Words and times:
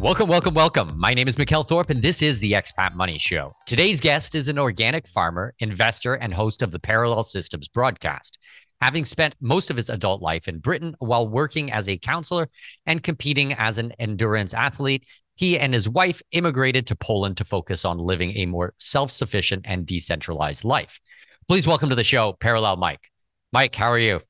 Welcome, 0.00 0.28
welcome, 0.28 0.54
welcome. 0.54 0.92
My 0.96 1.12
name 1.12 1.26
is 1.26 1.34
Mikkel 1.34 1.66
Thorup, 1.66 1.90
and 1.90 2.00
this 2.00 2.22
is 2.22 2.38
the 2.38 2.52
Expat 2.52 2.94
Money 2.94 3.18
Show. 3.18 3.52
Today's 3.66 4.00
guest 4.00 4.36
is 4.36 4.46
an 4.46 4.56
organic 4.56 5.08
farmer, 5.08 5.54
investor, 5.58 6.14
and 6.14 6.32
host 6.32 6.62
of 6.62 6.70
the 6.70 6.78
Parallel 6.78 7.24
Systems 7.24 7.66
broadcast. 7.66 8.38
Having 8.80 9.06
spent 9.06 9.34
most 9.40 9.70
of 9.70 9.76
his 9.76 9.90
adult 9.90 10.22
life 10.22 10.46
in 10.46 10.60
Britain 10.60 10.94
while 11.00 11.26
working 11.26 11.72
as 11.72 11.88
a 11.88 11.98
counselor 11.98 12.48
and 12.86 13.02
competing 13.02 13.54
as 13.54 13.78
an 13.78 13.90
endurance 13.98 14.54
athlete, 14.54 15.04
he 15.34 15.58
and 15.58 15.74
his 15.74 15.88
wife 15.88 16.22
immigrated 16.30 16.86
to 16.86 16.94
Poland 16.94 17.36
to 17.38 17.44
focus 17.44 17.84
on 17.84 17.98
living 17.98 18.36
a 18.36 18.46
more 18.46 18.74
self 18.78 19.10
sufficient 19.10 19.62
and 19.66 19.84
decentralized 19.84 20.62
life. 20.62 21.00
Please 21.48 21.66
welcome 21.66 21.88
to 21.88 21.96
the 21.96 22.04
show, 22.04 22.34
Parallel 22.34 22.76
Mike. 22.76 23.10
Mike, 23.52 23.74
how 23.74 23.88
are 23.88 23.98
you? 23.98 24.20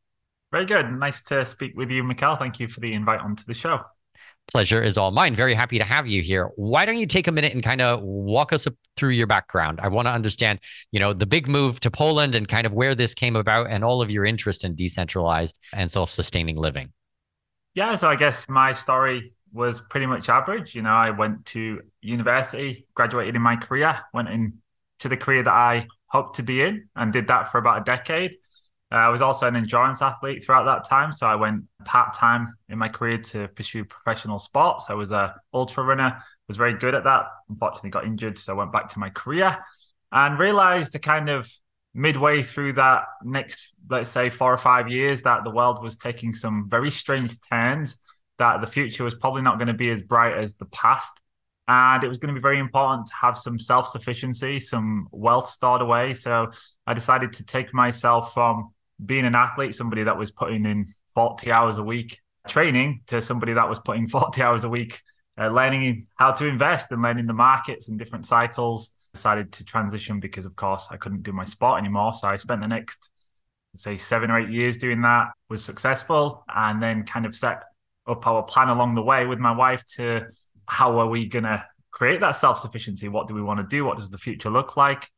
Very 0.50 0.64
good. 0.64 0.90
Nice 0.90 1.22
to 1.24 1.44
speak 1.44 1.76
with 1.76 1.90
you, 1.90 2.04
Mikkel. 2.04 2.38
Thank 2.38 2.58
you 2.58 2.68
for 2.68 2.80
the 2.80 2.94
invite 2.94 3.20
onto 3.20 3.44
the 3.44 3.52
show 3.52 3.82
pleasure 4.48 4.82
is 4.82 4.98
all 4.98 5.10
mine. 5.10 5.36
Very 5.36 5.54
happy 5.54 5.78
to 5.78 5.84
have 5.84 6.06
you 6.06 6.22
here. 6.22 6.50
Why 6.56 6.84
don't 6.84 6.96
you 6.96 7.06
take 7.06 7.28
a 7.28 7.32
minute 7.32 7.52
and 7.52 7.62
kind 7.62 7.80
of 7.80 8.02
walk 8.02 8.52
us 8.52 8.66
through 8.96 9.10
your 9.10 9.26
background? 9.26 9.78
I 9.80 9.88
want 9.88 10.06
to 10.06 10.12
understand, 10.12 10.58
you 10.90 10.98
know, 10.98 11.12
the 11.12 11.26
big 11.26 11.46
move 11.46 11.80
to 11.80 11.90
Poland 11.90 12.34
and 12.34 12.48
kind 12.48 12.66
of 12.66 12.72
where 12.72 12.94
this 12.94 13.14
came 13.14 13.36
about 13.36 13.70
and 13.70 13.84
all 13.84 14.02
of 14.02 14.10
your 14.10 14.24
interest 14.24 14.64
in 14.64 14.74
decentralized 14.74 15.58
and 15.72 15.90
self-sustaining 15.90 16.56
living. 16.56 16.92
Yeah, 17.74 17.94
so 17.94 18.08
I 18.08 18.16
guess 18.16 18.48
my 18.48 18.72
story 18.72 19.34
was 19.52 19.80
pretty 19.80 20.06
much 20.06 20.28
average. 20.28 20.74
You 20.74 20.82
know, 20.82 20.90
I 20.90 21.10
went 21.10 21.46
to 21.46 21.80
university, 22.00 22.86
graduated 22.94 23.36
in 23.36 23.42
my 23.42 23.56
career, 23.56 24.00
went 24.12 24.28
into 24.28 25.08
the 25.08 25.16
career 25.16 25.42
that 25.42 25.52
I 25.52 25.86
hoped 26.06 26.36
to 26.36 26.42
be 26.42 26.62
in 26.62 26.88
and 26.96 27.12
did 27.12 27.28
that 27.28 27.52
for 27.52 27.58
about 27.58 27.82
a 27.82 27.84
decade. 27.84 28.32
Uh, 28.90 28.96
I 28.96 29.08
was 29.10 29.20
also 29.20 29.46
an 29.46 29.56
endurance 29.56 30.00
athlete 30.00 30.42
throughout 30.42 30.64
that 30.64 30.88
time, 30.88 31.12
so 31.12 31.26
I 31.26 31.34
went 31.34 31.64
part 31.84 32.14
time 32.14 32.46
in 32.68 32.78
my 32.78 32.88
career 32.88 33.18
to 33.18 33.48
pursue 33.48 33.84
professional 33.84 34.38
sports. 34.38 34.86
I 34.88 34.94
was 34.94 35.12
a 35.12 35.34
ultra 35.52 35.84
runner, 35.84 36.22
was 36.46 36.56
very 36.56 36.74
good 36.74 36.94
at 36.94 37.04
that. 37.04 37.26
Unfortunately, 37.50 37.88
I 37.88 37.90
got 37.90 38.04
injured, 38.06 38.38
so 38.38 38.54
I 38.54 38.56
went 38.56 38.72
back 38.72 38.88
to 38.90 38.98
my 38.98 39.10
career 39.10 39.56
and 40.10 40.38
realized 40.38 40.92
the 40.92 40.98
kind 40.98 41.28
of 41.28 41.52
midway 41.94 42.42
through 42.42 42.74
that 42.74 43.04
next, 43.22 43.74
let's 43.90 44.10
say, 44.10 44.30
four 44.30 44.52
or 44.52 44.56
five 44.56 44.88
years, 44.88 45.22
that 45.22 45.44
the 45.44 45.50
world 45.50 45.82
was 45.82 45.96
taking 45.96 46.32
some 46.32 46.68
very 46.70 46.90
strange 46.90 47.38
turns. 47.40 47.98
That 48.38 48.60
the 48.60 48.66
future 48.66 49.04
was 49.04 49.14
probably 49.16 49.42
not 49.42 49.58
going 49.58 49.68
to 49.68 49.74
be 49.74 49.90
as 49.90 50.00
bright 50.00 50.38
as 50.38 50.54
the 50.54 50.66
past. 50.66 51.20
And 51.66 52.02
it 52.02 52.08
was 52.08 52.16
going 52.16 52.32
to 52.32 52.40
be 52.40 52.42
very 52.42 52.60
important 52.60 53.08
to 53.08 53.12
have 53.20 53.36
some 53.36 53.58
self 53.58 53.86
sufficiency, 53.88 54.60
some 54.60 55.08
wealth 55.10 55.48
stored 55.48 55.82
away. 55.82 56.14
So 56.14 56.50
I 56.86 56.94
decided 56.94 57.34
to 57.34 57.44
take 57.44 57.74
myself 57.74 58.32
from 58.32 58.72
being 59.04 59.24
an 59.24 59.34
athlete, 59.34 59.74
somebody 59.74 60.04
that 60.04 60.18
was 60.18 60.30
putting 60.30 60.66
in 60.66 60.84
40 61.14 61.50
hours 61.50 61.78
a 61.78 61.82
week 61.82 62.20
training 62.48 63.02
to 63.06 63.20
somebody 63.20 63.52
that 63.52 63.68
was 63.68 63.78
putting 63.78 64.06
40 64.08 64.42
hours 64.42 64.64
a 64.64 64.68
week 64.68 65.00
uh, 65.38 65.48
learning 65.48 66.06
how 66.16 66.32
to 66.32 66.46
invest 66.46 66.90
and 66.90 67.02
learning 67.02 67.26
the 67.26 67.32
markets 67.32 67.88
and 67.88 67.98
different 67.98 68.26
cycles. 68.26 68.90
Decided 69.14 69.52
to 69.52 69.64
transition 69.64 70.20
because, 70.20 70.46
of 70.46 70.54
course, 70.54 70.88
I 70.90 70.96
couldn't 70.96 71.22
do 71.22 71.32
my 71.32 71.44
sport 71.44 71.80
anymore. 71.80 72.12
So 72.12 72.28
I 72.28 72.36
spent 72.36 72.60
the 72.60 72.68
next, 72.68 73.10
say, 73.74 73.96
seven 73.96 74.30
or 74.30 74.38
eight 74.38 74.50
years 74.50 74.76
doing 74.76 75.00
that, 75.02 75.28
was 75.48 75.64
successful, 75.64 76.44
and 76.54 76.82
then 76.82 77.04
kind 77.04 77.24
of 77.24 77.34
set 77.34 77.62
up 78.06 78.26
our 78.26 78.42
plan 78.42 78.68
along 78.68 78.94
the 78.94 79.02
way 79.02 79.26
with 79.26 79.38
my 79.38 79.52
wife 79.52 79.84
to 79.96 80.26
how 80.66 80.98
are 80.98 81.06
we 81.06 81.26
going 81.26 81.44
to 81.44 81.64
create 81.90 82.20
that 82.20 82.32
self 82.32 82.58
sufficiency? 82.58 83.08
What 83.08 83.28
do 83.28 83.34
we 83.34 83.42
want 83.42 83.60
to 83.60 83.66
do? 83.66 83.84
What 83.84 83.96
does 83.96 84.10
the 84.10 84.18
future 84.18 84.50
look 84.50 84.76
like? 84.76 85.08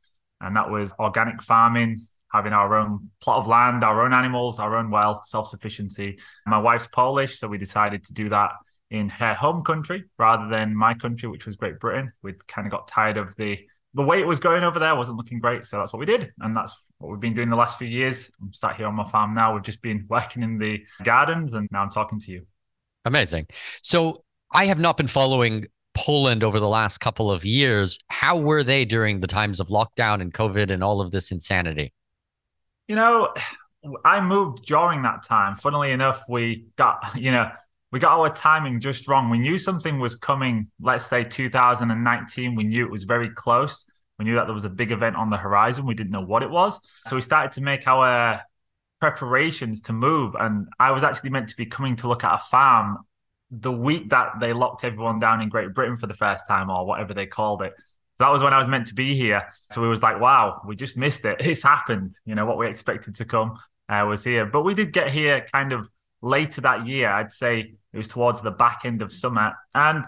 And 0.40 0.56
that 0.56 0.70
was 0.70 0.92
organic 0.98 1.42
farming, 1.42 1.96
having 2.32 2.52
our 2.52 2.74
own 2.76 3.10
plot 3.20 3.38
of 3.38 3.46
land, 3.46 3.84
our 3.84 4.04
own 4.04 4.12
animals, 4.12 4.58
our 4.58 4.76
own 4.76 4.90
well, 4.90 5.22
self 5.24 5.46
sufficiency. 5.46 6.18
My 6.46 6.58
wife's 6.58 6.86
Polish, 6.86 7.38
so 7.38 7.48
we 7.48 7.58
decided 7.58 8.04
to 8.04 8.12
do 8.12 8.28
that 8.30 8.52
in 8.90 9.08
her 9.08 9.34
home 9.34 9.62
country 9.62 10.04
rather 10.18 10.48
than 10.48 10.74
my 10.74 10.94
country, 10.94 11.28
which 11.28 11.46
was 11.46 11.56
Great 11.56 11.78
Britain. 11.78 12.12
We'd 12.22 12.46
kind 12.46 12.66
of 12.66 12.72
got 12.72 12.88
tired 12.88 13.16
of 13.16 13.34
the 13.36 13.58
the 13.94 14.02
way 14.02 14.20
it 14.20 14.26
was 14.26 14.38
going 14.38 14.62
over 14.62 14.78
there 14.78 14.94
wasn't 14.94 15.18
looking 15.18 15.40
great, 15.40 15.66
so 15.66 15.78
that's 15.78 15.92
what 15.92 15.98
we 15.98 16.06
did, 16.06 16.32
and 16.38 16.56
that's 16.56 16.84
what 16.98 17.10
we've 17.10 17.20
been 17.20 17.34
doing 17.34 17.50
the 17.50 17.56
last 17.56 17.76
few 17.76 17.88
years. 17.88 18.30
I'm 18.40 18.52
sat 18.52 18.76
here 18.76 18.86
on 18.86 18.94
my 18.94 19.04
farm 19.04 19.34
now. 19.34 19.52
We've 19.52 19.64
just 19.64 19.82
been 19.82 20.06
working 20.08 20.44
in 20.44 20.58
the 20.58 20.84
gardens, 21.02 21.54
and 21.54 21.68
now 21.72 21.82
I'm 21.82 21.90
talking 21.90 22.20
to 22.20 22.30
you. 22.30 22.46
Amazing. 23.04 23.48
So 23.82 24.22
I 24.52 24.66
have 24.66 24.78
not 24.78 24.96
been 24.96 25.08
following 25.08 25.66
Poland 25.94 26.44
over 26.44 26.60
the 26.60 26.68
last 26.68 26.98
couple 26.98 27.30
of 27.30 27.44
years. 27.44 27.98
How 28.10 28.38
were 28.38 28.62
they 28.62 28.84
during 28.84 29.20
the 29.20 29.26
times 29.26 29.58
of 29.58 29.68
lockdown 29.68 30.20
and 30.20 30.32
COVID 30.32 30.70
and 30.70 30.84
all 30.84 31.00
of 31.00 31.10
this 31.10 31.32
insanity? 31.32 31.92
You 32.90 32.96
know, 32.96 33.32
I 34.04 34.20
moved 34.20 34.66
during 34.66 35.02
that 35.02 35.22
time. 35.22 35.54
Funnily 35.54 35.92
enough, 35.92 36.24
we 36.28 36.66
got, 36.74 36.98
you 37.14 37.30
know, 37.30 37.48
we 37.92 38.00
got 38.00 38.18
our 38.18 38.34
timing 38.34 38.80
just 38.80 39.06
wrong. 39.06 39.30
We 39.30 39.38
knew 39.38 39.58
something 39.58 40.00
was 40.00 40.16
coming, 40.16 40.66
let's 40.80 41.06
say 41.06 41.22
2019. 41.22 42.56
We 42.56 42.64
knew 42.64 42.84
it 42.84 42.90
was 42.90 43.04
very 43.04 43.30
close. 43.30 43.86
We 44.18 44.24
knew 44.24 44.34
that 44.34 44.46
there 44.46 44.54
was 44.54 44.64
a 44.64 44.70
big 44.70 44.90
event 44.90 45.14
on 45.14 45.30
the 45.30 45.36
horizon. 45.36 45.86
We 45.86 45.94
didn't 45.94 46.10
know 46.10 46.24
what 46.24 46.42
it 46.42 46.50
was. 46.50 46.80
So 47.06 47.14
we 47.14 47.22
started 47.22 47.52
to 47.52 47.60
make 47.62 47.86
our 47.86 48.42
preparations 49.00 49.82
to 49.82 49.92
move. 49.92 50.34
And 50.34 50.66
I 50.80 50.90
was 50.90 51.04
actually 51.04 51.30
meant 51.30 51.48
to 51.50 51.56
be 51.56 51.66
coming 51.66 51.94
to 51.94 52.08
look 52.08 52.24
at 52.24 52.34
a 52.34 52.38
farm 52.38 52.98
the 53.52 53.70
week 53.70 54.10
that 54.10 54.40
they 54.40 54.52
locked 54.52 54.82
everyone 54.82 55.20
down 55.20 55.40
in 55.40 55.48
Great 55.48 55.74
Britain 55.74 55.96
for 55.96 56.08
the 56.08 56.14
first 56.14 56.42
time, 56.48 56.70
or 56.70 56.84
whatever 56.84 57.14
they 57.14 57.26
called 57.26 57.62
it. 57.62 57.72
So 58.20 58.26
that 58.26 58.32
was 58.32 58.42
when 58.42 58.52
I 58.52 58.58
was 58.58 58.68
meant 58.68 58.88
to 58.88 58.94
be 58.94 59.16
here. 59.16 59.48
So 59.70 59.80
we 59.80 59.88
was 59.88 60.02
like, 60.02 60.20
wow, 60.20 60.60
we 60.66 60.76
just 60.76 60.94
missed 60.94 61.24
it. 61.24 61.38
It's 61.46 61.62
happened. 61.62 62.18
You 62.26 62.34
know, 62.34 62.44
what 62.44 62.58
we 62.58 62.68
expected 62.68 63.16
to 63.16 63.24
come 63.24 63.56
uh, 63.88 64.04
was 64.06 64.22
here. 64.22 64.44
But 64.44 64.60
we 64.60 64.74
did 64.74 64.92
get 64.92 65.10
here 65.10 65.46
kind 65.50 65.72
of 65.72 65.88
later 66.20 66.60
that 66.60 66.86
year. 66.86 67.08
I'd 67.08 67.32
say 67.32 67.72
it 67.94 67.96
was 67.96 68.08
towards 68.08 68.42
the 68.42 68.50
back 68.50 68.82
end 68.84 69.00
of 69.00 69.10
summer. 69.10 69.54
And 69.74 70.04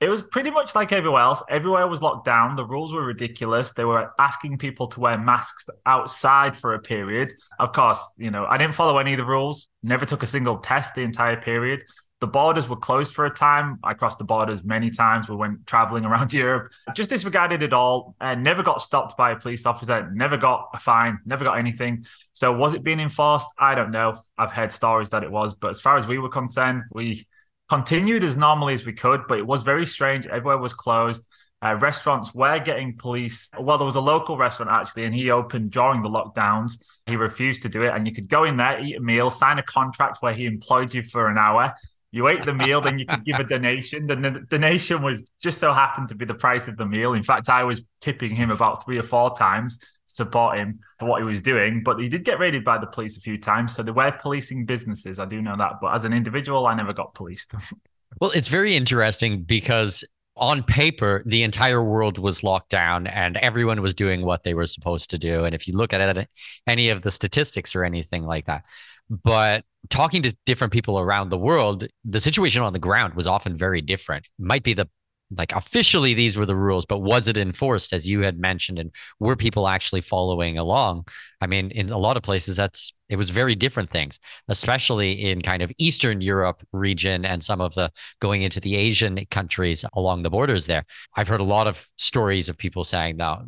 it 0.00 0.10
was 0.10 0.20
pretty 0.20 0.50
much 0.50 0.74
like 0.74 0.92
everywhere 0.92 1.22
else. 1.22 1.42
Everywhere 1.48 1.88
was 1.88 2.02
locked 2.02 2.26
down. 2.26 2.56
The 2.56 2.66
rules 2.66 2.92
were 2.92 3.02
ridiculous. 3.02 3.72
They 3.72 3.86
were 3.86 4.10
asking 4.18 4.58
people 4.58 4.88
to 4.88 5.00
wear 5.00 5.16
masks 5.16 5.70
outside 5.86 6.58
for 6.58 6.74
a 6.74 6.78
period. 6.78 7.32
Of 7.58 7.72
course, 7.72 8.06
you 8.18 8.30
know, 8.30 8.44
I 8.44 8.58
didn't 8.58 8.74
follow 8.74 8.98
any 8.98 9.14
of 9.14 9.18
the 9.18 9.24
rules, 9.24 9.70
never 9.82 10.04
took 10.04 10.22
a 10.22 10.26
single 10.26 10.58
test 10.58 10.94
the 10.94 11.00
entire 11.00 11.40
period 11.40 11.84
the 12.20 12.26
borders 12.26 12.68
were 12.68 12.76
closed 12.76 13.14
for 13.14 13.26
a 13.26 13.30
time. 13.30 13.78
I 13.84 13.94
crossed 13.94 14.18
the 14.18 14.24
borders 14.24 14.64
many 14.64 14.90
times. 14.90 15.28
We 15.28 15.36
went 15.36 15.66
traveling 15.66 16.04
around 16.06 16.32
Europe. 16.32 16.72
Just 16.94 17.10
disregarded 17.10 17.62
it 17.62 17.72
all 17.72 18.14
and 18.20 18.42
never 18.42 18.62
got 18.62 18.80
stopped 18.80 19.16
by 19.16 19.32
a 19.32 19.36
police 19.36 19.66
officer, 19.66 20.10
never 20.12 20.36
got 20.36 20.70
a 20.72 20.78
fine, 20.78 21.18
never 21.26 21.44
got 21.44 21.58
anything. 21.58 22.04
So 22.32 22.52
was 22.52 22.74
it 22.74 22.82
being 22.82 23.00
enforced? 23.00 23.48
I 23.58 23.74
don't 23.74 23.90
know. 23.90 24.14
I've 24.38 24.52
heard 24.52 24.72
stories 24.72 25.10
that 25.10 25.24
it 25.24 25.30
was, 25.30 25.54
but 25.54 25.70
as 25.70 25.80
far 25.80 25.96
as 25.96 26.06
we 26.06 26.18
were 26.18 26.30
concerned, 26.30 26.84
we 26.90 27.26
continued 27.68 28.24
as 28.24 28.36
normally 28.36 28.74
as 28.74 28.86
we 28.86 28.92
could, 28.92 29.22
but 29.28 29.38
it 29.38 29.46
was 29.46 29.62
very 29.62 29.84
strange. 29.84 30.26
Everywhere 30.26 30.58
was 30.58 30.72
closed. 30.72 31.28
Uh, 31.62 31.74
restaurants 31.76 32.34
were 32.34 32.58
getting 32.58 32.96
police. 32.96 33.48
Well, 33.58 33.78
there 33.78 33.86
was 33.86 33.96
a 33.96 34.00
local 34.00 34.36
restaurant 34.36 34.70
actually, 34.70 35.04
and 35.04 35.14
he 35.14 35.30
opened 35.30 35.70
during 35.70 36.02
the 36.02 36.08
lockdowns. 36.08 36.74
He 37.06 37.16
refused 37.16 37.62
to 37.62 37.68
do 37.68 37.82
it, 37.82 37.92
and 37.94 38.06
you 38.06 38.14
could 38.14 38.28
go 38.28 38.44
in 38.44 38.56
there, 38.56 38.80
eat 38.80 38.96
a 38.96 39.00
meal, 39.00 39.30
sign 39.30 39.58
a 39.58 39.62
contract 39.62 40.18
where 40.20 40.34
he 40.34 40.44
employed 40.44 40.94
you 40.94 41.02
for 41.02 41.28
an 41.28 41.38
hour, 41.38 41.74
You 42.12 42.28
ate 42.28 42.44
the 42.44 42.54
meal, 42.54 42.80
then 42.80 42.98
you 42.98 43.06
could 43.06 43.24
give 43.24 43.38
a 43.38 43.44
donation. 43.44 44.06
Then 44.06 44.22
the 44.22 44.30
donation 44.48 45.02
was 45.02 45.28
just 45.42 45.58
so 45.58 45.72
happened 45.72 46.08
to 46.10 46.14
be 46.14 46.24
the 46.24 46.34
price 46.34 46.68
of 46.68 46.76
the 46.76 46.86
meal. 46.86 47.14
In 47.14 47.22
fact, 47.22 47.48
I 47.48 47.64
was 47.64 47.82
tipping 48.00 48.34
him 48.34 48.50
about 48.50 48.84
three 48.84 48.98
or 48.98 49.02
four 49.02 49.36
times 49.36 49.78
to 49.78 49.86
support 50.06 50.56
him 50.58 50.80
for 50.98 51.06
what 51.06 51.20
he 51.20 51.24
was 51.24 51.42
doing. 51.42 51.82
But 51.82 51.98
he 51.98 52.08
did 52.08 52.24
get 52.24 52.38
raided 52.38 52.64
by 52.64 52.78
the 52.78 52.86
police 52.86 53.16
a 53.16 53.20
few 53.20 53.38
times. 53.38 53.74
So 53.74 53.82
they 53.82 53.90
were 53.90 54.12
policing 54.12 54.66
businesses. 54.66 55.18
I 55.18 55.24
do 55.24 55.42
know 55.42 55.56
that. 55.56 55.72
But 55.80 55.94
as 55.94 56.04
an 56.04 56.12
individual, 56.12 56.66
I 56.66 56.74
never 56.74 56.92
got 56.92 57.14
policed. 57.14 57.54
well, 58.20 58.30
it's 58.30 58.48
very 58.48 58.76
interesting 58.76 59.42
because 59.42 60.04
on 60.36 60.62
paper, 60.62 61.22
the 61.26 61.42
entire 61.42 61.82
world 61.82 62.18
was 62.18 62.42
locked 62.42 62.68
down 62.68 63.06
and 63.06 63.36
everyone 63.38 63.80
was 63.80 63.94
doing 63.94 64.24
what 64.24 64.42
they 64.42 64.54
were 64.54 64.66
supposed 64.66 65.10
to 65.10 65.18
do. 65.18 65.44
And 65.44 65.54
if 65.54 65.66
you 65.66 65.76
look 65.76 65.92
at 65.92 66.16
it, 66.16 66.28
any 66.66 66.90
of 66.90 67.02
the 67.02 67.10
statistics 67.10 67.74
or 67.74 67.84
anything 67.84 68.24
like 68.24 68.44
that, 68.44 68.64
but 69.08 69.64
talking 69.88 70.22
to 70.22 70.36
different 70.46 70.72
people 70.72 70.98
around 70.98 71.30
the 71.30 71.38
world, 71.38 71.86
the 72.04 72.20
situation 72.20 72.62
on 72.62 72.72
the 72.72 72.78
ground 72.78 73.14
was 73.14 73.26
often 73.26 73.56
very 73.56 73.80
different. 73.80 74.28
Might 74.38 74.64
be 74.64 74.74
the 74.74 74.88
like 75.36 75.52
officially 75.52 76.14
these 76.14 76.36
were 76.36 76.46
the 76.46 76.54
rules, 76.54 76.86
but 76.86 77.00
was 77.00 77.26
it 77.26 77.36
enforced 77.36 77.92
as 77.92 78.08
you 78.08 78.20
had 78.20 78.38
mentioned? 78.38 78.78
And 78.78 78.92
were 79.18 79.36
people 79.36 79.66
actually 79.66 80.00
following 80.00 80.58
along? 80.58 81.06
I 81.40 81.46
mean, 81.46 81.70
in 81.72 81.90
a 81.90 81.98
lot 81.98 82.16
of 82.16 82.22
places, 82.22 82.56
that's 82.56 82.92
it 83.08 83.16
was 83.16 83.30
very 83.30 83.54
different 83.54 83.90
things, 83.90 84.18
especially 84.48 85.30
in 85.30 85.42
kind 85.42 85.62
of 85.62 85.72
Eastern 85.78 86.20
Europe 86.20 86.62
region 86.72 87.24
and 87.24 87.42
some 87.42 87.60
of 87.60 87.74
the 87.74 87.90
going 88.20 88.42
into 88.42 88.60
the 88.60 88.76
Asian 88.76 89.26
countries 89.30 89.84
along 89.94 90.22
the 90.22 90.30
borders 90.30 90.66
there. 90.66 90.84
I've 91.16 91.28
heard 91.28 91.40
a 91.40 91.44
lot 91.44 91.66
of 91.66 91.88
stories 91.96 92.48
of 92.48 92.56
people 92.56 92.84
saying, 92.84 93.16
no, 93.16 93.44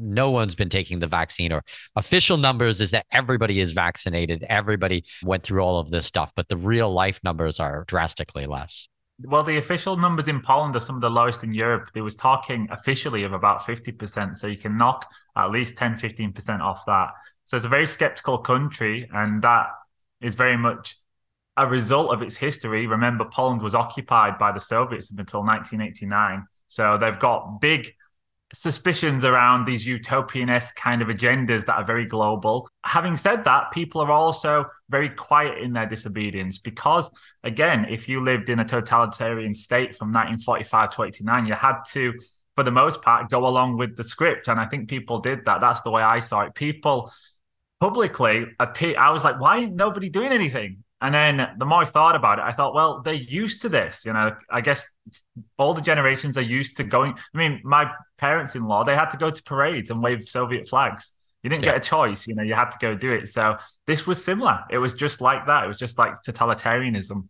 no 0.00 0.30
one's 0.30 0.54
been 0.54 0.68
taking 0.68 0.98
the 0.98 1.06
vaccine 1.06 1.52
or 1.52 1.62
official 1.94 2.36
numbers 2.36 2.80
is 2.80 2.90
that 2.92 3.06
everybody 3.12 3.60
is 3.60 3.72
vaccinated. 3.72 4.44
Everybody 4.48 5.04
went 5.22 5.42
through 5.42 5.60
all 5.60 5.78
of 5.78 5.90
this 5.90 6.06
stuff, 6.06 6.32
but 6.34 6.48
the 6.48 6.56
real 6.56 6.92
life 6.92 7.20
numbers 7.22 7.60
are 7.60 7.84
drastically 7.86 8.46
less. 8.46 8.88
Well, 9.22 9.42
the 9.42 9.58
official 9.58 9.96
numbers 9.96 10.28
in 10.28 10.40
Poland 10.40 10.74
are 10.76 10.80
some 10.80 10.96
of 10.96 11.02
the 11.02 11.10
lowest 11.10 11.44
in 11.44 11.52
Europe. 11.52 11.90
They 11.92 12.00
was 12.00 12.16
talking 12.16 12.66
officially 12.70 13.24
of 13.24 13.34
about 13.34 13.60
50%. 13.60 14.36
So 14.36 14.46
you 14.46 14.56
can 14.56 14.78
knock 14.78 15.10
at 15.36 15.50
least 15.50 15.76
10, 15.76 15.96
15% 15.96 16.60
off 16.60 16.86
that. 16.86 17.10
So 17.44 17.56
it's 17.56 17.66
a 17.66 17.70
very 17.70 17.86
skeptical 17.86 18.38
country. 18.38 19.08
And 19.12 19.42
that 19.42 19.66
is 20.22 20.36
very 20.36 20.56
much 20.56 20.96
a 21.58 21.66
result 21.66 22.14
of 22.14 22.22
its 22.22 22.36
history. 22.36 22.86
Remember, 22.86 23.26
Poland 23.26 23.60
was 23.60 23.74
occupied 23.74 24.38
by 24.38 24.52
the 24.52 24.60
Soviets 24.60 25.10
until 25.10 25.40
1989. 25.40 26.46
So 26.68 26.96
they've 26.96 27.18
got 27.18 27.60
big 27.60 27.92
suspicions 28.52 29.24
around 29.24 29.64
these 29.64 29.86
utopian-esque 29.86 30.74
kind 30.74 31.02
of 31.02 31.08
agendas 31.08 31.64
that 31.66 31.76
are 31.76 31.84
very 31.84 32.04
global. 32.04 32.68
Having 32.84 33.16
said 33.16 33.44
that, 33.44 33.70
people 33.70 34.00
are 34.00 34.10
also 34.10 34.64
very 34.88 35.08
quiet 35.08 35.58
in 35.58 35.72
their 35.72 35.86
disobedience 35.86 36.58
because, 36.58 37.10
again, 37.44 37.86
if 37.88 38.08
you 38.08 38.24
lived 38.24 38.50
in 38.50 38.58
a 38.58 38.64
totalitarian 38.64 39.54
state 39.54 39.94
from 39.94 40.08
1945 40.08 40.90
to 40.90 41.02
89, 41.04 41.46
you 41.46 41.54
had 41.54 41.76
to, 41.90 42.12
for 42.56 42.64
the 42.64 42.72
most 42.72 43.02
part, 43.02 43.30
go 43.30 43.46
along 43.46 43.76
with 43.76 43.96
the 43.96 44.02
script. 44.02 44.48
And 44.48 44.58
I 44.58 44.66
think 44.66 44.88
people 44.88 45.20
did 45.20 45.44
that. 45.46 45.60
That's 45.60 45.82
the 45.82 45.90
way 45.90 46.02
I 46.02 46.18
saw 46.18 46.40
it. 46.40 46.54
People 46.54 47.12
publicly, 47.78 48.46
I 48.58 49.10
was 49.10 49.22
like, 49.22 49.40
why 49.40 49.58
ain't 49.58 49.74
nobody 49.74 50.08
doing 50.08 50.32
anything? 50.32 50.82
And 51.02 51.14
then 51.14 51.54
the 51.58 51.64
more 51.64 51.82
I 51.82 51.84
thought 51.86 52.14
about 52.14 52.38
it, 52.38 52.42
I 52.42 52.52
thought, 52.52 52.74
well, 52.74 53.00
they're 53.00 53.14
used 53.14 53.62
to 53.62 53.68
this. 53.68 54.04
You 54.04 54.12
know, 54.12 54.36
I 54.50 54.60
guess 54.60 54.92
the 55.58 55.80
generations 55.82 56.36
are 56.36 56.42
used 56.42 56.76
to 56.76 56.84
going. 56.84 57.14
I 57.34 57.38
mean, 57.38 57.60
my 57.64 57.90
parents 58.18 58.54
in 58.54 58.64
law, 58.66 58.84
they 58.84 58.94
had 58.94 59.10
to 59.10 59.16
go 59.16 59.30
to 59.30 59.42
parades 59.42 59.90
and 59.90 60.02
wave 60.02 60.28
Soviet 60.28 60.68
flags. 60.68 61.14
You 61.42 61.48
didn't 61.48 61.64
yeah. 61.64 61.72
get 61.72 61.86
a 61.86 61.88
choice, 61.88 62.26
you 62.26 62.34
know, 62.34 62.42
you 62.42 62.54
had 62.54 62.70
to 62.70 62.78
go 62.78 62.94
do 62.94 63.12
it. 63.12 63.28
So 63.28 63.56
this 63.86 64.06
was 64.06 64.22
similar. 64.22 64.60
It 64.70 64.76
was 64.76 64.92
just 64.92 65.22
like 65.22 65.46
that. 65.46 65.64
It 65.64 65.68
was 65.68 65.78
just 65.78 65.96
like 65.98 66.16
totalitarianism. 66.22 67.28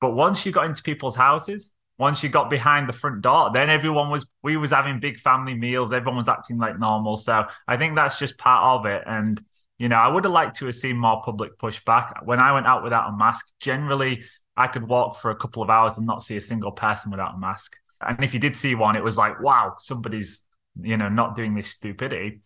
But 0.00 0.10
once 0.10 0.44
you 0.44 0.52
got 0.52 0.66
into 0.66 0.82
people's 0.82 1.16
houses, 1.16 1.72
once 1.98 2.22
you 2.22 2.28
got 2.28 2.50
behind 2.50 2.86
the 2.86 2.92
front 2.92 3.22
door, 3.22 3.50
then 3.54 3.70
everyone 3.70 4.10
was 4.10 4.26
we 4.42 4.58
was 4.58 4.70
having 4.70 5.00
big 5.00 5.18
family 5.18 5.54
meals, 5.54 5.92
everyone 5.92 6.16
was 6.16 6.28
acting 6.28 6.58
like 6.58 6.78
normal. 6.78 7.16
So 7.16 7.46
I 7.66 7.78
think 7.78 7.94
that's 7.94 8.18
just 8.18 8.36
part 8.36 8.78
of 8.78 8.86
it. 8.86 9.02
And 9.06 9.42
you 9.78 9.88
know, 9.88 9.96
I 9.96 10.08
would 10.08 10.24
have 10.24 10.32
liked 10.32 10.56
to 10.56 10.66
have 10.66 10.74
seen 10.74 10.96
more 10.96 11.20
public 11.22 11.58
pushback. 11.58 12.24
When 12.24 12.40
I 12.40 12.52
went 12.52 12.66
out 12.66 12.82
without 12.82 13.08
a 13.08 13.16
mask, 13.16 13.52
generally 13.60 14.22
I 14.56 14.68
could 14.68 14.88
walk 14.88 15.16
for 15.16 15.30
a 15.30 15.36
couple 15.36 15.62
of 15.62 15.70
hours 15.70 15.98
and 15.98 16.06
not 16.06 16.22
see 16.22 16.36
a 16.36 16.40
single 16.40 16.72
person 16.72 17.10
without 17.10 17.34
a 17.34 17.38
mask. 17.38 17.76
And 18.00 18.22
if 18.24 18.32
you 18.32 18.40
did 18.40 18.56
see 18.56 18.74
one, 18.74 18.96
it 18.96 19.04
was 19.04 19.18
like, 19.18 19.40
wow, 19.42 19.74
somebody's, 19.78 20.42
you 20.80 20.96
know, 20.96 21.08
not 21.08 21.36
doing 21.36 21.54
this 21.54 21.68
stupidity. 21.68 22.40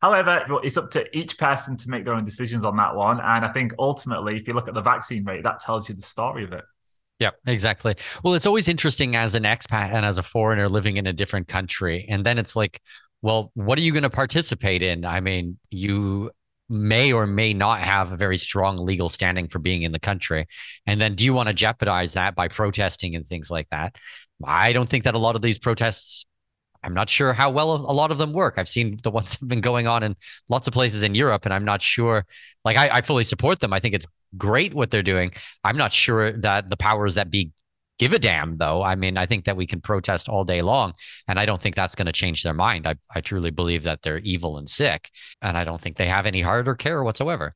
However, 0.00 0.46
it's 0.62 0.78
up 0.78 0.90
to 0.92 1.04
each 1.16 1.36
person 1.36 1.76
to 1.76 1.90
make 1.90 2.06
their 2.06 2.14
own 2.14 2.24
decisions 2.24 2.64
on 2.64 2.76
that 2.78 2.94
one. 2.94 3.20
And 3.20 3.44
I 3.44 3.52
think 3.52 3.74
ultimately, 3.78 4.36
if 4.36 4.48
you 4.48 4.54
look 4.54 4.68
at 4.68 4.74
the 4.74 4.80
vaccine 4.80 5.24
rate, 5.24 5.42
that 5.44 5.60
tells 5.60 5.88
you 5.88 5.94
the 5.94 6.02
story 6.02 6.44
of 6.44 6.52
it. 6.52 6.64
Yeah, 7.18 7.30
exactly. 7.46 7.96
Well, 8.24 8.32
it's 8.32 8.46
always 8.46 8.66
interesting 8.66 9.14
as 9.14 9.34
an 9.34 9.42
expat 9.42 9.92
and 9.92 10.06
as 10.06 10.16
a 10.16 10.22
foreigner 10.22 10.70
living 10.70 10.96
in 10.96 11.06
a 11.06 11.12
different 11.12 11.48
country. 11.48 12.06
And 12.08 12.24
then 12.24 12.38
it's 12.38 12.56
like, 12.56 12.80
well, 13.20 13.50
what 13.52 13.78
are 13.78 13.82
you 13.82 13.92
going 13.92 14.04
to 14.04 14.10
participate 14.10 14.82
in? 14.82 15.04
I 15.04 15.20
mean, 15.20 15.58
you 15.68 16.30
may 16.70 17.12
or 17.12 17.26
may 17.26 17.52
not 17.52 17.80
have 17.80 18.12
a 18.12 18.16
very 18.16 18.36
strong 18.36 18.78
legal 18.78 19.08
standing 19.08 19.48
for 19.48 19.58
being 19.58 19.82
in 19.82 19.92
the 19.92 19.98
country. 19.98 20.46
And 20.86 21.00
then 21.00 21.16
do 21.16 21.24
you 21.24 21.34
want 21.34 21.48
to 21.48 21.54
jeopardize 21.54 22.14
that 22.14 22.34
by 22.34 22.48
protesting 22.48 23.16
and 23.16 23.26
things 23.26 23.50
like 23.50 23.68
that? 23.70 23.96
I 24.44 24.72
don't 24.72 24.88
think 24.88 25.04
that 25.04 25.14
a 25.14 25.18
lot 25.18 25.36
of 25.36 25.42
these 25.42 25.58
protests, 25.58 26.24
I'm 26.82 26.94
not 26.94 27.10
sure 27.10 27.32
how 27.32 27.50
well 27.50 27.72
a 27.72 27.92
lot 27.92 28.10
of 28.10 28.18
them 28.18 28.32
work. 28.32 28.54
I've 28.56 28.68
seen 28.68 29.00
the 29.02 29.10
ones 29.18 29.32
that 29.32 29.40
have 29.40 29.48
been 29.48 29.60
going 29.60 29.86
on 29.86 30.02
in 30.02 30.16
lots 30.48 30.66
of 30.66 30.72
places 30.72 31.02
in 31.02 31.14
Europe, 31.14 31.44
and 31.44 31.52
I'm 31.52 31.64
not 31.64 31.82
sure. 31.82 32.24
Like, 32.64 32.76
I, 32.76 32.88
I 32.88 33.00
fully 33.02 33.24
support 33.24 33.60
them. 33.60 33.72
I 33.72 33.80
think 33.80 33.94
it's 33.94 34.06
great 34.36 34.72
what 34.72 34.90
they're 34.90 35.02
doing. 35.02 35.32
I'm 35.64 35.76
not 35.76 35.92
sure 35.92 36.32
that 36.32 36.70
the 36.70 36.76
powers 36.76 37.16
that 37.16 37.30
be 37.30 37.52
give 38.00 38.14
a 38.14 38.18
damn 38.18 38.56
though 38.56 38.82
i 38.82 38.94
mean 38.94 39.18
i 39.18 39.26
think 39.26 39.44
that 39.44 39.58
we 39.58 39.66
can 39.66 39.78
protest 39.78 40.26
all 40.26 40.42
day 40.42 40.62
long 40.62 40.94
and 41.28 41.38
i 41.38 41.44
don't 41.44 41.60
think 41.60 41.76
that's 41.76 41.94
going 41.94 42.06
to 42.06 42.12
change 42.12 42.42
their 42.42 42.54
mind 42.54 42.86
I, 42.86 42.94
I 43.14 43.20
truly 43.20 43.50
believe 43.50 43.82
that 43.82 44.00
they're 44.00 44.20
evil 44.20 44.56
and 44.56 44.66
sick 44.66 45.10
and 45.42 45.54
i 45.54 45.64
don't 45.64 45.80
think 45.82 45.98
they 45.98 46.08
have 46.08 46.24
any 46.24 46.40
heart 46.40 46.66
or 46.66 46.74
care 46.74 47.04
whatsoever 47.04 47.54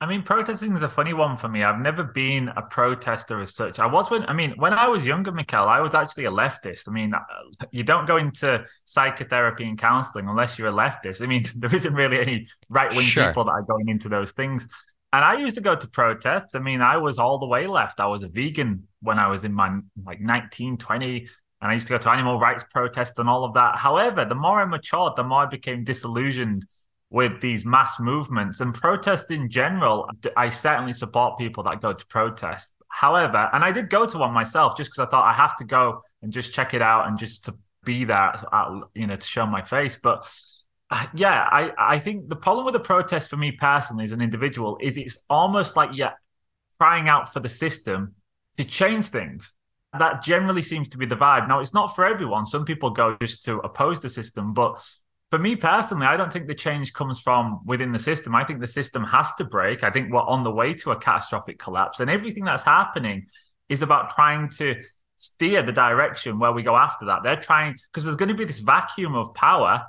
I 0.00 0.06
mean, 0.06 0.22
protesting 0.22 0.76
is 0.76 0.82
a 0.82 0.88
funny 0.88 1.12
one 1.12 1.36
for 1.36 1.48
me. 1.48 1.64
I've 1.64 1.80
never 1.80 2.04
been 2.04 2.50
a 2.50 2.62
protester 2.62 3.40
as 3.40 3.56
such. 3.56 3.80
I 3.80 3.86
was 3.86 4.08
when, 4.12 4.22
I 4.26 4.32
mean, 4.32 4.54
when 4.56 4.72
I 4.72 4.86
was 4.86 5.04
younger, 5.04 5.32
Mikkel, 5.32 5.66
I 5.66 5.80
was 5.80 5.92
actually 5.92 6.26
a 6.26 6.30
leftist. 6.30 6.88
I 6.88 6.92
mean, 6.92 7.14
uh, 7.14 7.18
you 7.72 7.82
don't 7.82 8.06
go 8.06 8.16
into 8.16 8.64
psychotherapy 8.84 9.64
and 9.64 9.76
counseling 9.76 10.28
unless 10.28 10.56
you're 10.56 10.68
a 10.68 10.72
leftist. 10.72 11.20
I 11.20 11.26
mean, 11.26 11.46
there 11.56 11.74
isn't 11.74 11.92
really 11.92 12.20
any 12.20 12.46
right 12.68 12.94
wing 12.94 13.06
sure. 13.06 13.26
people 13.26 13.42
that 13.46 13.50
are 13.50 13.62
going 13.62 13.88
into 13.88 14.08
those 14.08 14.30
things. 14.30 14.68
And 15.12 15.24
I 15.24 15.38
used 15.38 15.54
to 15.54 15.60
go 15.62 15.74
to 15.74 15.88
protests. 15.88 16.54
I 16.54 16.58
mean, 16.58 16.82
I 16.82 16.98
was 16.98 17.18
all 17.18 17.38
the 17.38 17.46
way 17.46 17.66
left. 17.66 18.00
I 18.00 18.06
was 18.06 18.22
a 18.22 18.28
vegan 18.28 18.88
when 19.00 19.18
I 19.18 19.28
was 19.28 19.44
in 19.44 19.54
my 19.54 19.78
like 20.04 20.20
19, 20.20 20.76
20. 20.76 21.28
And 21.60 21.70
I 21.70 21.74
used 21.74 21.86
to 21.86 21.94
go 21.94 21.98
to 21.98 22.10
animal 22.10 22.38
rights 22.38 22.64
protests 22.70 23.18
and 23.18 23.28
all 23.28 23.44
of 23.44 23.54
that. 23.54 23.76
However, 23.76 24.24
the 24.24 24.34
more 24.34 24.60
I 24.60 24.64
matured, 24.64 25.14
the 25.16 25.24
more 25.24 25.42
I 25.42 25.46
became 25.46 25.82
disillusioned 25.82 26.64
with 27.10 27.40
these 27.40 27.64
mass 27.64 27.98
movements 27.98 28.60
and 28.60 28.74
protests 28.74 29.30
in 29.30 29.48
general. 29.48 30.08
I 30.36 30.50
certainly 30.50 30.92
support 30.92 31.38
people 31.38 31.64
that 31.64 31.80
go 31.80 31.92
to 31.92 32.06
protest. 32.06 32.74
However, 32.88 33.48
and 33.52 33.64
I 33.64 33.72
did 33.72 33.90
go 33.90 34.06
to 34.06 34.18
one 34.18 34.32
myself 34.32 34.76
just 34.76 34.90
because 34.90 35.06
I 35.06 35.10
thought 35.10 35.26
I 35.26 35.32
have 35.32 35.56
to 35.56 35.64
go 35.64 36.02
and 36.22 36.32
just 36.32 36.52
check 36.52 36.74
it 36.74 36.82
out 36.82 37.06
and 37.06 37.18
just 37.18 37.46
to 37.46 37.54
be 37.84 38.04
there, 38.04 38.34
you 38.94 39.06
know, 39.06 39.16
to 39.16 39.26
show 39.26 39.46
my 39.46 39.62
face. 39.62 39.96
But 39.96 40.30
Uh, 40.90 41.06
yeah, 41.14 41.46
I, 41.50 41.72
I 41.78 41.98
think 41.98 42.28
the 42.28 42.36
problem 42.36 42.64
with 42.64 42.72
the 42.72 42.80
protest 42.80 43.28
for 43.28 43.36
me 43.36 43.52
personally 43.52 44.04
as 44.04 44.12
an 44.12 44.22
individual 44.22 44.78
is 44.80 44.96
it's 44.96 45.18
almost 45.28 45.76
like 45.76 45.90
you're 45.92 46.14
crying 46.78 47.08
out 47.08 47.32
for 47.32 47.40
the 47.40 47.48
system 47.48 48.14
to 48.56 48.64
change 48.64 49.08
things. 49.08 49.54
That 49.98 50.22
generally 50.22 50.62
seems 50.62 50.88
to 50.90 50.98
be 50.98 51.06
the 51.06 51.16
vibe. 51.16 51.48
Now, 51.48 51.60
it's 51.60 51.74
not 51.74 51.94
for 51.94 52.06
everyone. 52.06 52.46
Some 52.46 52.64
people 52.64 52.90
go 52.90 53.16
just 53.20 53.44
to 53.44 53.58
oppose 53.58 54.00
the 54.00 54.08
system. 54.08 54.54
But 54.54 54.82
for 55.30 55.38
me 55.38 55.56
personally, 55.56 56.06
I 56.06 56.16
don't 56.16 56.32
think 56.32 56.46
the 56.46 56.54
change 56.54 56.92
comes 56.94 57.20
from 57.20 57.60
within 57.66 57.92
the 57.92 57.98
system. 57.98 58.34
I 58.34 58.44
think 58.44 58.60
the 58.60 58.66
system 58.66 59.04
has 59.04 59.32
to 59.34 59.44
break. 59.44 59.82
I 59.82 59.90
think 59.90 60.10
we're 60.10 60.20
on 60.20 60.44
the 60.44 60.50
way 60.50 60.72
to 60.74 60.90
a 60.92 60.96
catastrophic 60.96 61.58
collapse. 61.58 62.00
And 62.00 62.10
everything 62.10 62.44
that's 62.44 62.62
happening 62.62 63.26
is 63.68 63.82
about 63.82 64.10
trying 64.10 64.48
to 64.50 64.76
steer 65.16 65.62
the 65.62 65.72
direction 65.72 66.38
where 66.38 66.52
we 66.52 66.62
go 66.62 66.76
after 66.76 67.06
that. 67.06 67.22
They're 67.24 67.36
trying, 67.36 67.76
because 67.90 68.04
there's 68.04 68.16
going 68.16 68.30
to 68.30 68.34
be 68.34 68.44
this 68.44 68.60
vacuum 68.60 69.14
of 69.14 69.34
power 69.34 69.84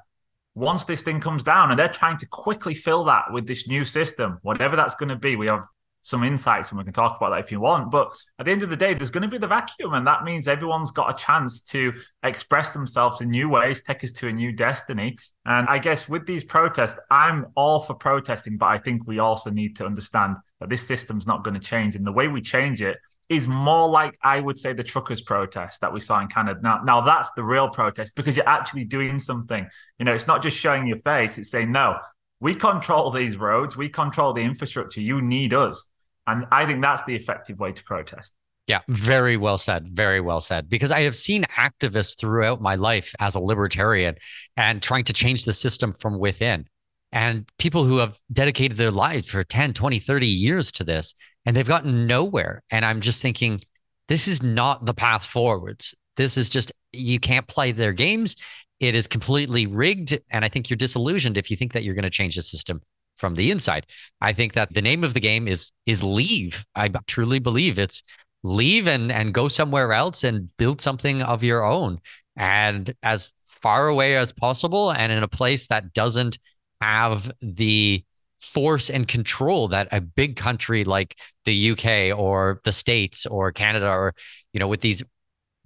once 0.60 0.84
this 0.86 1.02
thing 1.02 1.20
comes 1.20 1.44
down, 1.44 1.72
and 1.72 1.80
they're 1.80 1.88
trying 1.88 2.18
to 2.18 2.28
quickly 2.28 2.76
fill 2.76 3.06
that 3.06 3.32
with 3.32 3.48
this 3.48 3.68
new 3.68 3.86
system, 3.86 4.38
whatever 4.42 4.76
that's 4.76 4.96
going 4.96 5.10
to 5.10 5.16
be. 5.16 5.36
We 5.36 5.48
have 5.48 5.66
some 6.02 6.24
insights 6.24 6.70
and 6.70 6.78
we 6.78 6.84
can 6.84 6.94
talk 6.94 7.18
about 7.18 7.32
that 7.32 7.44
if 7.44 7.52
you 7.52 7.60
want. 7.60 7.92
But 7.92 8.14
at 8.40 8.46
the 8.46 8.52
end 8.52 8.64
of 8.64 8.70
the 8.70 8.78
day, 8.78 8.94
there's 8.94 9.12
going 9.12 9.24
to 9.24 9.28
be 9.30 9.38
the 9.38 9.48
vacuum, 9.48 9.94
and 9.94 10.08
that 10.08 10.24
means 10.24 10.48
everyone's 10.48 10.92
got 10.92 11.10
a 11.10 11.24
chance 11.24 11.62
to 11.62 11.94
express 12.24 12.72
themselves 12.72 13.22
in 13.22 13.30
new 13.30 13.50
ways, 13.50 13.84
take 13.84 14.04
us 14.04 14.12
to 14.14 14.28
a 14.28 14.34
new 14.34 14.52
destiny. 14.52 15.18
And 15.46 15.68
I 15.68 15.78
guess 15.78 16.08
with 16.08 16.26
these 16.26 16.44
protests, 16.44 17.00
I'm 17.12 17.48
all 17.56 17.80
for 17.82 17.96
protesting, 17.96 18.58
but 18.58 18.68
I 18.68 18.78
think 18.78 19.08
we 19.08 19.20
also 19.20 19.50
need 19.50 19.76
to 19.78 19.86
understand 19.86 20.36
that 20.60 20.70
this 20.70 20.86
system's 20.86 21.28
not 21.28 21.44
going 21.44 21.60
to 21.60 21.66
change. 21.66 21.96
And 21.96 22.06
the 22.06 22.12
way 22.12 22.28
we 22.28 22.42
change 22.42 22.82
it 22.82 22.98
is 23.30 23.48
more 23.48 23.88
like 23.88 24.18
I 24.24 24.40
would 24.40 24.58
say 24.58 24.74
the 24.74 24.84
truckers 24.84 25.22
protest 25.22 25.82
that 25.82 25.94
we 25.94 26.02
saw 26.02 26.20
in 26.20 26.28
Canada. 26.28 26.60
Now, 26.62 26.82
now 26.84 27.02
that's 27.02 27.32
the 27.32 27.44
real 27.44 27.70
protest 27.70 28.16
because 28.16 28.36
you're 28.36 28.50
actually 28.50 28.86
doing 28.86 29.20
something. 29.20 29.68
You 30.00 30.06
know, 30.06 30.14
it's 30.14 30.28
not 30.28 30.42
just 30.42 30.58
showing 30.58 30.88
your 30.88 30.98
face; 30.98 31.38
it's 31.38 31.52
saying, 31.52 31.72
"No, 31.72 31.98
we 32.40 32.56
control 32.56 33.12
these 33.12 33.38
roads, 33.38 33.78
we 33.78 33.88
control 33.88 34.34
the 34.34 34.42
infrastructure. 34.42 35.02
You 35.02 35.22
need 35.22 35.54
us," 35.54 35.90
and 36.26 36.46
I 36.52 36.66
think 36.66 36.82
that's 36.82 37.04
the 37.04 37.16
effective 37.16 37.60
way 37.60 37.72
to 37.72 37.84
protest. 37.84 38.34
Yeah, 38.68 38.82
very 38.88 39.36
well 39.36 39.58
said. 39.58 39.90
Very 39.90 40.22
well 40.22 40.42
said. 40.42 40.70
Because 40.70 40.92
I 40.92 41.02
have 41.02 41.16
seen 41.16 41.44
activists 41.58 42.20
throughout 42.20 42.62
my 42.62 42.76
life 42.76 43.16
as 43.20 43.34
a 43.34 43.40
libertarian 43.40 44.16
and 44.58 44.80
trying 44.80 45.06
to 45.06 45.14
change 45.14 45.46
the 45.46 45.54
system 45.54 45.92
from 45.92 46.20
within. 46.20 46.68
And 47.12 47.50
people 47.58 47.86
who 47.86 47.98
have 47.98 48.20
dedicated 48.32 48.78
their 48.78 48.92
lives 48.92 49.30
for 49.30 49.44
10, 49.44 49.74
20, 49.74 50.00
30 50.00 50.28
years 50.28 50.72
to 50.74 50.84
this, 50.84 51.14
and 51.46 51.56
they've 51.56 51.68
gotten 51.68 52.06
nowhere. 52.06 52.62
And 52.72 52.86
I'm 52.86 53.02
just 53.02 53.22
thinking, 53.22 53.62
this 54.08 54.28
is 54.28 54.44
not 54.44 54.86
the 54.86 54.94
path 54.94 55.26
forwards. 55.26 55.96
This 56.18 56.38
is 56.38 56.50
just, 56.50 56.72
you 56.92 57.20
can't 57.20 57.48
play 57.48 57.72
their 57.72 57.94
games. 57.94 58.36
It 58.80 58.96
is 58.96 59.08
completely 59.08 59.66
rigged. 59.66 60.20
And 60.30 60.46
I 60.46 60.50
think 60.50 60.70
you're 60.70 60.78
disillusioned 60.78 61.38
if 61.38 61.50
you 61.50 61.58
think 61.58 61.74
that 61.74 61.84
you're 61.84 61.96
going 61.96 62.04
to 62.04 62.10
change 62.10 62.36
the 62.36 62.42
system 62.42 62.82
from 63.18 63.36
the 63.36 63.52
inside. 63.52 63.86
I 64.22 64.34
think 64.34 64.54
that 64.54 64.74
the 64.74 64.82
name 64.82 65.04
of 65.04 65.14
the 65.14 65.20
game 65.20 65.48
is 65.48 65.72
is 65.86 66.02
leave. 66.02 66.66
I 66.76 66.90
truly 67.06 67.40
believe 67.40 67.78
it's 67.78 68.02
leave 68.44 68.88
and 68.88 69.12
and 69.12 69.34
go 69.34 69.48
somewhere 69.50 69.94
else 69.94 70.24
and 70.24 70.56
build 70.58 70.82
something 70.82 71.22
of 71.22 71.44
your 71.44 71.64
own 71.64 72.00
and 72.38 72.94
as 73.04 73.32
far 73.62 73.90
away 73.90 74.16
as 74.16 74.32
possible 74.32 74.92
and 74.92 75.12
in 75.12 75.22
a 75.22 75.28
place 75.28 75.68
that 75.68 75.94
doesn't 75.94 76.40
have 76.82 77.32
the 77.42 78.04
force 78.40 78.90
and 78.90 79.08
control 79.08 79.68
that 79.68 79.88
a 79.92 80.00
big 80.00 80.36
country 80.36 80.84
like 80.84 81.18
the 81.46 81.72
UK 81.72 82.18
or 82.18 82.62
the 82.64 82.72
states 82.72 83.26
or 83.26 83.52
Canada 83.52 83.90
or 83.90 84.14
you 84.54 84.60
know 84.60 84.68
with 84.68 84.82
these 84.82 85.04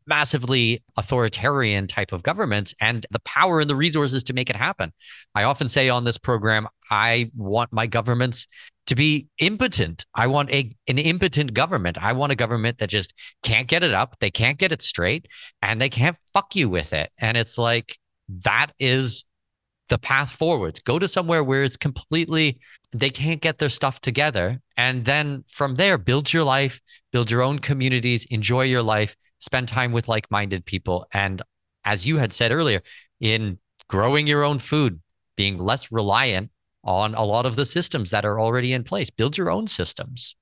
massively 0.06 0.84
authoritarian 0.98 1.88
type 1.88 2.12
of 2.12 2.24
governments 2.24 2.74
and 2.82 3.06
the 3.12 3.20
power 3.20 3.62
and 3.62 3.70
the 3.70 3.76
resources 3.76 4.24
to 4.24 4.34
make 4.34 4.50
it 4.50 4.56
happen. 4.56 4.92
I 5.34 5.44
often 5.44 5.68
say 5.68 5.90
on 5.90 6.04
this 6.04 6.18
program 6.18 6.68
I 6.90 7.32
want 7.36 7.72
my 7.72 7.88
governments 7.88 8.48
to 8.88 8.96
be 8.96 9.28
impotent. 9.40 10.06
I 10.14 10.28
want 10.28 10.52
a 10.52 10.76
an 10.88 10.98
impotent 10.98 11.54
government. 11.54 11.98
I 11.98 12.14
want 12.14 12.32
a 12.32 12.36
government 12.36 12.80
that 12.80 12.90
just 12.90 13.14
can't 13.42 13.68
get 13.68 13.84
it 13.84 13.94
up, 13.94 14.18
they 14.20 14.32
can't 14.32 14.58
get 14.58 14.72
it 14.72 14.82
straight, 14.82 15.28
and 15.62 15.82
they 15.82 15.90
can't 15.90 16.18
fuck 16.34 16.56
you 16.56 16.70
with 16.70 16.92
it. 16.92 17.12
And 17.18 17.38
it's 17.38 17.58
like 17.58 17.98
that 18.44 18.72
is 18.80 19.24
the 19.90 19.98
path 19.98 20.32
forward. 20.32 20.80
Go 20.86 21.00
to 21.00 21.08
somewhere 21.08 21.44
where 21.44 21.64
it's 21.64 21.78
completely 21.78 22.60
they 22.92 23.10
can't 23.10 23.42
get 23.42 23.58
their 23.58 23.70
stuff 23.70 24.00
together 24.00 24.62
and 24.78 25.06
then 25.06 25.44
from 25.48 25.76
there 25.76 25.98
build 25.98 26.32
your 26.32 26.44
life, 26.44 26.80
build 27.12 27.30
your 27.30 27.42
own 27.42 27.60
communities, 27.60 28.26
enjoy 28.26 28.64
your 28.64 28.84
life, 28.84 29.16
spend 29.40 29.68
time 29.68 29.92
with 29.92 30.08
like-minded 30.08 30.66
people 30.66 31.06
and 31.12 31.42
as 31.86 32.08
you 32.08 32.18
had 32.18 32.32
said 32.32 32.52
earlier 32.52 32.82
in 33.20 33.58
growing 33.88 34.26
your 34.26 34.44
own 34.44 34.60
food, 34.60 35.02
being 35.36 35.58
less 35.58 35.92
reliant 35.92 36.50
on 36.84 37.16
a 37.16 37.24
lot 37.24 37.46
of 37.46 37.56
the 37.56 37.66
systems 37.66 38.12
that 38.12 38.26
are 38.26 38.40
already 38.40 38.74
in 38.74 38.84
place. 38.84 39.10
Build 39.10 39.38
your 39.38 39.50
own 39.50 39.68
systems. 39.68 40.36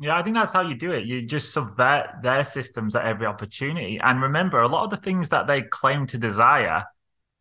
Yeah, 0.00 0.16
I 0.16 0.22
think 0.22 0.36
that's 0.36 0.52
how 0.52 0.62
you 0.62 0.74
do 0.74 0.92
it. 0.92 1.06
You 1.06 1.22
just 1.22 1.52
subvert 1.52 2.22
their 2.22 2.44
systems 2.44 2.94
at 2.94 3.04
every 3.04 3.26
opportunity. 3.26 3.98
And 4.02 4.22
remember, 4.22 4.60
a 4.60 4.68
lot 4.68 4.84
of 4.84 4.90
the 4.90 4.96
things 4.96 5.28
that 5.30 5.46
they 5.46 5.62
claim 5.62 6.06
to 6.06 6.18
desire, 6.18 6.84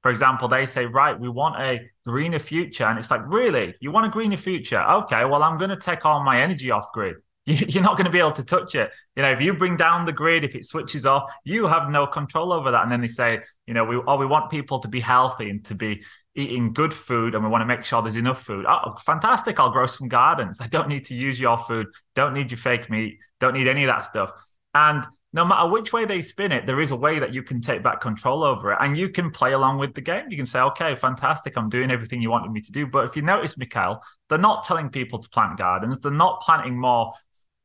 for 0.03 0.11
example, 0.11 0.47
they 0.47 0.65
say, 0.65 0.85
right, 0.85 1.19
we 1.19 1.29
want 1.29 1.61
a 1.61 1.81
greener 2.05 2.39
future. 2.39 2.85
And 2.85 2.97
it's 2.97 3.11
like, 3.11 3.21
really? 3.25 3.75
You 3.81 3.91
want 3.91 4.05
a 4.05 4.09
greener 4.09 4.37
future? 4.37 4.81
Okay, 4.81 5.25
well, 5.25 5.43
I'm 5.43 5.57
going 5.57 5.71
to 5.71 5.77
take 5.77 6.05
all 6.05 6.23
my 6.23 6.41
energy 6.41 6.71
off 6.71 6.91
grid. 6.93 7.15
You're 7.47 7.83
not 7.83 7.95
going 7.97 8.05
to 8.05 8.11
be 8.11 8.19
able 8.19 8.33
to 8.33 8.43
touch 8.43 8.75
it. 8.75 8.93
You 9.15 9.23
know, 9.23 9.31
if 9.31 9.39
you 9.39 9.53
bring 9.53 9.77
down 9.77 10.05
the 10.05 10.11
grid, 10.11 10.43
if 10.43 10.53
it 10.53 10.65
switches 10.65 11.05
off, 11.05 11.31
you 11.45 11.65
have 11.65 11.89
no 11.89 12.05
control 12.05 12.51
over 12.51 12.71
that. 12.71 12.83
And 12.83 12.91
then 12.91 12.99
they 12.99 13.07
say, 13.07 13.39
you 13.65 13.73
know, 13.73 13.85
we 13.85 13.95
oh, 14.05 14.17
we 14.17 14.25
want 14.25 14.51
people 14.51 14.79
to 14.79 14.89
be 14.89 14.99
healthy 14.99 15.49
and 15.49 15.63
to 15.65 15.73
be 15.73 16.03
eating 16.35 16.73
good 16.73 16.93
food, 16.93 17.35
and 17.35 17.43
we 17.43 17.49
want 17.49 17.61
to 17.61 17.65
make 17.65 17.85
sure 17.85 18.01
there's 18.01 18.17
enough 18.17 18.41
food. 18.41 18.65
Oh, 18.67 18.95
fantastic! 19.05 19.61
I'll 19.61 19.71
grow 19.71 19.85
some 19.85 20.09
gardens. 20.09 20.59
I 20.59 20.67
don't 20.67 20.89
need 20.89 21.05
to 21.05 21.15
use 21.15 21.39
your 21.39 21.57
food. 21.57 21.87
Don't 22.15 22.33
need 22.33 22.51
your 22.51 22.57
fake 22.57 22.89
meat. 22.89 23.17
Don't 23.39 23.53
need 23.53 23.67
any 23.67 23.85
of 23.85 23.87
that 23.87 24.03
stuff. 24.03 24.29
And 24.73 25.05
no 25.37 25.45
matter 25.45 25.69
which 25.69 25.93
way 25.93 26.03
they 26.03 26.19
spin 26.19 26.51
it, 26.51 26.65
there 26.65 26.81
is 26.81 26.89
a 26.89 26.95
way 26.95 27.19
that 27.19 27.31
you 27.31 27.43
can 27.43 27.61
take 27.61 27.83
back 27.83 28.01
control 28.01 28.43
over 28.43 28.71
it 28.71 28.79
and 28.81 28.97
you 28.97 29.07
can 29.07 29.29
play 29.29 29.53
along 29.53 29.77
with 29.77 29.93
the 29.93 30.01
game. 30.01 30.25
You 30.31 30.35
can 30.35 30.47
say, 30.47 30.59
okay, 30.61 30.95
fantastic, 30.95 31.55
I'm 31.55 31.69
doing 31.69 31.91
everything 31.91 32.23
you 32.23 32.31
wanted 32.31 32.51
me 32.51 32.59
to 32.59 32.71
do. 32.71 32.87
But 32.87 33.05
if 33.05 33.15
you 33.15 33.21
notice, 33.21 33.55
Mikhail, 33.55 34.01
they're 34.27 34.39
not 34.39 34.63
telling 34.63 34.89
people 34.89 35.19
to 35.19 35.29
plant 35.29 35.59
gardens, 35.59 35.99
they're 35.99 36.11
not 36.11 36.41
planting 36.41 36.75
more 36.75 37.13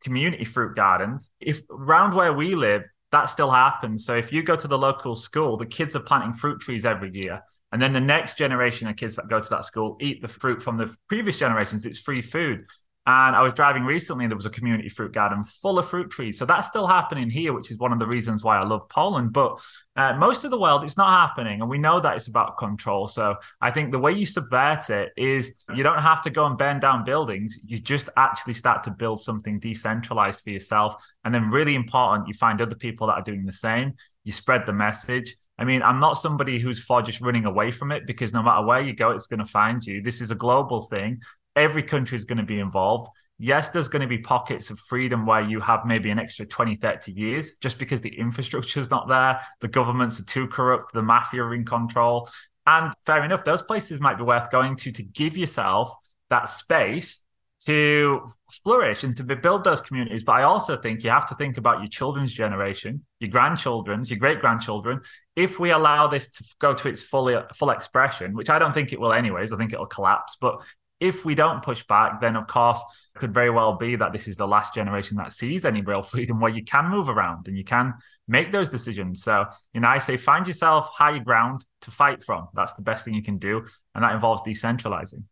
community 0.05 0.45
fruit 0.45 0.77
gardens. 0.77 1.31
If 1.41 1.63
around 1.71 2.15
where 2.15 2.35
we 2.35 2.55
live, 2.55 2.83
that 3.11 3.31
still 3.31 3.51
happens. 3.51 4.05
So 4.05 4.15
if 4.17 4.31
you 4.31 4.43
go 4.43 4.55
to 4.55 4.69
the 4.69 4.77
local 4.77 5.15
school, 5.15 5.57
the 5.57 5.65
kids 5.65 5.97
are 5.97 6.01
planting 6.01 6.35
fruit 6.35 6.61
trees 6.61 6.85
every 6.85 7.11
year. 7.15 7.41
And 7.73 7.81
then 7.81 7.95
the 7.95 8.03
next 8.03 8.37
generation 8.37 8.87
of 8.89 8.97
kids 8.97 9.17
that 9.17 9.31
go 9.31 9.41
to 9.41 9.49
that 9.49 9.65
school 9.65 9.97
eat 9.99 10.21
the 10.21 10.29
fruit 10.29 10.63
from 10.63 10.77
the 10.77 10.95
previous 11.09 11.39
generations. 11.39 11.87
It's 11.87 11.99
free 11.99 12.21
food. 12.21 12.67
And 13.05 13.35
I 13.35 13.43
was 13.43 13.53
driving 13.53 13.83
recently 13.83 14.25
and 14.25 14.31
there 14.31 14.37
was 14.37 14.47
a 14.47 14.51
community 14.51 14.89
fruit 14.89 15.13
garden 15.13 15.43
full 15.43 15.77
of 15.81 15.89
fruit 15.89 16.09
trees. 16.09 16.39
So 16.39 16.47
that's 16.47 16.69
still 16.69 16.87
happening 16.87 17.31
here, 17.31 17.53
which 17.53 17.73
is 17.73 17.79
one 17.79 17.93
of 17.93 17.99
the 17.99 18.07
reasons 18.07 18.45
why 18.45 18.59
I 18.59 18.65
love 18.65 18.89
Poland. 18.89 19.33
But 19.33 19.61
uh, 19.97 20.15
most 20.15 20.45
of 20.45 20.53
the 20.53 20.59
world, 20.59 20.85
it's 20.85 20.97
not 20.97 21.11
happening. 21.11 21.61
And 21.61 21.69
we 21.69 21.79
know 21.79 21.99
that 21.99 22.15
it's 22.15 22.29
about 22.29 22.59
control. 22.59 23.09
So 23.09 23.35
I 23.61 23.73
think 23.73 23.91
the 23.91 23.99
way 23.99 24.13
you 24.13 24.25
subvert 24.25 24.89
it 24.89 25.13
is 25.17 25.53
you 25.75 25.83
don't 25.83 25.99
have 25.99 26.23
to 26.23 26.31
go 26.31 26.47
and 26.47 26.57
burn 26.57 26.79
down 26.79 27.05
buildings. 27.05 27.59
You 27.67 27.81
just 27.81 28.09
actually 28.17 28.55
start 28.55 28.85
to 28.85 28.93
build 28.93 29.19
something 29.19 29.59
decentralized 29.59 30.43
for 30.45 30.51
yourself. 30.51 30.95
And 31.25 31.35
then, 31.35 31.51
really 31.51 31.75
important, 31.75 32.29
you 32.29 32.35
find 32.35 32.61
other 32.61 32.77
people 32.77 33.09
that 33.09 33.15
are 33.15 33.23
doing 33.23 33.45
the 33.45 33.53
same. 33.53 33.95
You 34.23 34.31
spread 34.31 34.65
the 34.65 34.73
message. 34.73 35.37
I 35.59 35.65
mean, 35.65 35.83
I'm 35.83 35.99
not 35.99 36.15
somebody 36.15 36.61
who's 36.61 36.83
for 36.83 37.03
just 37.03 37.21
running 37.21 37.45
away 37.45 37.71
from 37.73 37.93
it 37.93 38.07
because 38.07 38.33
no 38.33 38.43
matter 38.43 38.65
where 38.65 38.81
you 38.81 38.95
go, 38.95 39.11
it's 39.11 39.27
going 39.27 39.41
to 39.41 39.45
find 39.45 39.85
you. 39.85 40.03
This 40.03 40.21
is 40.21 40.31
a 40.31 40.35
global 40.37 40.83
thing 40.83 41.21
every 41.57 41.83
country 41.83 42.17
is 42.17 42.25
going 42.25 42.39
to 42.39 42.45
be 42.45 42.59
involved. 42.59 43.09
Yes, 43.39 43.71
there's 43.71 43.89
going 43.89 44.03
to 44.03 44.09
be 44.09 44.19
pockets 44.19 44.71
of 44.71 44.79
freedom 44.79 45.27
where 45.27 45.43
you 45.43 45.61
have 45.61 45.85
maybe 45.85 46.11
an 46.11 46.19
extra 46.19 46.47
20, 46.47 46.77
30 46.77 47.13
years 47.13 47.57
just 47.59 47.79
because 47.79 48.01
the 48.01 48.17
infrastructure 48.17 48.81
is 48.81 48.91
not 48.91 49.09
there, 49.09 49.41
the 49.61 49.69
governments 49.69 50.21
are 50.21 50.25
too 50.25 50.47
corrupt, 50.47 50.93
the 50.93 51.03
mafia 51.03 51.43
are 51.43 51.55
in 51.55 51.65
control. 51.65 52.29
And 52.67 52.93
fair 53.05 53.25
enough, 53.25 53.45
those 53.45 53.63
places 53.63 54.01
might 54.01 54.17
be 54.17 54.23
worth 54.23 54.51
going 54.51 54.77
to 54.77 54.93
to 54.93 55.03
give 55.03 55.37
yourself 55.37 55.93
that 56.31 56.49
space 56.49 57.25
to 57.65 58.29
flourish 58.65 59.05
and 59.05 59.17
to 59.17 59.23
build 59.23 59.63
those 59.63 59.81
communities. 59.81 60.25
But 60.25 60.33
I 60.33 60.43
also 60.43 60.77
think 60.77 61.05
you 61.05 61.11
have 61.11 61.27
to 61.29 61.35
think 61.37 61.59
about 61.59 61.79
your 61.79 61.89
children's 61.89 62.33
generation, 62.33 63.05
your 63.21 63.31
grandchildren's, 63.31 64.11
your 64.11 64.19
great 64.19 64.41
grandchildren. 64.41 65.01
If 65.37 65.61
we 65.61 65.71
allow 65.71 66.09
this 66.09 66.29
to 66.31 66.45
go 66.59 66.75
to 66.75 66.89
its 66.89 67.03
full 67.03 67.45
full 67.55 67.71
expression, 67.71 68.35
which 68.35 68.51
I 68.51 68.59
don't 68.59 68.73
think 68.73 68.93
it 68.93 69.01
will, 69.01 69.13
anyways, 69.13 69.53
I 69.53 69.59
think 69.59 69.73
it'll 69.73 69.87
collapse. 69.87 70.37
But 70.41 70.57
if 71.03 71.25
we 71.25 71.35
don't 71.35 71.63
push 71.63 71.83
back, 71.83 72.21
then 72.21 72.37
of 72.37 72.47
course 72.47 72.81
it 73.15 73.19
could 73.19 73.35
very 73.35 73.51
well 73.51 73.77
be 73.77 73.97
that 73.97 74.13
this 74.13 74.29
is 74.29 74.37
the 74.37 74.47
last 74.47 74.73
generation 74.73 75.17
that 75.17 75.33
sees 75.33 75.65
any 75.65 75.83
real 75.83 76.01
freedom 76.13 76.41
where 76.41 76.53
you 76.53 76.65
can 76.65 76.89
move 76.89 77.09
around 77.09 77.49
and 77.49 77.59
you 77.59 77.65
can 77.65 77.95
make 78.29 78.53
those 78.53 78.69
decisions. 78.69 79.23
So, 79.23 79.45
you 79.75 79.81
know, 79.81 79.89
I 79.89 79.99
say 79.99 80.17
find 80.17 80.47
yourself 80.47 80.89
higher 80.95 81.19
ground 81.19 81.65
to 81.83 81.91
fight 81.91 82.23
from. 82.23 82.49
That's 82.55 82.75
the 82.75 82.83
best 82.83 83.05
thing 83.05 83.15
you 83.15 83.23
can 83.23 83.39
do. 83.39 83.67
And 83.95 84.05
that 84.05 84.15
involves 84.15 84.43
decentralizing. 84.43 85.25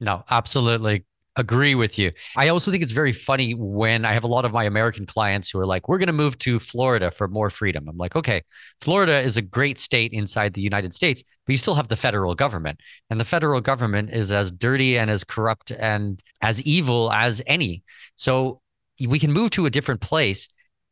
No, 0.00 0.24
absolutely 0.30 1.04
agree 1.38 1.74
with 1.74 1.98
you. 1.98 2.12
I 2.36 2.48
also 2.48 2.70
think 2.70 2.82
it's 2.82 2.92
very 2.92 3.12
funny 3.12 3.54
when 3.54 4.04
I 4.04 4.12
have 4.12 4.24
a 4.24 4.28
lot 4.28 4.44
of 4.44 4.52
my 4.52 4.64
American 4.64 5.06
clients 5.06 5.48
who 5.48 5.58
are 5.58 5.66
like, 5.66 5.88
we're 5.88 5.98
going 5.98 6.08
to 6.08 6.12
move 6.12 6.36
to 6.38 6.58
Florida 6.58 7.10
for 7.10 7.28
more 7.28 7.48
freedom. 7.48 7.88
I'm 7.88 7.96
like, 7.96 8.16
okay, 8.16 8.42
Florida 8.80 9.18
is 9.18 9.36
a 9.36 9.42
great 9.42 9.78
state 9.78 10.12
inside 10.12 10.52
the 10.52 10.60
United 10.60 10.92
States, 10.92 11.22
but 11.46 11.52
you 11.52 11.56
still 11.56 11.76
have 11.76 11.88
the 11.88 11.96
federal 11.96 12.34
government. 12.34 12.80
And 13.08 13.20
the 13.20 13.24
federal 13.24 13.60
government 13.60 14.10
is 14.10 14.32
as 14.32 14.52
dirty 14.52 14.98
and 14.98 15.10
as 15.10 15.24
corrupt 15.24 15.70
and 15.70 16.20
as 16.42 16.60
evil 16.62 17.10
as 17.12 17.40
any. 17.46 17.82
So 18.16 18.60
we 19.06 19.18
can 19.18 19.32
move 19.32 19.50
to 19.50 19.66
a 19.66 19.70
different 19.70 20.00
place 20.00 20.48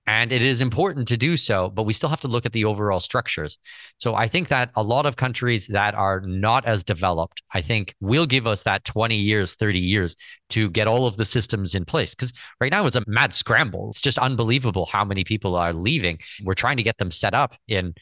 and 0.07 0.31
it 0.31 0.43
is 0.43 0.61
important 0.61 1.09
to 1.09 1.17
do 1.17 1.37
so, 1.37 1.69
but 1.69 1.83
we 1.83 1.93
still 1.93 2.09
have 2.09 2.21
to 2.21 2.29
look 2.29 2.47
at 2.47 2.53
the 2.53 2.65
overall 2.65 3.01
structures. 3.01 3.59
So 3.99 4.15
I 4.15 4.29
think 4.29 4.49
that 4.49 4.71
a 4.77 4.83
lot 4.83 5.05
of 5.05 5.17
countries 5.17 5.67
that 5.69 5.95
are 5.95 6.21
not 6.21 6.65
as 6.65 6.85
developed, 6.85 7.43
I 7.53 7.61
think 7.61 7.95
will 8.01 8.27
give 8.27 8.47
us 8.47 8.63
that 8.63 8.85
20 8.85 9.17
years, 9.17 9.57
30 9.57 9.81
years 9.81 10.15
to 10.51 10.71
get 10.71 10.87
all 10.87 11.07
of 11.07 11.17
the 11.17 11.25
systems 11.25 11.75
in 11.75 11.85
place. 11.85 12.15
Because 12.15 12.33
right 12.61 12.71
now 12.71 12.87
it's 12.87 12.97
a 12.97 13.03
mad 13.09 13.35
scramble. 13.35 13.91
It's 13.91 14.01
just 14.01 14.19
unbelievable 14.19 14.87
how 14.87 15.05
many 15.05 15.25
people 15.25 15.57
are 15.57 15.73
leaving. 15.73 16.21
We're 16.45 16.55
trying 16.55 16.77
to 16.77 16.85
get 16.85 16.99
them 16.99 17.11
set 17.11 17.35
up 17.35 17.55
in 17.67 17.95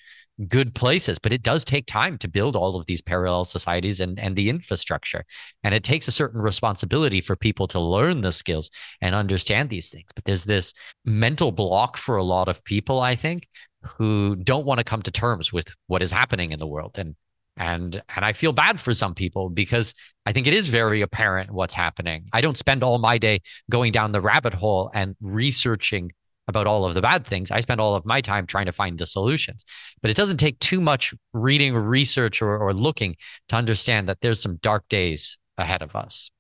good 0.49 0.75
places, 0.75 1.19
but 1.19 1.33
it 1.33 1.43
does 1.43 1.65
take 1.65 1.87
time 1.87 2.19
to 2.19 2.29
build 2.29 2.57
all 2.57 2.77
of 2.77 2.87
these 2.87 3.03
parallel 3.03 3.45
societies 3.45 4.01
and, 4.01 4.19
and 4.19 4.35
the 4.35 4.49
infrastructure. 4.49 5.25
And 5.63 5.75
it 5.75 5.85
takes 5.85 6.09
a 6.09 6.13
certain 6.13 6.41
responsibility 6.41 7.21
for 7.21 7.37
people 7.37 7.69
to 7.69 7.81
learn 7.81 8.21
the 8.21 8.33
skills 8.33 8.71
and 9.01 9.15
understand 9.15 9.71
these 9.71 9.91
things. 9.91 10.09
But 10.15 10.25
there's 10.25 10.45
this 10.45 10.73
mental 11.05 11.53
block 11.53 11.97
for 11.97 12.17
a 12.17 12.25
lot 12.25 12.49
of 12.49 12.65
people, 12.65 13.01
I 13.01 13.15
think, 13.15 13.49
who 13.83 14.37
don't 14.37 14.67
want 14.67 14.79
to 14.79 14.85
come 14.85 15.03
to 15.03 15.11
terms 15.11 15.53
with 15.53 15.69
what 15.87 16.03
is 16.03 16.11
happening 16.11 16.53
in 16.53 16.59
the 16.59 16.67
world. 16.67 16.99
And 16.99 17.15
and 17.57 18.03
and 18.17 18.25
I 18.25 18.33
feel 18.33 18.53
bad 18.53 18.81
for 18.81 18.93
some 18.95 19.15
people 19.15 19.49
because 19.49 19.95
I 20.27 20.33
think 20.33 20.49
it 20.49 20.55
is 20.55 20.67
very 20.69 21.03
apparent 21.03 21.53
what's 21.53 21.75
happening. 21.75 22.27
I 22.33 22.41
don't 22.41 22.57
spend 22.57 22.83
all 22.83 22.99
my 22.99 23.19
day 23.19 23.43
going 23.71 23.93
down 23.93 24.11
the 24.11 24.21
rabbit 24.21 24.55
hole 24.55 24.91
and 24.93 25.15
researching 25.21 26.11
about 26.49 26.67
all 26.67 26.85
of 26.85 26.95
the 26.95 27.03
bad 27.03 27.27
things. 27.27 27.51
I 27.51 27.61
spend 27.61 27.81
all 27.81 27.95
of 27.95 28.05
my 28.05 28.21
time 28.21 28.47
trying 28.47 28.67
to 28.67 28.73
find 28.73 28.99
the 28.99 29.07
solutions. 29.07 29.65
But 30.03 30.11
it 30.11 30.17
doesn't 30.17 30.39
take 30.39 30.59
too 30.59 30.81
much 30.81 31.15
reading 31.33 31.75
research 31.75 32.43
or, 32.43 32.57
or 32.59 32.73
looking 32.73 33.17
to 33.49 33.57
understand 33.57 34.09
that 34.09 34.21
there's 34.21 34.41
some 34.41 34.57
dark 34.57 34.89
days 34.89 35.39
ahead 35.57 35.83
of 35.83 35.97
us. 35.97 36.31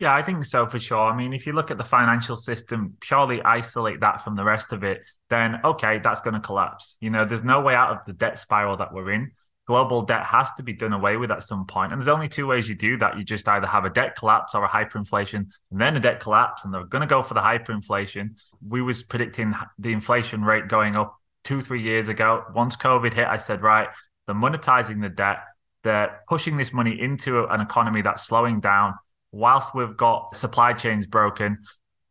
Yeah, 0.00 0.14
I 0.14 0.22
think 0.22 0.44
so 0.44 0.66
for 0.66 0.78
sure. 0.78 0.98
I 0.98 1.16
mean, 1.16 1.32
if 1.32 1.46
you 1.46 1.52
look 1.52 1.70
at 1.70 1.78
the 1.78 1.84
financial 1.84 2.36
system, 2.36 2.94
purely 3.00 3.40
isolate 3.42 4.00
that 4.00 4.22
from 4.22 4.34
the 4.34 4.44
rest 4.44 4.72
of 4.72 4.82
it, 4.82 5.02
then 5.30 5.60
okay, 5.64 5.98
that's 5.98 6.20
going 6.20 6.34
to 6.34 6.40
collapse. 6.40 6.96
You 7.00 7.10
know, 7.10 7.24
there's 7.24 7.44
no 7.44 7.60
way 7.60 7.74
out 7.74 7.92
of 7.92 7.98
the 8.04 8.12
debt 8.12 8.38
spiral 8.38 8.76
that 8.78 8.92
we're 8.92 9.12
in. 9.12 9.30
Global 9.66 10.02
debt 10.02 10.24
has 10.26 10.52
to 10.54 10.62
be 10.62 10.74
done 10.74 10.92
away 10.92 11.16
with 11.16 11.30
at 11.30 11.42
some 11.42 11.66
point. 11.66 11.92
And 11.92 12.00
there's 12.00 12.08
only 12.08 12.28
two 12.28 12.46
ways 12.46 12.68
you 12.68 12.74
do 12.74 12.98
that. 12.98 13.16
You 13.16 13.24
just 13.24 13.48
either 13.48 13.66
have 13.66 13.84
a 13.84 13.90
debt 13.90 14.14
collapse 14.16 14.54
or 14.54 14.64
a 14.64 14.68
hyperinflation, 14.68 15.46
and 15.70 15.80
then 15.80 15.96
a 15.96 16.00
debt 16.00 16.20
collapse, 16.20 16.64
and 16.64 16.74
they're 16.74 16.84
going 16.84 17.00
to 17.00 17.08
go 17.08 17.22
for 17.22 17.34
the 17.34 17.40
hyperinflation. 17.40 18.38
We 18.66 18.82
was 18.82 19.02
predicting 19.02 19.54
the 19.78 19.92
inflation 19.92 20.44
rate 20.44 20.68
going 20.68 20.96
up 20.96 21.16
two, 21.44 21.60
three 21.60 21.82
years 21.82 22.08
ago. 22.08 22.44
Once 22.54 22.76
COVID 22.76 23.14
hit, 23.14 23.26
I 23.26 23.38
said, 23.38 23.62
right, 23.62 23.88
they're 24.26 24.36
monetizing 24.36 25.00
the 25.00 25.08
debt. 25.08 25.38
They're 25.82 26.20
pushing 26.28 26.56
this 26.56 26.72
money 26.72 26.98
into 27.00 27.44
an 27.44 27.60
economy 27.60 28.02
that's 28.02 28.26
slowing 28.26 28.60
down 28.60 28.94
whilst 29.32 29.74
we've 29.74 29.96
got 29.96 30.36
supply 30.36 30.72
chains 30.72 31.06
broken 31.06 31.58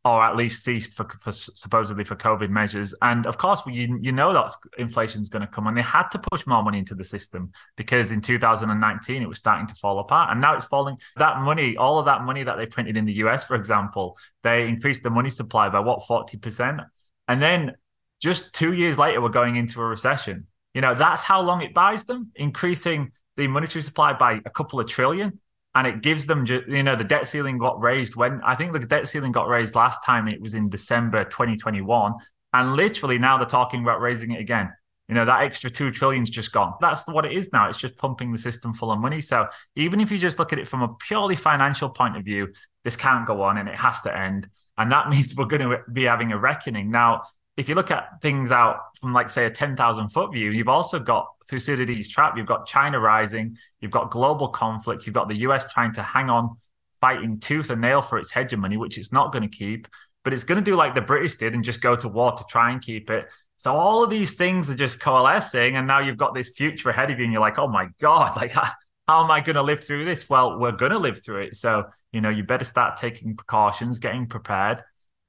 or 0.05 0.21
at 0.21 0.35
least 0.35 0.63
ceased 0.63 0.95
for, 0.95 1.07
for 1.21 1.31
supposedly 1.31 2.03
for 2.03 2.15
COVID 2.15 2.49
measures. 2.49 2.93
And 3.01 3.25
of 3.25 3.37
course, 3.37 3.61
you, 3.65 3.97
you 4.01 4.11
know 4.11 4.33
that 4.33 4.51
inflation 4.77 5.21
is 5.21 5.29
going 5.29 5.41
to 5.41 5.47
come, 5.47 5.67
and 5.67 5.77
they 5.77 5.81
had 5.81 6.09
to 6.09 6.19
push 6.31 6.45
more 6.45 6.61
money 6.61 6.79
into 6.79 6.93
the 6.93 7.05
system 7.05 7.51
because 7.77 8.11
in 8.11 8.19
2019 8.19 9.21
it 9.21 9.29
was 9.29 9.37
starting 9.37 9.67
to 9.67 9.75
fall 9.75 9.99
apart, 9.99 10.31
and 10.31 10.41
now 10.41 10.55
it's 10.55 10.65
falling. 10.65 10.97
That 11.15 11.39
money, 11.39 11.77
all 11.77 11.99
of 11.99 12.05
that 12.05 12.23
money 12.23 12.43
that 12.43 12.57
they 12.57 12.65
printed 12.65 12.97
in 12.97 13.05
the 13.05 13.13
US, 13.25 13.45
for 13.45 13.55
example, 13.55 14.17
they 14.43 14.67
increased 14.67 15.03
the 15.03 15.09
money 15.09 15.29
supply 15.29 15.69
by 15.69 15.79
what 15.79 16.05
40 16.05 16.37
percent, 16.37 16.81
and 17.27 17.41
then 17.41 17.75
just 18.21 18.53
two 18.53 18.73
years 18.73 18.97
later 18.97 19.21
we're 19.21 19.29
going 19.29 19.55
into 19.55 19.81
a 19.81 19.85
recession. 19.85 20.47
You 20.73 20.81
know 20.81 20.95
that's 20.95 21.23
how 21.23 21.41
long 21.41 21.61
it 21.61 21.73
buys 21.73 22.03
them, 22.03 22.31
increasing 22.35 23.11
the 23.37 23.47
monetary 23.47 23.81
supply 23.81 24.13
by 24.13 24.41
a 24.45 24.49
couple 24.49 24.79
of 24.79 24.87
trillion 24.87 25.39
and 25.75 25.87
it 25.87 26.01
gives 26.01 26.25
them 26.25 26.45
you 26.47 26.83
know 26.83 26.95
the 26.95 27.03
debt 27.03 27.27
ceiling 27.27 27.57
got 27.57 27.79
raised 27.81 28.15
when 28.15 28.41
i 28.45 28.55
think 28.55 28.73
the 28.73 28.79
debt 28.79 29.07
ceiling 29.07 29.31
got 29.31 29.47
raised 29.47 29.75
last 29.75 30.05
time 30.05 30.27
it 30.27 30.41
was 30.41 30.53
in 30.53 30.69
december 30.69 31.23
2021 31.23 32.13
and 32.53 32.75
literally 32.75 33.17
now 33.17 33.37
they're 33.37 33.47
talking 33.47 33.81
about 33.81 33.99
raising 33.99 34.31
it 34.31 34.39
again. 34.39 34.71
You 35.09 35.15
know 35.15 35.25
that 35.25 35.41
extra 35.41 35.69
2 35.69 35.91
trillion's 35.91 36.29
just 36.29 36.53
gone. 36.53 36.75
That's 36.79 37.07
what 37.07 37.25
it 37.25 37.33
is 37.33 37.49
now. 37.51 37.67
It's 37.67 37.77
just 37.77 37.97
pumping 37.97 38.31
the 38.31 38.37
system 38.37 38.73
full 38.73 38.91
of 38.91 38.99
money. 38.99 39.19
So 39.19 39.47
even 39.75 39.99
if 39.99 40.11
you 40.11 40.17
just 40.17 40.39
look 40.39 40.53
at 40.53 40.59
it 40.59 40.67
from 40.67 40.81
a 40.81 40.93
purely 40.95 41.35
financial 41.35 41.89
point 41.89 42.15
of 42.15 42.23
view 42.23 42.53
this 42.83 42.97
can't 42.97 43.25
go 43.25 43.41
on 43.41 43.57
and 43.57 43.69
it 43.69 43.75
has 43.75 44.01
to 44.01 44.15
end. 44.15 44.47
And 44.77 44.91
that 44.91 45.09
means 45.09 45.35
we're 45.35 45.45
going 45.45 45.61
to 45.61 45.79
be 45.91 46.03
having 46.03 46.31
a 46.31 46.37
reckoning. 46.37 46.91
Now 46.91 47.23
if 47.55 47.69
you 47.69 47.75
look 47.75 47.91
at 47.91 48.21
things 48.21 48.51
out 48.51 48.77
from 48.99 49.13
like 49.13 49.29
say 49.29 49.45
a 49.45 49.49
10,000 49.49 50.07
foot 50.09 50.33
view, 50.33 50.51
you've 50.51 50.69
also 50.69 50.99
got 50.99 51.27
Thucydides 51.47 52.09
trap, 52.09 52.35
you've 52.35 52.47
got 52.47 52.65
China 52.65 52.99
rising, 52.99 53.55
you've 53.79 53.91
got 53.91 54.09
global 54.09 54.47
conflict, 54.47 55.05
you've 55.05 55.13
got 55.13 55.29
the 55.29 55.37
US 55.37 55.71
trying 55.71 55.93
to 55.93 56.01
hang 56.01 56.29
on, 56.29 56.57
fighting 56.99 57.39
tooth 57.39 57.69
and 57.69 57.81
nail 57.81 58.01
for 58.01 58.17
its 58.17 58.31
hegemony, 58.31 58.77
which 58.77 58.97
it's 58.97 59.11
not 59.11 59.31
going 59.31 59.43
to 59.43 59.55
keep, 59.55 59.87
but 60.23 60.33
it's 60.33 60.43
going 60.43 60.63
to 60.63 60.63
do 60.63 60.75
like 60.75 60.95
the 60.95 61.01
British 61.01 61.35
did 61.35 61.53
and 61.53 61.63
just 61.63 61.81
go 61.81 61.95
to 61.95 62.07
war 62.07 62.31
to 62.31 62.43
try 62.49 62.71
and 62.71 62.81
keep 62.81 63.09
it. 63.11 63.31
So 63.57 63.75
all 63.75 64.03
of 64.03 64.09
these 64.09 64.33
things 64.35 64.69
are 64.71 64.75
just 64.75 64.99
coalescing, 64.99 65.75
and 65.75 65.85
now 65.85 65.99
you've 65.99 66.17
got 66.17 66.33
this 66.33 66.49
future 66.49 66.89
ahead 66.89 67.11
of 67.11 67.19
you, 67.19 67.25
and 67.25 67.31
you're 67.31 67.41
like, 67.41 67.59
oh 67.59 67.67
my 67.67 67.87
god, 68.01 68.35
like 68.35 68.53
how, 68.53 68.67
how 69.07 69.23
am 69.23 69.29
I 69.29 69.41
going 69.41 69.57
to 69.57 69.63
live 69.63 69.83
through 69.83 70.05
this? 70.05 70.27
Well, 70.27 70.57
we're 70.57 70.71
going 70.71 70.91
to 70.91 70.97
live 70.97 71.23
through 71.23 71.43
it. 71.43 71.55
So 71.55 71.83
you 72.11 72.21
know, 72.21 72.29
you 72.29 72.43
better 72.43 72.65
start 72.65 72.97
taking 72.97 73.35
precautions, 73.35 73.99
getting 73.99 74.25
prepared 74.25 74.81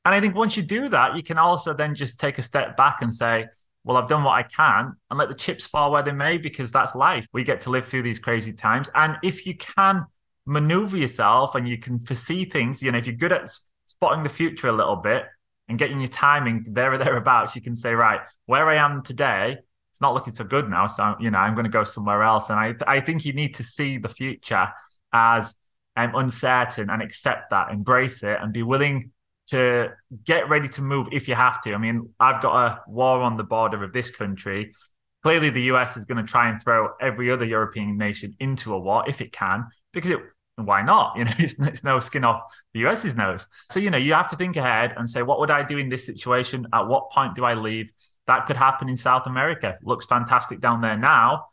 and 0.05 0.15
I 0.15 0.21
think 0.21 0.35
once 0.35 0.57
you 0.57 0.63
do 0.63 0.89
that, 0.91 1.17
you 1.17 1.23
can 1.23 1.39
also 1.39 1.73
then 1.73 1.95
just 1.95 2.21
take 2.21 2.39
a 2.39 2.43
step 2.43 2.77
back 2.77 2.99
and 3.01 3.13
say, 3.13 3.47
well, 3.85 3.97
I've 3.97 4.09
done 4.09 4.25
what 4.25 4.33
I 4.33 4.43
can 4.43 4.95
and 5.11 5.19
let 5.19 5.29
the 5.29 5.35
chips 5.35 5.67
fall 5.67 5.93
where 5.93 6.03
they 6.03 6.13
may 6.13 6.39
because 6.39 6.73
that's 6.73 6.95
life. 6.95 7.27
We 7.33 7.45
get 7.45 7.63
to 7.63 7.71
live 7.71 7.87
through 7.87 8.03
these 8.03 8.19
crazy 8.19 8.53
times. 8.53 8.91
And 8.95 9.17
if 9.23 9.47
you 9.47 9.57
can 9.57 10.07
maneuver 10.47 10.97
yourself 10.97 11.55
and 11.55 11.69
you 11.69 11.79
can 11.79 11.99
foresee 11.99 12.45
things, 12.45 12.83
you 12.83 12.93
know, 12.93 12.99
if 12.99 13.07
you're 13.07 13.17
good 13.17 13.33
at 13.33 13.51
spotting 13.87 14.23
the 14.23 14.31
future 14.31 14.69
a 14.69 14.73
little 14.73 14.97
bit 14.97 15.25
and 15.69 15.79
getting 15.79 16.01
your 16.01 16.09
timing 16.09 16.65
there 16.71 16.93
or 16.93 16.99
thereabouts, 16.99 17.55
you 17.57 17.63
can 17.63 17.77
say, 17.77 17.95
right, 17.95 18.21
where 18.47 18.69
I 18.69 18.77
am 18.77 19.03
today, 19.03 19.59
it's 19.93 20.01
not 20.01 20.13
looking 20.13 20.33
so 20.33 20.45
good 20.45 20.69
now. 20.69 20.87
So, 20.87 21.15
you 21.21 21.31
know, 21.31 21.39
I'm 21.39 21.55
going 21.55 21.65
to 21.65 21.71
go 21.71 21.85
somewhere 21.85 22.23
else. 22.23 22.51
And 22.51 22.59
I, 22.59 22.75
I 22.87 23.01
think 23.01 23.25
you 23.25 23.33
need 23.33 23.55
to 23.55 23.63
see 23.63 23.99
the 23.99 24.09
future 24.09 24.69
as 25.13 25.55
um, 25.97 26.15
uncertain 26.15 26.91
and 26.91 27.01
accept 27.01 27.51
that, 27.51 27.71
embrace 27.71 28.23
it, 28.23 28.39
and 28.41 28.53
be 28.53 28.63
willing 28.63 29.13
to 29.49 29.91
get 30.25 30.49
ready 30.49 30.69
to 30.71 30.83
move 30.83 31.09
if 31.13 31.29
you 31.29 31.35
have 31.35 31.61
to. 31.63 31.75
I 31.75 31.79
mean, 31.79 32.11
I've 32.19 32.43
got 32.43 32.67
a 32.67 32.81
war 32.89 33.21
on 33.21 33.37
the 33.37 33.45
border 33.45 33.83
of 33.85 33.93
this 33.93 34.11
country. 34.11 34.75
Clearly, 35.23 35.51
the 35.51 35.63
US 35.63 35.97
is 35.97 36.05
going 36.05 36.25
to 36.25 36.31
try 36.31 36.49
and 36.49 36.63
throw 36.63 36.91
every 37.01 37.31
other 37.31 37.45
European 37.45 37.97
nation 37.97 38.35
into 38.41 38.75
a 38.75 38.79
war 38.79 39.05
if 39.07 39.21
it 39.21 39.33
can, 39.33 39.67
because 39.93 40.11
it, 40.11 40.21
why 40.57 40.83
not? 40.83 41.17
You 41.19 41.25
know, 41.25 41.33
it's, 41.39 41.59
it's 41.59 41.85
no 41.85 42.01
skin 42.01 42.25
off 42.25 42.43
the 42.73 42.81
US's 42.81 43.17
nose. 43.17 43.47
So, 43.71 43.81
you 43.81 43.91
know, 43.91 43.99
you 43.99 44.13
have 44.15 44.29
to 44.31 44.37
think 44.37 44.57
ahead 44.57 44.95
and 44.97 45.09
say, 45.09 45.23
what 45.23 45.41
would 45.41 45.51
I 45.51 45.63
do 45.63 45.79
in 45.79 45.89
this 45.89 46.07
situation? 46.07 46.67
At 46.73 46.87
what 46.89 47.11
point 47.11 47.35
do 47.35 47.45
I 47.45 47.55
leave? 47.55 47.93
That 48.27 48.47
could 48.47 48.57
happen 48.57 48.89
in 48.89 48.97
South 48.97 49.27
America. 49.27 49.77
Looks 49.83 50.07
fantastic 50.07 50.61
down 50.61 50.81
there 50.81 50.97
now. 50.97 51.47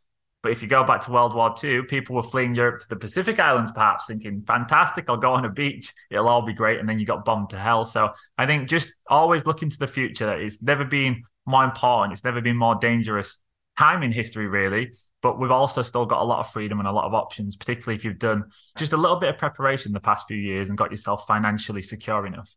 But 0.44 0.52
if 0.52 0.62
you 0.62 0.68
go 0.68 0.84
back 0.84 1.02
to 1.02 1.12
World 1.12 1.36
War 1.36 1.54
II, 1.64 1.84
people 1.84 2.16
were 2.16 2.24
fleeing 2.24 2.56
Europe 2.56 2.80
to 2.82 2.90
the 2.90 2.96
Pacific 2.96 3.40
Islands, 3.40 3.72
perhaps 3.72 4.08
thinking, 4.08 4.44
fantastic, 4.48 5.06
I'll 5.08 5.18
go 5.18 5.34
on 5.34 5.46
a 5.46 5.50
beach, 5.50 5.94
it'll 6.10 6.28
all 6.28 6.42
be 6.42 6.54
great. 6.54 6.80
And 6.80 6.90
then 6.90 7.00
you 7.00 7.06
got 7.06 7.26
bombed 7.26 7.52
to 7.52 7.60
hell. 7.60 7.86
So 7.86 8.10
I 8.38 8.48
think 8.48 8.68
just 8.68 8.94
always 9.08 9.46
looking 9.46 9.70
to 9.70 9.78
the 9.78 9.88
future. 9.88 10.34
It's 10.34 10.62
never 10.62 10.84
been 10.84 11.24
more 11.46 11.64
important, 11.64 12.14
it's 12.14 12.24
never 12.24 12.42
been 12.42 12.58
more 12.58 12.76
dangerous 12.76 13.40
time 13.78 14.04
in 14.04 14.12
history, 14.12 14.48
really. 14.48 14.92
But 15.22 15.40
we've 15.40 15.52
also 15.52 15.84
still 15.84 16.08
got 16.08 16.22
a 16.22 16.26
lot 16.26 16.40
of 16.40 16.52
freedom 16.52 16.80
and 16.80 16.88
a 16.88 16.92
lot 16.92 17.06
of 17.06 17.14
options, 17.14 17.56
particularly 17.56 17.96
if 17.96 18.04
you've 18.04 18.18
done 18.18 18.46
just 18.78 18.94
a 18.94 18.98
little 18.98 19.18
bit 19.20 19.30
of 19.30 19.38
preparation 19.38 19.92
the 19.92 20.00
past 20.00 20.28
few 20.28 20.38
years 20.38 20.70
and 20.70 20.78
got 20.78 20.90
yourself 20.90 21.28
financially 21.28 21.84
secure 21.84 22.26
enough. 22.26 22.50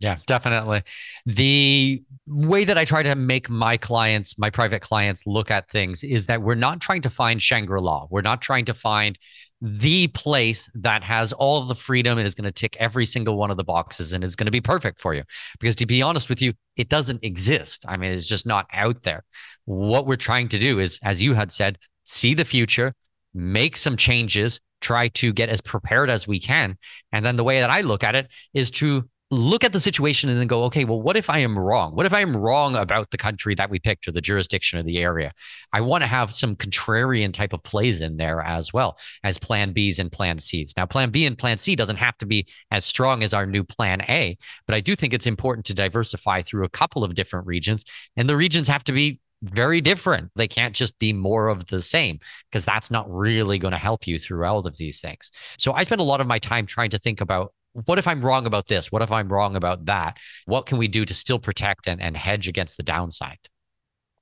Yeah, 0.00 0.18
definitely. 0.26 0.82
The 1.24 2.02
way 2.26 2.64
that 2.64 2.76
I 2.76 2.84
try 2.84 3.02
to 3.02 3.14
make 3.14 3.48
my 3.48 3.76
clients, 3.76 4.36
my 4.36 4.50
private 4.50 4.82
clients, 4.82 5.26
look 5.26 5.50
at 5.50 5.70
things 5.70 6.04
is 6.04 6.26
that 6.26 6.42
we're 6.42 6.56
not 6.56 6.80
trying 6.80 7.02
to 7.02 7.10
find 7.10 7.40
Shangri 7.40 7.80
La. 7.80 8.06
We're 8.10 8.20
not 8.22 8.42
trying 8.42 8.64
to 8.66 8.74
find 8.74 9.18
the 9.62 10.08
place 10.08 10.70
that 10.74 11.02
has 11.02 11.32
all 11.32 11.62
the 11.62 11.74
freedom 11.74 12.18
and 12.18 12.26
is 12.26 12.34
going 12.34 12.44
to 12.44 12.52
tick 12.52 12.76
every 12.78 13.06
single 13.06 13.38
one 13.38 13.50
of 13.50 13.56
the 13.56 13.64
boxes 13.64 14.12
and 14.12 14.22
is 14.22 14.36
going 14.36 14.46
to 14.46 14.52
be 14.52 14.60
perfect 14.60 15.00
for 15.00 15.14
you. 15.14 15.22
Because 15.58 15.74
to 15.76 15.86
be 15.86 16.02
honest 16.02 16.28
with 16.28 16.42
you, 16.42 16.52
it 16.76 16.88
doesn't 16.88 17.24
exist. 17.24 17.84
I 17.88 17.96
mean, 17.96 18.12
it's 18.12 18.28
just 18.28 18.46
not 18.46 18.66
out 18.72 19.02
there. 19.02 19.24
What 19.64 20.06
we're 20.06 20.16
trying 20.16 20.48
to 20.48 20.58
do 20.58 20.80
is, 20.80 20.98
as 21.02 21.22
you 21.22 21.32
had 21.34 21.50
said, 21.50 21.78
see 22.02 22.34
the 22.34 22.44
future, 22.44 22.94
make 23.32 23.76
some 23.76 23.96
changes, 23.96 24.60
try 24.82 25.08
to 25.08 25.32
get 25.32 25.48
as 25.48 25.62
prepared 25.62 26.10
as 26.10 26.28
we 26.28 26.38
can. 26.38 26.76
And 27.12 27.24
then 27.24 27.36
the 27.36 27.44
way 27.44 27.60
that 27.60 27.70
I 27.70 27.80
look 27.80 28.04
at 28.04 28.14
it 28.14 28.28
is 28.52 28.70
to 28.72 29.08
look 29.34 29.64
at 29.64 29.72
the 29.72 29.80
situation 29.80 30.30
and 30.30 30.38
then 30.38 30.46
go, 30.46 30.64
okay, 30.64 30.84
well, 30.84 31.00
what 31.00 31.16
if 31.16 31.28
I 31.28 31.38
am 31.38 31.58
wrong? 31.58 31.94
What 31.94 32.06
if 32.06 32.12
I 32.12 32.20
am 32.20 32.36
wrong 32.36 32.76
about 32.76 33.10
the 33.10 33.18
country 33.18 33.54
that 33.56 33.70
we 33.70 33.78
picked 33.78 34.08
or 34.08 34.12
the 34.12 34.20
jurisdiction 34.20 34.78
or 34.78 34.82
the 34.82 34.98
area? 34.98 35.32
I 35.72 35.80
want 35.80 36.02
to 36.02 36.08
have 36.08 36.32
some 36.32 36.56
contrarian 36.56 37.32
type 37.32 37.52
of 37.52 37.62
plays 37.62 38.00
in 38.00 38.16
there 38.16 38.40
as 38.40 38.72
well 38.72 38.98
as 39.22 39.38
plan 39.38 39.74
Bs 39.74 39.98
and 39.98 40.10
plan 40.10 40.38
Cs. 40.38 40.76
Now, 40.76 40.86
plan 40.86 41.10
B 41.10 41.26
and 41.26 41.36
plan 41.36 41.58
C 41.58 41.76
doesn't 41.76 41.96
have 41.96 42.16
to 42.18 42.26
be 42.26 42.46
as 42.70 42.84
strong 42.84 43.22
as 43.22 43.34
our 43.34 43.46
new 43.46 43.64
plan 43.64 44.00
A, 44.02 44.38
but 44.66 44.74
I 44.74 44.80
do 44.80 44.96
think 44.96 45.12
it's 45.12 45.26
important 45.26 45.66
to 45.66 45.74
diversify 45.74 46.42
through 46.42 46.64
a 46.64 46.70
couple 46.70 47.04
of 47.04 47.14
different 47.14 47.46
regions. 47.46 47.84
And 48.16 48.28
the 48.28 48.36
regions 48.36 48.68
have 48.68 48.84
to 48.84 48.92
be 48.92 49.20
very 49.42 49.80
different. 49.80 50.30
They 50.36 50.48
can't 50.48 50.74
just 50.74 50.98
be 50.98 51.12
more 51.12 51.48
of 51.48 51.66
the 51.66 51.82
same 51.82 52.18
because 52.50 52.64
that's 52.64 52.90
not 52.90 53.10
really 53.10 53.58
going 53.58 53.72
to 53.72 53.78
help 53.78 54.06
you 54.06 54.18
through 54.18 54.44
all 54.44 54.66
of 54.66 54.76
these 54.76 55.00
things. 55.00 55.30
So 55.58 55.72
I 55.72 55.82
spend 55.82 56.00
a 56.00 56.04
lot 56.04 56.20
of 56.20 56.26
my 56.26 56.38
time 56.38 56.66
trying 56.66 56.90
to 56.90 56.98
think 56.98 57.20
about 57.20 57.52
what 57.74 57.98
if 57.98 58.06
I'm 58.06 58.24
wrong 58.24 58.46
about 58.46 58.68
this? 58.68 58.90
What 58.90 59.02
if 59.02 59.10
I'm 59.10 59.28
wrong 59.28 59.56
about 59.56 59.86
that? 59.86 60.18
What 60.46 60.66
can 60.66 60.78
we 60.78 60.88
do 60.88 61.04
to 61.04 61.12
still 61.12 61.38
protect 61.38 61.88
and, 61.88 62.00
and 62.00 62.16
hedge 62.16 62.48
against 62.48 62.76
the 62.76 62.82
downside? 62.82 63.38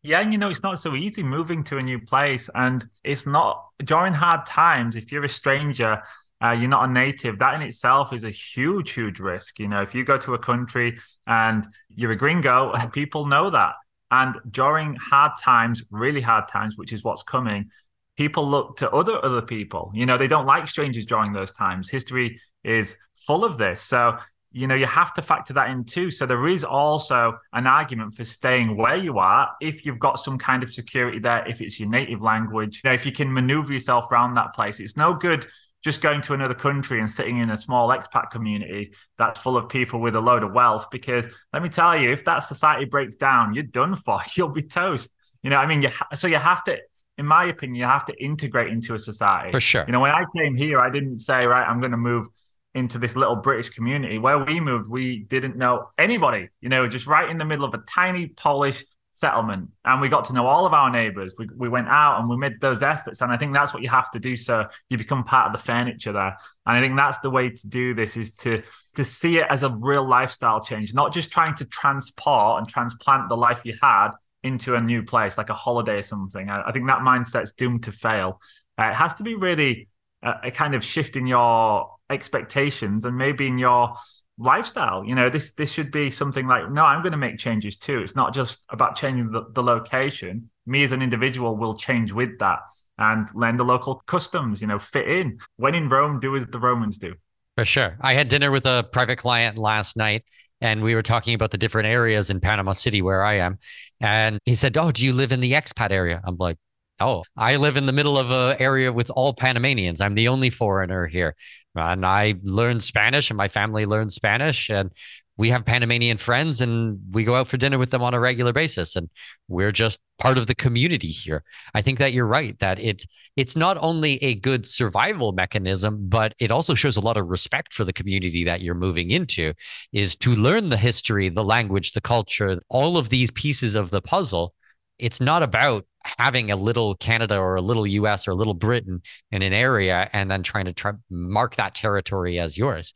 Yeah, 0.03 0.21
and 0.21 0.33
you 0.33 0.39
know, 0.39 0.49
it's 0.49 0.63
not 0.63 0.79
so 0.79 0.97
easy 0.97 1.23
moving 1.23 1.63
to 1.65 1.79
a 1.79 1.83
new 1.83 2.01
place. 2.01 2.51
And 2.55 2.85
it's 3.05 3.27
not 3.27 3.65
during 3.79 4.15
hard 4.15 4.47
times, 4.47 4.97
if 4.97 5.13
you're 5.13 5.25
a 5.25 5.29
stranger, 5.29 6.03
uh, 6.43 6.51
you're 6.51 6.69
not 6.69 6.89
a 6.89 6.93
native, 6.93 7.39
that 7.39 7.55
in 7.55 7.63
itself 7.63 8.13
is 8.13 8.25
a 8.25 8.31
huge, 8.31 8.93
huge 8.93 9.21
risk. 9.21 9.61
You 9.61 9.69
know, 9.69 9.83
if 9.83 9.95
you 9.95 10.05
go 10.05 10.19
to 10.19 10.35
a 10.35 10.39
country 10.39 10.99
and 11.27 11.67
you're 11.89 12.11
a 12.11 12.17
gringo, 12.17 12.75
people 12.93 13.27
know 13.27 13.51
that. 13.51 13.75
And 14.11 14.37
during 14.51 14.97
hard 14.97 15.33
times, 15.41 15.85
really 15.91 16.21
hard 16.21 16.49
times, 16.49 16.77
which 16.77 16.93
is 16.93 17.05
what's 17.05 17.23
coming, 17.23 17.71
people 18.17 18.49
look 18.49 18.77
to 18.79 18.91
other 18.91 19.25
other 19.25 19.43
people. 19.43 19.91
You 19.95 20.07
know, 20.07 20.19
they 20.19 20.29
don't 20.29 20.47
like 20.47 20.69
strangers 20.69 21.07
during 21.07 21.33
those 21.33 21.53
times. 21.53 21.89
History 21.89 22.41
is 22.65 22.97
full 23.17 23.45
of 23.45 23.59
this. 23.59 23.83
So, 23.83 24.19
you 24.53 24.67
know, 24.67 24.75
you 24.75 24.87
have 24.87 25.15
to 25.15 25.23
factor 25.23 25.55
that 25.55 25.71
in 25.71 25.85
too. 25.85 26.11
So 26.11 26.27
there 26.27 26.47
is 26.47 26.65
also 26.65 27.39
an 27.53 27.67
argument 27.67 28.15
for 28.15 28.25
staying 28.25 28.77
where 28.77 28.97
you 28.97 29.19
are 29.19 29.51
if 29.61 29.87
you've 29.87 29.99
got 29.99 30.19
some 30.19 30.39
kind 30.39 30.63
of 30.63 30.73
security 30.73 31.19
there, 31.19 31.47
if 31.49 31.61
it's 31.61 31.81
your 31.81 31.89
native 31.89 32.21
language, 32.21 32.83
you 32.85 32.91
know, 32.91 32.95
if 32.95 33.07
you 33.07 33.13
can 33.13 33.33
maneuver 33.33 33.73
yourself 33.73 34.11
around 34.11 34.35
that 34.35 34.55
place. 34.55 34.79
It's 34.79 34.97
no 34.97 35.15
good 35.15 35.47
just 35.83 36.01
going 36.01 36.21
to 36.23 36.33
another 36.33 36.55
country 36.55 37.01
and 37.01 37.11
sitting 37.11 37.39
in 37.39 37.51
a 37.51 37.57
small 37.57 37.89
expat 37.89 38.31
community 38.31 38.93
that's 39.19 39.41
full 39.41 39.57
of 39.57 39.69
people 39.69 40.01
with 40.01 40.15
a 40.15 40.21
load 40.21 40.45
of 40.45 40.53
wealth. 40.53 40.87
Because 40.91 41.29
let 41.53 41.63
me 41.63 41.69
tell 41.69 41.97
you, 41.97 42.13
if 42.13 42.25
that 42.25 42.41
society 42.41 42.85
breaks 42.85 43.17
down, 43.17 43.55
you're 43.55 43.65
done 43.65 43.97
for. 43.97 44.21
You'll 44.37 44.49
be 44.49 44.63
toast. 44.63 45.11
You 45.43 45.51
know, 45.51 45.57
I 45.57 45.67
mean, 45.67 45.83
you 45.83 45.89
ha- 45.89 46.07
so 46.15 46.29
you 46.29 46.37
have 46.37 46.63
to 46.65 46.79
in 47.19 47.27
my 47.27 47.45
opinion, 47.45 47.77
you 47.77 47.85
have 47.85 48.05
to 48.07 48.25
integrate 48.25 48.73
into 48.73 48.95
a 48.95 48.99
society. 48.99 49.53
For 49.53 49.61
sure. 49.61 49.85
You 49.87 49.93
know, 49.93 50.01
when 50.01 50.11
I 50.11 50.25
came 50.37 50.57
here, 50.57 50.79
I 50.79 50.91
didn't 50.91 51.19
say, 51.19 51.47
right, 51.47 51.67
I'm 51.67 51.81
going 51.81 51.93
to 51.93 51.99
move 51.99 52.27
into 52.75 52.99
this 52.99 53.17
little 53.17 53.37
British 53.37 53.69
community. 53.69 54.19
Where 54.19 54.39
we 54.39 54.61
moved, 54.61 54.89
we 54.91 55.25
didn't 55.25 55.57
know 55.57 55.89
anybody, 55.99 56.49
you 56.61 56.69
know, 56.69 56.89
just 56.89 57.07
right 57.07 57.29
in 57.29 57.37
the 57.37 57.45
middle 57.45 57.65
of 57.65 57.75
a 57.75 57.83
tiny 57.89 58.29
Polish 58.29 58.85
settlement. 59.13 59.69
And 59.85 60.01
we 60.01 60.09
got 60.09 60.25
to 60.27 60.33
know 60.33 60.47
all 60.47 60.65
of 60.65 60.73
our 60.73 60.91
neighbors. 60.91 61.35
We, 61.39 61.47
we 61.55 61.69
went 61.69 61.89
out 61.89 62.19
and 62.19 62.31
we 62.31 62.37
made 62.39 62.61
those 62.63 62.83
efforts. 62.83 63.21
And 63.21 63.31
I 63.31 63.37
think 63.37 63.53
that's 63.53 63.75
what 63.75 63.83
you 63.83 63.91
have 63.91 64.11
to 64.13 64.19
do. 64.19 64.37
So 64.37 64.65
you 64.89 64.97
become 64.97 65.25
part 65.25 65.49
of 65.49 65.53
the 65.53 65.63
furniture 65.63 66.13
there. 66.13 66.39
And 66.65 66.79
I 66.79 66.81
think 66.81 66.97
that's 66.97 67.19
the 67.19 67.29
way 67.29 67.51
to 67.51 67.69
do 67.69 67.95
this 67.95 68.17
is 68.17 68.37
to 68.39 68.63
to 68.95 69.05
see 69.05 69.39
it 69.39 69.47
as 69.49 69.63
a 69.63 69.71
real 69.71 70.07
lifestyle 70.07 70.63
change, 70.63 70.93
not 70.93 71.13
just 71.13 71.31
trying 71.31 71.55
to 71.57 71.65
transport 71.67 72.59
and 72.59 72.69
transplant 72.69 73.29
the 73.29 73.37
life 73.37 73.63
you 73.65 73.75
had 73.83 74.11
into 74.43 74.75
a 74.75 74.81
new 74.81 75.03
place, 75.03 75.39
like 75.39 75.51
a 75.51 75.55
holiday 75.55 75.99
or 75.99 76.03
something. 76.03 76.49
I, 76.49 76.63
I 76.69 76.73
think 76.73 76.87
that 76.89 77.01
mindset's 77.01 77.53
doomed 77.53 77.85
to 77.85 77.93
fail. 77.93 78.41
Uh, 78.79 78.89
it 78.89 78.95
has 78.95 79.15
to 79.15 79.23
be 79.23 79.35
really 79.35 79.89
a, 80.23 80.35
a 80.45 80.51
kind 80.51 80.75
of 80.75 80.85
shift 80.85 81.17
in 81.17 81.27
your 81.27 81.91
expectations 82.11 83.05
and 83.05 83.17
maybe 83.17 83.47
in 83.47 83.59
your 83.59 83.95
lifestyle. 84.39 85.05
You 85.05 85.15
know 85.15 85.31
this 85.31 85.53
this 85.53 85.73
should 85.73 85.91
be 85.91 86.11
something 86.11 86.47
like 86.47 86.71
no 86.71 86.85
i'm 86.85 87.03
going 87.03 87.13
to 87.13 87.19
make 87.19 87.39
changes 87.39 87.77
too. 87.77 88.01
It's 88.01 88.17
not 88.17 88.35
just 88.35 88.65
about 88.69 88.97
changing 88.97 89.31
the, 89.31 89.45
the 89.53 89.63
location. 89.63 90.51
Me 90.67 90.83
as 90.85 90.93
an 90.93 91.03
individual 91.03 91.57
will 91.57 91.75
change 91.75 92.13
with 92.13 92.39
that 92.39 92.61
and 92.99 93.29
learn 93.35 93.57
the 93.57 93.65
local 93.65 94.03
customs 94.07 94.61
you 94.61 94.67
know 94.67 94.79
fit 94.79 95.09
in. 95.09 95.39
When 95.57 95.75
in 95.75 95.89
rome 95.89 96.21
do 96.21 96.35
as 96.37 96.47
the 96.47 96.59
romans 96.59 96.99
do. 96.99 97.15
For 97.57 97.67
sure. 97.67 97.99
I 98.01 98.15
had 98.15 98.29
dinner 98.29 98.51
with 98.51 98.65
a 98.65 98.83
private 98.93 99.19
client 99.19 99.59
last 99.59 99.97
night 99.97 100.25
and 100.63 100.83
we 100.83 100.95
were 100.95 101.03
talking 101.03 101.35
about 101.35 101.51
the 101.51 101.59
different 101.59 101.89
areas 101.89 102.31
in 102.31 102.41
panama 102.41 102.73
city 102.73 103.03
where 103.03 103.23
i 103.23 103.35
am 103.35 103.59
and 104.03 104.39
he 104.45 104.55
said 104.55 104.77
oh 104.77 104.93
do 104.93 105.05
you 105.05 105.13
live 105.13 105.33
in 105.33 105.41
the 105.41 105.53
expat 105.53 105.91
area 105.91 106.21
i'm 106.25 106.37
like 106.37 106.59
Oh, 107.01 107.25
I 107.37 107.57
live 107.57 107.77
in 107.77 107.87
the 107.87 107.93
middle 107.93 108.17
of 108.17 108.31
an 108.31 108.57
area 108.61 108.93
with 108.93 109.11
all 109.11 109.35
Panamanians. 109.35 110.01
I'm 110.01 110.15
the 110.15 110.29
only 110.29 110.51
foreigner 110.51 111.07
here. 111.07 111.35
And 111.75 112.05
I 112.05 112.35
learned 112.43 112.83
Spanish 112.83 113.31
and 113.31 113.37
my 113.37 113.49
family 113.49 113.87
learned 113.87 114.13
Spanish. 114.13 114.69
And 114.69 114.91
we 115.39 115.49
have 115.49 115.65
Panamanian 115.65 116.19
friends 116.19 116.61
and 116.61 117.01
we 117.13 117.25
go 117.25 117.35
out 117.35 117.49
for 117.49 117.57
dinner 117.57 117.79
with 117.79 117.91
them 117.91 118.03
on 118.03 118.13
a 118.13 118.21
regular 118.21 118.53
basis. 118.53 118.97
And 118.97 119.09
we're 119.49 119.73
just 119.73 119.99
part 120.19 120.37
of 120.37 120.47
the 120.47 120.55
community 120.55 121.09
here. 121.09 121.43
I 121.75 121.81
think 121.81 121.99
that 121.99 122.13
you're 122.13 122.27
right, 122.27 122.59
that 122.59 122.79
it 122.79 123.05
it's 123.37 123.57
not 123.57 123.79
only 123.81 124.23
a 124.23 124.35
good 124.35 124.67
survival 124.67 125.33
mechanism, 125.33 126.09
but 126.09 126.35
it 126.39 126.51
also 126.51 126.75
shows 126.75 126.97
a 126.97 127.01
lot 127.01 127.17
of 127.17 127.29
respect 127.29 127.73
for 127.73 127.85
the 127.85 127.93
community 127.93 128.45
that 128.45 128.61
you're 128.61 128.75
moving 128.75 129.11
into, 129.11 129.55
is 129.93 130.15
to 130.17 130.35
learn 130.35 130.69
the 130.69 130.77
history, 130.77 131.31
the 131.31 131.45
language, 131.45 131.93
the 131.93 132.01
culture, 132.01 132.61
all 132.69 132.99
of 132.99 133.09
these 133.09 133.31
pieces 133.31 133.75
of 133.75 133.91
the 133.91 134.03
puzzle. 134.03 134.55
It's 134.99 135.21
not 135.21 135.43
about 135.43 135.87
having 136.05 136.51
a 136.51 136.57
little 136.57 136.95
Canada 136.97 137.39
or 137.39 137.57
a 137.57 137.63
little 137.63 137.87
US 137.87 138.27
or 138.27 138.33
a 138.33 138.35
little 138.35 138.55
Britain 138.55 139.03
in 139.31 139.43
an 139.43 139.53
area 139.53 140.09
and 140.13 140.31
then 140.31 140.43
trying 140.43 140.65
to 140.67 140.73
try 140.73 140.93
mark 141.11 141.57
that 141.57 141.75
territory 141.75 142.39
as 142.39 142.59
yours. 142.59 142.93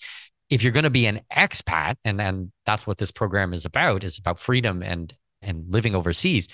If 0.51 0.63
you're 0.63 0.73
going 0.73 0.85
to 0.85 0.91
be 0.91 1.07
an 1.07 1.21
expat, 1.33 1.97
and 2.05 2.21
and 2.21 2.53
that's 2.65 2.87
what 2.87 2.99
this 2.99 3.11
program 3.11 3.53
is 3.53 3.65
about, 3.65 4.05
is 4.05 4.19
about 4.19 4.39
freedom 4.39 4.83
and 4.83 5.15
and 5.43 5.65
living 5.69 5.95
overseas, 5.95 6.49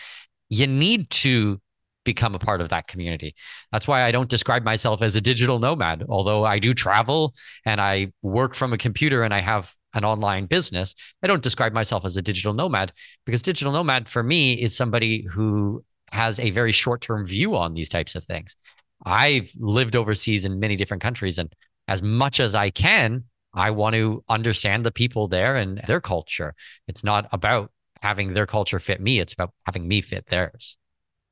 you 0.49 0.67
need 0.67 1.11
to 1.11 1.61
become 2.05 2.35
a 2.35 2.39
part 2.39 2.61
of 2.61 2.71
that 2.71 2.89
community. 2.89 3.35
That's 3.71 3.87
why 3.87 4.05
I 4.05 4.13
don't 4.13 4.29
describe 4.29 4.65
myself 4.65 5.03
as 5.03 5.15
a 5.17 5.21
digital 5.21 5.59
nomad, 5.59 6.05
although 6.09 6.45
I 6.45 6.59
do 6.59 6.75
travel 6.75 7.35
and 7.65 7.81
I 7.81 8.13
work 8.23 8.55
from 8.55 8.73
a 8.73 8.79
computer 8.79 9.23
and 9.23 9.33
I 9.33 9.41
have 9.41 9.73
an 9.95 10.05
online 10.05 10.47
business. 10.47 10.95
I 11.23 11.27
don't 11.27 11.43
describe 11.43 11.73
myself 11.73 12.05
as 12.05 12.17
a 12.17 12.23
digital 12.23 12.55
nomad 12.55 12.93
because 13.25 13.43
digital 13.43 13.73
nomad 13.73 14.09
for 14.09 14.23
me 14.23 14.55
is 14.55 14.77
somebody 14.77 15.27
who 15.31 15.85
has 16.11 16.39
a 16.39 16.51
very 16.51 16.73
short 16.73 17.01
term 17.01 17.27
view 17.27 17.57
on 17.57 17.75
these 17.75 17.89
types 17.89 18.15
of 18.15 18.25
things. 18.25 18.57
I've 19.05 19.51
lived 19.59 19.97
overseas 19.97 20.45
in 20.45 20.61
many 20.61 20.77
different 20.77 21.03
countries, 21.03 21.39
and 21.39 21.53
as 21.89 22.03
much 22.03 22.39
as 22.39 22.55
I 22.55 22.71
can, 22.71 23.25
I 23.55 23.71
want 23.71 23.95
to 23.95 24.25
understand 24.29 24.87
the 24.87 24.93
people 24.93 25.29
there 25.29 25.57
and 25.57 25.81
their 25.87 26.01
culture. 26.01 26.55
It's 26.89 27.03
not 27.03 27.29
about 27.33 27.71
having 28.01 28.33
their 28.33 28.47
culture 28.47 28.79
fit 28.79 29.01
me, 29.01 29.21
it's 29.21 29.33
about 29.33 29.53
having 29.67 29.87
me 29.89 30.01
fit 30.01 30.27
theirs. 30.27 30.77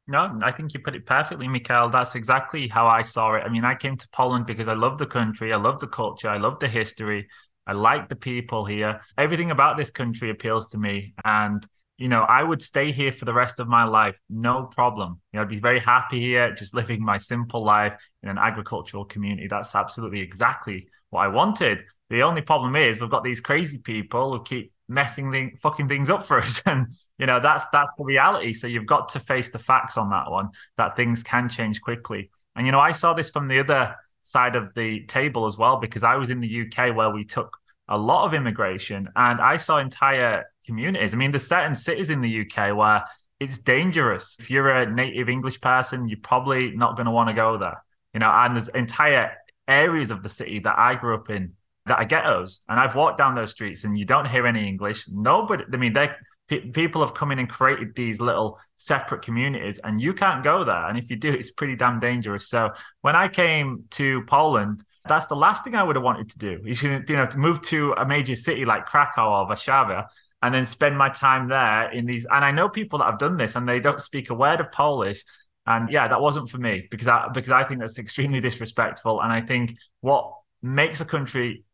No, 0.06 0.40
I 0.42 0.50
think 0.50 0.74
you 0.74 0.80
put 0.80 0.96
it 0.96 1.06
perfectly, 1.06 1.46
Mikhail. 1.46 1.88
That's 1.88 2.16
exactly 2.16 2.66
how 2.66 2.88
I 2.88 3.02
saw 3.02 3.34
it. 3.34 3.44
I 3.44 3.48
mean, 3.48 3.64
I 3.64 3.76
came 3.76 3.96
to 3.96 4.08
Poland 4.08 4.44
because 4.44 4.66
I 4.66 4.74
love 4.74 4.98
the 4.98 5.06
country, 5.06 5.52
I 5.52 5.56
love 5.56 5.78
the 5.78 5.86
culture, 5.86 6.28
I 6.28 6.38
love 6.38 6.58
the 6.58 6.66
history, 6.66 7.28
I 7.66 7.72
like 7.72 8.08
the 8.08 8.16
people 8.16 8.64
here. 8.64 9.00
Everything 9.16 9.50
about 9.50 9.76
this 9.76 9.90
country 9.90 10.30
appeals 10.30 10.68
to 10.68 10.78
me. 10.78 11.14
And 11.24 11.64
you 12.00 12.08
know, 12.08 12.22
I 12.22 12.42
would 12.42 12.62
stay 12.62 12.92
here 12.92 13.12
for 13.12 13.26
the 13.26 13.34
rest 13.34 13.60
of 13.60 13.68
my 13.68 13.84
life, 13.84 14.16
no 14.30 14.64
problem. 14.64 15.20
You 15.32 15.36
know, 15.36 15.42
I'd 15.42 15.50
be 15.50 15.60
very 15.60 15.78
happy 15.78 16.18
here, 16.18 16.54
just 16.54 16.74
living 16.74 17.04
my 17.04 17.18
simple 17.18 17.62
life 17.62 17.92
in 18.22 18.30
an 18.30 18.38
agricultural 18.38 19.04
community. 19.04 19.48
That's 19.48 19.74
absolutely 19.74 20.20
exactly 20.20 20.88
what 21.10 21.20
I 21.20 21.28
wanted. 21.28 21.84
The 22.08 22.22
only 22.22 22.40
problem 22.40 22.74
is 22.74 23.00
we've 23.00 23.10
got 23.10 23.22
these 23.22 23.42
crazy 23.42 23.78
people 23.78 24.32
who 24.32 24.42
keep 24.42 24.72
messing 24.88 25.30
the 25.30 25.50
fucking 25.62 25.88
things 25.88 26.08
up 26.08 26.22
for 26.22 26.38
us, 26.44 26.62
and 26.64 26.86
you 27.18 27.26
know 27.26 27.38
that's 27.38 27.66
that's 27.70 27.92
the 27.98 28.04
reality. 28.04 28.54
So 28.54 28.66
you've 28.66 28.86
got 28.86 29.10
to 29.10 29.20
face 29.20 29.50
the 29.50 29.58
facts 29.58 29.98
on 29.98 30.08
that 30.08 30.30
one 30.30 30.48
that 30.78 30.96
things 30.96 31.22
can 31.22 31.50
change 31.50 31.82
quickly. 31.82 32.30
And 32.56 32.64
you 32.64 32.72
know, 32.72 32.80
I 32.80 32.92
saw 32.92 33.12
this 33.12 33.28
from 33.28 33.46
the 33.48 33.60
other 33.60 33.94
side 34.22 34.56
of 34.56 34.74
the 34.74 35.04
table 35.06 35.46
as 35.46 35.58
well 35.58 35.76
because 35.78 36.04
I 36.04 36.16
was 36.16 36.30
in 36.30 36.40
the 36.40 36.62
UK 36.66 36.94
where 36.94 37.10
we 37.10 37.24
took 37.24 37.56
a 37.88 37.98
lot 37.98 38.24
of 38.24 38.34
immigration 38.34 39.08
and 39.16 39.40
I 39.40 39.56
saw 39.56 39.78
entire 39.78 40.44
communities. 40.64 41.12
I 41.12 41.16
mean, 41.16 41.32
there's 41.32 41.46
certain 41.46 41.74
cities 41.74 42.10
in 42.10 42.20
the 42.20 42.42
UK 42.42 42.76
where 42.76 43.04
it's 43.40 43.58
dangerous. 43.58 44.36
If 44.38 44.50
you're 44.50 44.70
a 44.70 44.90
native 44.90 45.28
English 45.28 45.60
person, 45.60 46.08
you're 46.08 46.18
probably 46.22 46.70
not 46.70 46.96
going 46.96 47.06
to 47.06 47.12
want 47.12 47.28
to 47.28 47.34
go 47.34 47.58
there. 47.58 47.82
You 48.14 48.20
know, 48.20 48.30
and 48.30 48.54
there's 48.54 48.68
entire 48.68 49.32
areas 49.66 50.10
of 50.10 50.22
the 50.22 50.28
city 50.28 50.58
that 50.60 50.78
I 50.78 50.94
grew 50.94 51.14
up 51.14 51.30
in 51.30 51.54
that 51.86 51.98
are 51.98 52.04
ghettos, 52.04 52.62
and 52.68 52.78
I've 52.78 52.94
walked 52.94 53.18
down 53.18 53.34
those 53.34 53.50
streets, 53.50 53.84
and 53.84 53.98
you 53.98 54.04
don't 54.04 54.28
hear 54.28 54.46
any 54.46 54.68
English. 54.68 55.08
Nobody. 55.08 55.64
I 55.72 55.76
mean, 55.76 55.92
they 55.92 56.10
people 56.58 57.00
have 57.00 57.14
come 57.14 57.32
in 57.32 57.38
and 57.38 57.48
created 57.48 57.94
these 57.94 58.20
little 58.20 58.58
separate 58.76 59.22
communities 59.22 59.80
and 59.84 60.00
you 60.00 60.12
can't 60.12 60.42
go 60.42 60.64
there 60.64 60.86
and 60.88 60.98
if 60.98 61.08
you 61.08 61.16
do 61.16 61.30
it's 61.40 61.50
pretty 61.50 61.76
damn 61.76 62.00
dangerous 62.00 62.48
so 62.48 62.70
when 63.02 63.16
i 63.16 63.28
came 63.28 63.84
to 63.90 64.22
poland 64.22 64.82
that's 65.06 65.26
the 65.26 65.36
last 65.36 65.64
thing 65.64 65.74
i 65.74 65.82
would 65.82 65.96
have 65.96 66.04
wanted 66.04 66.28
to 66.28 66.38
do 66.38 66.60
you 66.64 66.74
should 66.74 67.08
you 67.08 67.16
know 67.16 67.26
to 67.26 67.38
move 67.38 67.60
to 67.62 67.92
a 67.92 68.04
major 68.06 68.36
city 68.36 68.64
like 68.64 68.86
krakow 68.86 69.30
or 69.30 69.48
warszawa 69.48 70.06
and 70.42 70.54
then 70.54 70.64
spend 70.64 70.96
my 70.96 71.08
time 71.08 71.48
there 71.48 71.90
in 71.90 72.06
these. 72.06 72.24
And 72.24 72.44
I 72.44 72.50
know 72.50 72.68
people 72.68 72.98
that 73.00 73.06
have 73.06 73.18
done 73.18 73.36
this 73.36 73.56
and 73.56 73.68
they 73.68 73.80
don't 73.80 74.00
speak 74.00 74.30
a 74.30 74.34
word 74.34 74.60
of 74.60 74.72
Polish. 74.72 75.22
And 75.66 75.90
yeah, 75.90 76.08
that 76.08 76.20
wasn't 76.20 76.48
for 76.48 76.58
me 76.58 76.88
because 76.90 77.08
I 77.08 77.28
because 77.32 77.50
I 77.50 77.64
think 77.64 77.80
that's 77.80 77.98
extremely 77.98 78.40
disrespectful. 78.40 79.20
And 79.20 79.32
I 79.32 79.42
think 79.42 79.76
what 80.00 80.32
makes 80.62 81.00
a 81.00 81.04
country 81.04 81.64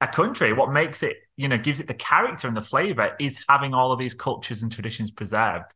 a 0.00 0.06
country, 0.06 0.52
what 0.52 0.72
makes 0.72 1.02
it, 1.02 1.16
you 1.38 1.46
know, 1.46 1.56
gives 1.56 1.78
it 1.78 1.86
the 1.86 1.94
character 1.94 2.48
and 2.48 2.56
the 2.56 2.60
flavor 2.60 3.14
is 3.20 3.38
having 3.48 3.72
all 3.72 3.92
of 3.92 3.98
these 3.98 4.12
cultures 4.12 4.64
and 4.64 4.72
traditions 4.72 5.12
preserved. 5.12 5.72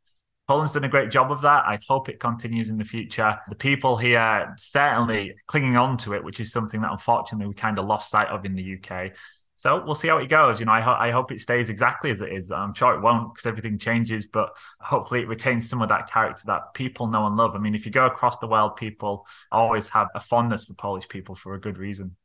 Poland's 0.48 0.72
done 0.72 0.82
a 0.82 0.88
great 0.88 1.08
job 1.08 1.30
of 1.30 1.40
that. 1.42 1.64
I 1.64 1.78
hope 1.88 2.08
it 2.08 2.18
continues 2.18 2.68
in 2.68 2.78
the 2.78 2.84
future. 2.84 3.38
The 3.48 3.54
people 3.54 3.96
here 3.96 4.52
certainly 4.58 5.36
clinging 5.46 5.76
on 5.76 5.96
to 5.98 6.14
it, 6.14 6.24
which 6.24 6.40
is 6.40 6.50
something 6.50 6.80
that 6.80 6.90
unfortunately 6.90 7.46
we 7.46 7.54
kind 7.54 7.78
of 7.78 7.86
lost 7.86 8.10
sight 8.10 8.26
of 8.26 8.44
in 8.44 8.56
the 8.56 8.76
UK. 8.76 9.12
So 9.54 9.84
we'll 9.84 9.94
see 9.94 10.08
how 10.08 10.18
it 10.18 10.28
goes. 10.28 10.58
You 10.58 10.66
know, 10.66 10.72
I, 10.72 10.80
ho- 10.80 10.96
I 10.98 11.12
hope 11.12 11.30
it 11.30 11.40
stays 11.40 11.70
exactly 11.70 12.10
as 12.10 12.20
it 12.20 12.32
is. 12.32 12.50
I'm 12.50 12.74
sure 12.74 12.94
it 12.94 13.00
won't 13.00 13.32
because 13.32 13.46
everything 13.46 13.78
changes, 13.78 14.26
but 14.26 14.50
hopefully 14.80 15.20
it 15.20 15.28
retains 15.28 15.70
some 15.70 15.80
of 15.80 15.90
that 15.90 16.10
character 16.10 16.42
that 16.46 16.74
people 16.74 17.06
know 17.06 17.24
and 17.28 17.36
love. 17.36 17.54
I 17.54 17.58
mean, 17.58 17.76
if 17.76 17.86
you 17.86 17.92
go 17.92 18.06
across 18.06 18.38
the 18.38 18.48
world, 18.48 18.74
people 18.74 19.28
always 19.52 19.88
have 19.90 20.08
a 20.16 20.20
fondness 20.20 20.64
for 20.64 20.74
Polish 20.74 21.08
people 21.08 21.36
for 21.36 21.54
a 21.54 21.60
good 21.60 21.78
reason. 21.78 22.16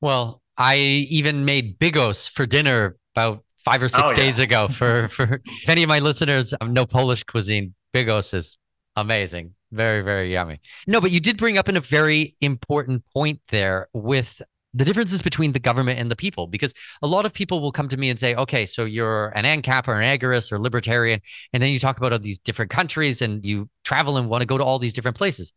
Well, 0.00 0.40
I 0.56 0.76
even 0.76 1.44
made 1.44 1.78
bigos 1.78 2.30
for 2.30 2.46
dinner 2.46 2.96
about 3.14 3.44
five 3.58 3.82
or 3.82 3.88
six 3.88 4.10
oh, 4.10 4.14
days 4.14 4.38
yeah. 4.38 4.44
ago. 4.44 4.68
For 4.68 5.08
for 5.16 5.40
if 5.44 5.68
any 5.68 5.82
of 5.82 5.88
my 5.88 5.98
listeners 5.98 6.54
I 6.60 6.66
know 6.66 6.86
Polish 6.86 7.24
cuisine, 7.24 7.74
bigos 7.92 8.34
is 8.34 8.58
amazing, 8.96 9.54
very 9.72 10.02
very 10.02 10.32
yummy. 10.32 10.60
No, 10.86 11.00
but 11.00 11.10
you 11.10 11.20
did 11.20 11.36
bring 11.36 11.58
up 11.58 11.68
in 11.68 11.76
a 11.76 11.80
very 11.80 12.34
important 12.40 13.04
point 13.12 13.40
there 13.48 13.88
with 13.92 14.40
the 14.74 14.84
differences 14.84 15.22
between 15.22 15.52
the 15.52 15.60
government 15.60 16.00
and 16.00 16.10
the 16.10 16.16
people 16.16 16.48
because 16.48 16.74
a 17.00 17.06
lot 17.06 17.24
of 17.24 17.32
people 17.32 17.60
will 17.60 17.70
come 17.70 17.88
to 17.88 17.96
me 17.96 18.10
and 18.10 18.18
say 18.18 18.34
okay 18.34 18.66
so 18.66 18.84
you're 18.84 19.28
an 19.28 19.44
ancap 19.44 19.86
or 19.86 20.00
an 20.00 20.18
agorist 20.18 20.50
or 20.50 20.58
libertarian 20.58 21.20
and 21.52 21.62
then 21.62 21.70
you 21.70 21.78
talk 21.78 21.96
about 21.96 22.12
all 22.12 22.18
these 22.18 22.40
different 22.40 22.72
countries 22.72 23.22
and 23.22 23.46
you 23.46 23.68
travel 23.84 24.16
and 24.16 24.28
want 24.28 24.42
to 24.42 24.46
go 24.46 24.58
to 24.58 24.64
all 24.64 24.80
these 24.80 24.92
different 24.92 25.16
places 25.16 25.52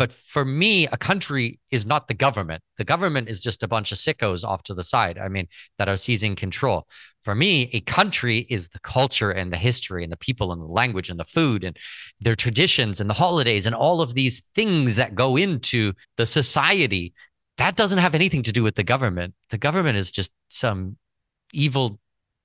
but 0.00 0.12
for 0.12 0.46
me 0.46 0.86
a 0.86 0.96
country 0.96 1.60
is 1.70 1.84
not 1.84 2.08
the 2.08 2.14
government. 2.14 2.62
The 2.78 2.84
government 2.84 3.28
is 3.28 3.42
just 3.42 3.62
a 3.62 3.68
bunch 3.68 3.92
of 3.92 3.98
sickos 3.98 4.42
off 4.42 4.62
to 4.62 4.72
the 4.72 4.82
side 4.82 5.18
i 5.18 5.28
mean 5.28 5.46
that 5.76 5.90
are 5.90 5.98
seizing 5.98 6.34
control. 6.34 6.86
For 7.22 7.34
me 7.34 7.68
a 7.74 7.80
country 7.80 8.46
is 8.48 8.70
the 8.70 8.80
culture 8.80 9.30
and 9.30 9.52
the 9.52 9.58
history 9.58 10.02
and 10.02 10.10
the 10.10 10.16
people 10.16 10.52
and 10.52 10.62
the 10.62 10.74
language 10.82 11.10
and 11.10 11.20
the 11.20 11.26
food 11.36 11.64
and 11.64 11.76
their 12.18 12.34
traditions 12.34 12.98
and 12.98 13.10
the 13.10 13.20
holidays 13.24 13.66
and 13.66 13.74
all 13.74 14.00
of 14.00 14.14
these 14.14 14.42
things 14.54 14.96
that 14.96 15.14
go 15.14 15.36
into 15.36 15.92
the 16.16 16.24
society. 16.24 17.12
That 17.58 17.76
doesn't 17.76 17.98
have 17.98 18.14
anything 18.14 18.42
to 18.44 18.52
do 18.52 18.62
with 18.62 18.76
the 18.76 18.90
government. 18.94 19.34
The 19.50 19.58
government 19.58 19.98
is 19.98 20.10
just 20.10 20.32
some 20.48 20.96
evil 21.52 22.00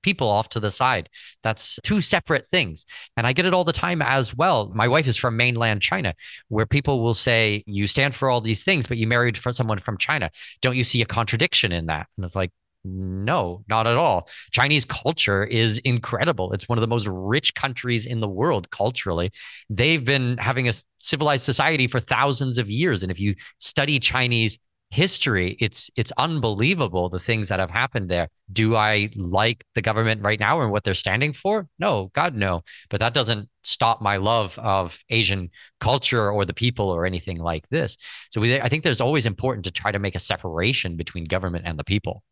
people 0.05 0.29
off 0.29 0.49
to 0.49 0.59
the 0.59 0.69
side. 0.69 1.09
That's 1.41 1.79
two 1.83 1.99
separate 1.99 2.47
things. 2.47 2.85
And 3.17 3.25
I 3.25 3.33
get 3.33 3.47
it 3.47 3.53
all 3.55 3.63
the 3.63 3.73
time 3.73 4.03
as 4.03 4.35
well. 4.35 4.71
My 4.75 4.87
wife 4.87 5.07
is 5.07 5.17
from 5.17 5.35
mainland 5.35 5.81
China, 5.81 6.13
where 6.47 6.67
people 6.67 7.03
will 7.03 7.15
say, 7.15 7.63
You 7.65 7.87
stand 7.87 8.13
for 8.13 8.29
all 8.29 8.39
these 8.39 8.63
things, 8.63 8.85
but 8.85 8.97
you 8.97 9.07
married 9.07 9.35
for 9.37 9.51
someone 9.51 9.79
from 9.79 9.97
China. 9.97 10.29
Don't 10.61 10.77
you 10.77 10.83
see 10.83 11.01
a 11.01 11.05
contradiction 11.05 11.71
in 11.71 11.87
that? 11.87 12.05
And 12.15 12.23
it's 12.23 12.35
like, 12.35 12.51
no, 12.87 13.63
not 13.67 13.87
at 13.87 13.97
all. 13.97 14.29
Chinese 14.51 14.85
culture 14.85 15.43
is 15.43 15.79
incredible. 15.79 16.53
It's 16.53 16.69
one 16.69 16.77
of 16.77 16.81
the 16.81 16.87
most 16.95 17.07
rich 17.07 17.55
countries 17.55 18.05
in 18.05 18.19
the 18.19 18.27
world 18.27 18.69
culturally. 18.69 19.31
They've 19.71 20.05
been 20.05 20.37
having 20.37 20.67
a 20.69 20.73
civilized 20.97 21.45
society 21.45 21.87
for 21.87 21.99
thousands 21.99 22.59
of 22.59 22.69
years. 22.69 23.01
And 23.01 23.11
if 23.11 23.19
you 23.19 23.33
study 23.59 23.99
Chinese 23.99 24.59
history, 24.89 25.57
it's 25.59 25.89
it's 25.95 26.11
unbelievable 26.17 27.09
the 27.09 27.19
things 27.19 27.49
that 27.49 27.59
have 27.59 27.69
happened 27.69 28.09
there. 28.09 28.29
Do 28.51 28.75
I 28.75 29.09
like 29.15 29.65
the 29.73 29.81
government 29.81 30.21
right 30.21 30.39
now 30.39 30.61
and 30.61 30.71
what 30.71 30.83
they're 30.83 30.93
standing 30.93 31.33
for? 31.33 31.67
No, 31.79 32.11
God 32.13 32.35
no. 32.35 32.61
But 32.89 32.99
that 32.99 33.13
doesn't 33.13 33.49
stop 33.63 34.01
my 34.01 34.17
love 34.17 34.57
of 34.59 34.99
Asian 35.09 35.49
culture 35.79 36.31
or 36.31 36.45
the 36.45 36.53
people 36.53 36.89
or 36.89 37.05
anything 37.05 37.37
like 37.37 37.67
this. 37.69 37.97
So 38.31 38.39
we, 38.39 38.59
I 38.61 38.69
think 38.69 38.83
there's 38.83 39.01
always 39.01 39.25
important 39.25 39.65
to 39.65 39.71
try 39.71 39.91
to 39.91 39.99
make 39.99 40.15
a 40.15 40.19
separation 40.19 40.95
between 40.95 41.25
government 41.25 41.65
and 41.67 41.77
the 41.77 41.83
people. 41.83 42.23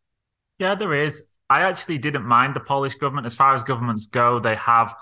Yeah, 0.58 0.74
there 0.74 0.94
is. 0.94 1.26
I 1.50 1.62
actually 1.62 1.98
didn't 1.98 2.24
mind 2.24 2.56
the 2.56 2.60
Polish 2.60 2.94
government. 2.94 3.26
As 3.26 3.34
far 3.34 3.54
as 3.54 3.62
governments 3.62 4.06
go, 4.06 4.38
they 4.38 4.54
have 4.54 4.94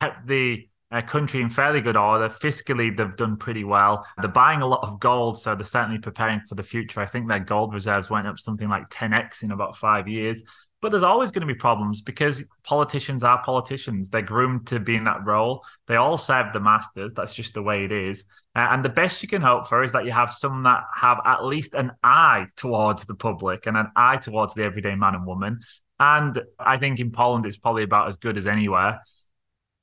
kept 0.00 0.26
the 0.26 0.68
uh, 0.90 1.02
country 1.02 1.40
in 1.40 1.50
fairly 1.50 1.80
good 1.80 1.96
order. 1.96 2.28
Fiscally, 2.28 2.96
they've 2.96 3.16
done 3.16 3.36
pretty 3.36 3.64
well. 3.64 4.06
They're 4.20 4.30
buying 4.30 4.62
a 4.62 4.66
lot 4.66 4.82
of 4.82 5.00
gold, 5.00 5.38
so 5.38 5.54
they're 5.54 5.64
certainly 5.64 5.98
preparing 5.98 6.40
for 6.48 6.54
the 6.54 6.62
future. 6.62 7.00
I 7.00 7.06
think 7.06 7.28
their 7.28 7.40
gold 7.40 7.74
reserves 7.74 8.10
went 8.10 8.26
up 8.26 8.38
something 8.38 8.68
like 8.68 8.88
10x 8.88 9.42
in 9.42 9.50
about 9.50 9.76
five 9.76 10.08
years. 10.08 10.42
But 10.80 10.90
there's 10.90 11.02
always 11.02 11.32
going 11.32 11.46
to 11.46 11.52
be 11.52 11.58
problems 11.58 12.02
because 12.02 12.44
politicians 12.62 13.24
are 13.24 13.42
politicians. 13.42 14.10
They're 14.10 14.22
groomed 14.22 14.68
to 14.68 14.78
be 14.78 14.94
in 14.94 15.04
that 15.04 15.26
role. 15.26 15.64
They 15.88 15.96
all 15.96 16.16
serve 16.16 16.52
the 16.52 16.60
masters. 16.60 17.12
That's 17.12 17.34
just 17.34 17.54
the 17.54 17.62
way 17.62 17.84
it 17.84 17.90
is. 17.90 18.26
Uh, 18.54 18.68
and 18.70 18.84
the 18.84 18.88
best 18.88 19.20
you 19.20 19.28
can 19.28 19.42
hope 19.42 19.66
for 19.66 19.82
is 19.82 19.90
that 19.92 20.04
you 20.04 20.12
have 20.12 20.30
some 20.30 20.62
that 20.62 20.84
have 20.94 21.18
at 21.24 21.44
least 21.44 21.74
an 21.74 21.90
eye 22.04 22.46
towards 22.54 23.06
the 23.06 23.16
public 23.16 23.66
and 23.66 23.76
an 23.76 23.88
eye 23.96 24.18
towards 24.18 24.54
the 24.54 24.62
everyday 24.62 24.94
man 24.94 25.16
and 25.16 25.26
woman. 25.26 25.58
And 25.98 26.40
I 26.60 26.78
think 26.78 27.00
in 27.00 27.10
Poland, 27.10 27.44
it's 27.44 27.58
probably 27.58 27.82
about 27.82 28.06
as 28.06 28.16
good 28.16 28.36
as 28.36 28.46
anywhere. 28.46 29.00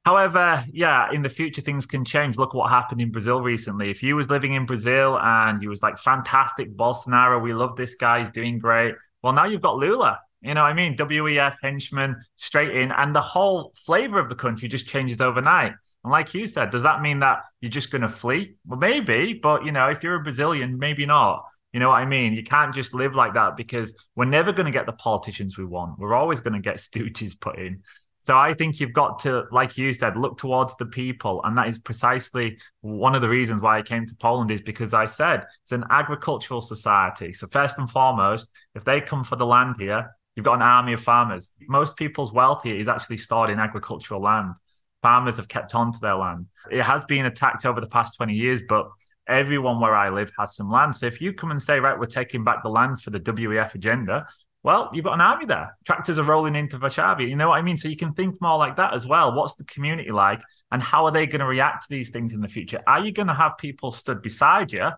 However, 0.05 0.63
yeah, 0.71 1.11
in 1.11 1.23
the 1.23 1.29
future 1.29 1.61
things 1.61 1.85
can 1.85 2.05
change. 2.05 2.37
Look 2.37 2.53
what 2.53 2.69
happened 2.69 3.01
in 3.01 3.11
Brazil 3.11 3.41
recently. 3.41 3.89
If 3.89 4.03
you 4.03 4.15
was 4.15 4.29
living 4.29 4.53
in 4.53 4.65
Brazil 4.65 5.19
and 5.19 5.61
you 5.63 5.69
was 5.69 5.81
like 5.81 5.97
fantastic 5.97 6.75
Bolsonaro, 6.77 7.41
we 7.41 7.53
love 7.53 7.75
this 7.75 7.95
guy, 7.95 8.19
he's 8.19 8.29
doing 8.29 8.59
great. 8.59 8.93
Well, 9.23 9.33
now 9.33 9.45
you've 9.45 9.61
got 9.61 9.77
Lula 9.77 10.19
you 10.45 10.53
know 10.53 10.61
what 10.61 10.67
I 10.67 10.73
mean? 10.73 10.95
WEF, 10.95 11.55
henchmen, 11.63 12.17
straight 12.35 12.75
in. 12.75 12.91
And 12.91 13.15
the 13.15 13.21
whole 13.21 13.73
flavor 13.75 14.19
of 14.19 14.29
the 14.29 14.35
country 14.35 14.67
just 14.67 14.87
changes 14.87 15.19
overnight. 15.19 15.73
And 16.03 16.11
like 16.11 16.35
you 16.35 16.45
said, 16.45 16.69
does 16.69 16.83
that 16.83 17.01
mean 17.01 17.19
that 17.19 17.39
you're 17.61 17.71
just 17.71 17.89
going 17.89 18.03
to 18.03 18.09
flee? 18.09 18.53
Well, 18.67 18.77
maybe. 18.77 19.33
But, 19.33 19.65
you 19.65 19.71
know, 19.71 19.89
if 19.89 20.03
you're 20.03 20.15
a 20.15 20.23
Brazilian, 20.23 20.77
maybe 20.77 21.07
not. 21.07 21.43
You 21.73 21.79
know 21.79 21.89
what 21.89 21.95
I 21.95 22.05
mean? 22.05 22.33
You 22.33 22.43
can't 22.43 22.75
just 22.75 22.93
live 22.93 23.15
like 23.15 23.33
that 23.33 23.57
because 23.57 23.95
we're 24.15 24.25
never 24.25 24.53
going 24.53 24.67
to 24.67 24.71
get 24.71 24.85
the 24.85 24.93
politicians 24.93 25.57
we 25.57 25.65
want. 25.65 25.97
We're 25.97 26.13
always 26.13 26.41
going 26.41 26.53
to 26.53 26.59
get 26.59 26.77
stooges 26.77 27.37
put 27.37 27.57
in. 27.57 27.81
So 28.25 28.35
I 28.35 28.55
think 28.55 28.79
you've 28.79 28.91
got 28.91 29.19
to, 29.19 29.43
like 29.51 29.77
you 29.77 29.93
said, 29.93 30.17
look 30.17 30.39
towards 30.39 30.75
the 30.77 30.88
people. 30.88 31.41
And 31.43 31.55
that 31.59 31.67
is 31.67 31.77
precisely 31.77 32.57
one 32.81 33.13
of 33.13 33.21
the 33.21 33.29
reasons 33.29 33.61
why 33.61 33.77
I 33.77 33.83
came 33.83 34.03
to 34.07 34.15
Poland 34.15 34.49
is 34.49 34.63
because 34.63 34.95
I 34.95 35.05
said 35.05 35.45
it's 35.61 35.71
an 35.71 35.83
agricultural 35.91 36.61
society. 36.61 37.33
So 37.33 37.45
first 37.45 37.77
and 37.77 37.88
foremost, 37.88 38.49
if 38.73 38.83
they 38.83 38.99
come 38.99 39.23
for 39.23 39.35
the 39.35 39.45
land 39.45 39.75
here, 39.77 40.09
you've 40.35 40.43
got 40.43 40.55
an 40.55 40.63
army 40.63 40.93
of 40.93 41.01
farmers. 41.01 41.51
Most 41.67 41.97
people's 41.97 42.33
wealth 42.33 42.63
here 42.63 42.75
is 42.75 42.88
actually 42.88 43.17
stored 43.17 43.51
in 43.51 43.59
agricultural 43.59 44.23
land. 44.23 44.55
Farmers 45.03 45.38
have 45.38 45.47
kept 45.47 45.75
on 45.75 45.91
to 45.91 45.99
their 45.99 46.15
land. 46.15 46.47
It 46.71 46.81
has 46.81 47.05
been 47.05 47.27
attacked 47.27 47.63
over 47.63 47.79
the 47.79 47.85
past 47.85 48.17
20 48.17 48.33
years, 48.33 48.63
but 48.67 48.89
everyone 49.27 49.79
where 49.79 49.93
I 49.93 50.09
live 50.09 50.31
has 50.39 50.55
some 50.55 50.71
land. 50.71 50.95
So 50.95 51.05
if 51.05 51.21
you 51.21 51.31
come 51.31 51.51
and 51.51 51.61
say, 51.61 51.79
right, 51.79 51.99
we're 51.99 52.05
taking 52.05 52.43
back 52.43 52.63
the 52.63 52.69
land 52.69 53.01
for 53.03 53.11
the 53.11 53.19
WEF 53.19 53.75
agenda, 53.75 54.25
well, 54.65 54.89
you've 54.91 55.06
got 55.06 55.13
an 55.13 55.21
army 55.21 55.45
there. 55.45 55.78
Tractors 55.86 56.17
are 56.17 56.23
rolling 56.23 56.56
into 56.56 56.80
Varshavia. 56.80 57.30
You 57.30 57.36
know 57.36 57.49
what 57.49 57.60
I 57.60 57.62
mean? 57.62 57.78
So 57.78 57.88
you 57.88 57.95
can 57.95 58.13
think 58.13 58.41
more 58.41 58.58
like 58.58 58.78
that 58.78 58.95
as 58.95 59.06
well. 59.06 59.32
What's 59.32 59.54
the 59.54 59.63
community 59.65 60.10
like? 60.10 60.41
And 60.71 60.82
how 60.82 61.06
are 61.06 61.12
they 61.12 61.28
going 61.28 61.41
to 61.41 61.45
react 61.45 61.84
to 61.84 61.88
these 61.91 62.10
things 62.10 62.34
in 62.34 62.41
the 62.41 62.47
future? 62.47 62.82
Are 62.88 62.99
you 63.06 63.12
going 63.12 63.28
to 63.28 63.36
have 63.36 63.60
people 63.60 63.91
stood 63.91 64.23
beside 64.23 64.73
you? 64.73 64.89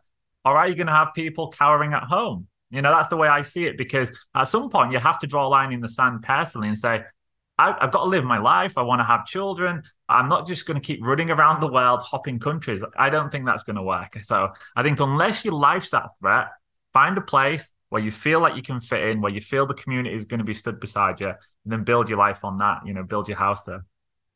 Or 0.46 0.56
are 0.58 0.70
you 0.70 0.76
going 0.76 0.88
to 0.88 0.94
have 0.94 1.10
people 1.14 1.52
cowering 1.52 1.94
at 1.94 2.04
home? 2.04 2.48
You 2.70 2.82
know, 2.82 2.92
that's 2.92 3.10
the 3.10 3.18
way 3.18 3.28
I 3.28 3.42
see 3.42 3.66
it 3.66 3.78
because 3.78 4.10
at 4.34 4.46
some 4.46 4.70
point 4.70 4.94
you 4.94 5.00
have 5.00 5.20
to 5.20 5.28
draw 5.28 5.46
a 5.46 5.50
line 5.50 5.74
in 5.74 5.82
the 5.82 5.90
sand 5.90 6.22
personally 6.24 6.70
and 6.70 6.80
say, 6.80 7.02
I, 7.58 7.76
have 7.82 7.92
got 7.92 8.04
to 8.04 8.10
live 8.10 8.24
my 8.24 8.38
life. 8.38 8.78
I 8.78 8.84
want 8.84 9.02
to 9.02 9.06
have 9.06 9.26
children. 9.26 9.84
I'm 10.08 10.30
not 10.30 10.48
just 10.48 10.66
going 10.66 10.80
to 10.80 10.86
keep 10.86 11.04
running 11.04 11.30
around 11.30 11.60
the 11.60 11.70
world, 11.70 12.02
hopping 12.04 12.40
countries. 12.40 12.86
I 12.98 13.10
don't 13.10 13.30
think 13.34 13.46
that's 13.46 13.66
going 13.66 13.76
to 13.76 13.84
work. 13.84 14.18
So 14.22 14.48
I 14.78 14.84
think 14.84 15.02
unless 15.02 15.44
your 15.44 15.56
life's 15.56 15.94
at 15.94 16.06
threat, 16.22 16.48
find 16.94 17.18
a 17.18 17.22
place 17.22 17.74
where 17.90 18.02
you 18.02 18.12
feel 18.12 18.40
like 18.40 18.56
you 18.56 18.62
can 18.62 18.80
fit 18.80 19.10
in, 19.10 19.22
where 19.22 19.32
you 19.32 19.42
feel 19.42 19.66
the 19.66 19.74
community 19.74 20.16
is 20.16 20.26
going 20.26 20.40
to 20.40 20.44
be 20.44 20.54
stood 20.54 20.80
beside 20.80 21.20
you, 21.20 21.28
and 21.30 21.38
then 21.66 21.84
build 21.84 22.10
your 22.10 22.18
life 22.18 22.44
on 22.44 22.58
that. 22.58 22.80
You 22.86 22.94
know, 22.94 23.04
build 23.04 23.28
your 23.28 23.38
house 23.38 23.64
there. 23.64 23.86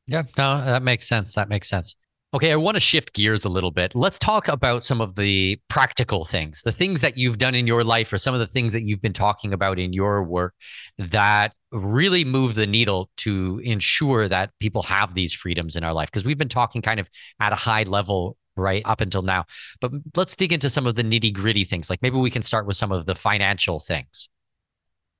Yeah, 0.07 0.23
no, 0.37 0.63
that 0.63 0.83
makes 0.83 1.07
sense. 1.07 1.35
That 1.35 1.49
makes 1.49 1.69
sense. 1.69 1.95
Okay, 2.33 2.53
I 2.53 2.55
want 2.55 2.75
to 2.75 2.79
shift 2.79 3.13
gears 3.13 3.43
a 3.43 3.49
little 3.49 3.71
bit. 3.71 3.93
Let's 3.93 4.17
talk 4.17 4.47
about 4.47 4.85
some 4.85 5.01
of 5.01 5.15
the 5.15 5.59
practical 5.67 6.23
things, 6.23 6.61
the 6.61 6.71
things 6.71 7.01
that 7.01 7.17
you've 7.17 7.37
done 7.37 7.55
in 7.55 7.67
your 7.67 7.83
life, 7.83 8.13
or 8.13 8.17
some 8.17 8.33
of 8.33 8.39
the 8.39 8.47
things 8.47 8.71
that 8.71 8.83
you've 8.83 9.01
been 9.01 9.11
talking 9.11 9.51
about 9.51 9.79
in 9.79 9.91
your 9.91 10.23
work 10.23 10.53
that 10.97 11.51
really 11.73 12.23
move 12.23 12.55
the 12.55 12.65
needle 12.65 13.09
to 13.17 13.61
ensure 13.65 14.29
that 14.29 14.51
people 14.59 14.81
have 14.83 15.13
these 15.13 15.33
freedoms 15.33 15.75
in 15.75 15.83
our 15.83 15.91
life. 15.91 16.09
Because 16.09 16.23
we've 16.23 16.37
been 16.37 16.47
talking 16.47 16.81
kind 16.81 17.01
of 17.01 17.09
at 17.41 17.51
a 17.51 17.57
high 17.57 17.83
level 17.83 18.37
right 18.55 18.81
up 18.85 19.01
until 19.01 19.21
now. 19.21 19.45
But 19.79 19.91
let's 20.15 20.35
dig 20.35 20.53
into 20.53 20.69
some 20.69 20.87
of 20.87 20.95
the 20.95 21.03
nitty 21.03 21.33
gritty 21.33 21.63
things. 21.63 21.89
Like 21.89 22.01
maybe 22.01 22.17
we 22.17 22.31
can 22.31 22.41
start 22.41 22.65
with 22.65 22.77
some 22.77 22.91
of 22.91 23.05
the 23.05 23.15
financial 23.15 23.79
things. 23.79 24.29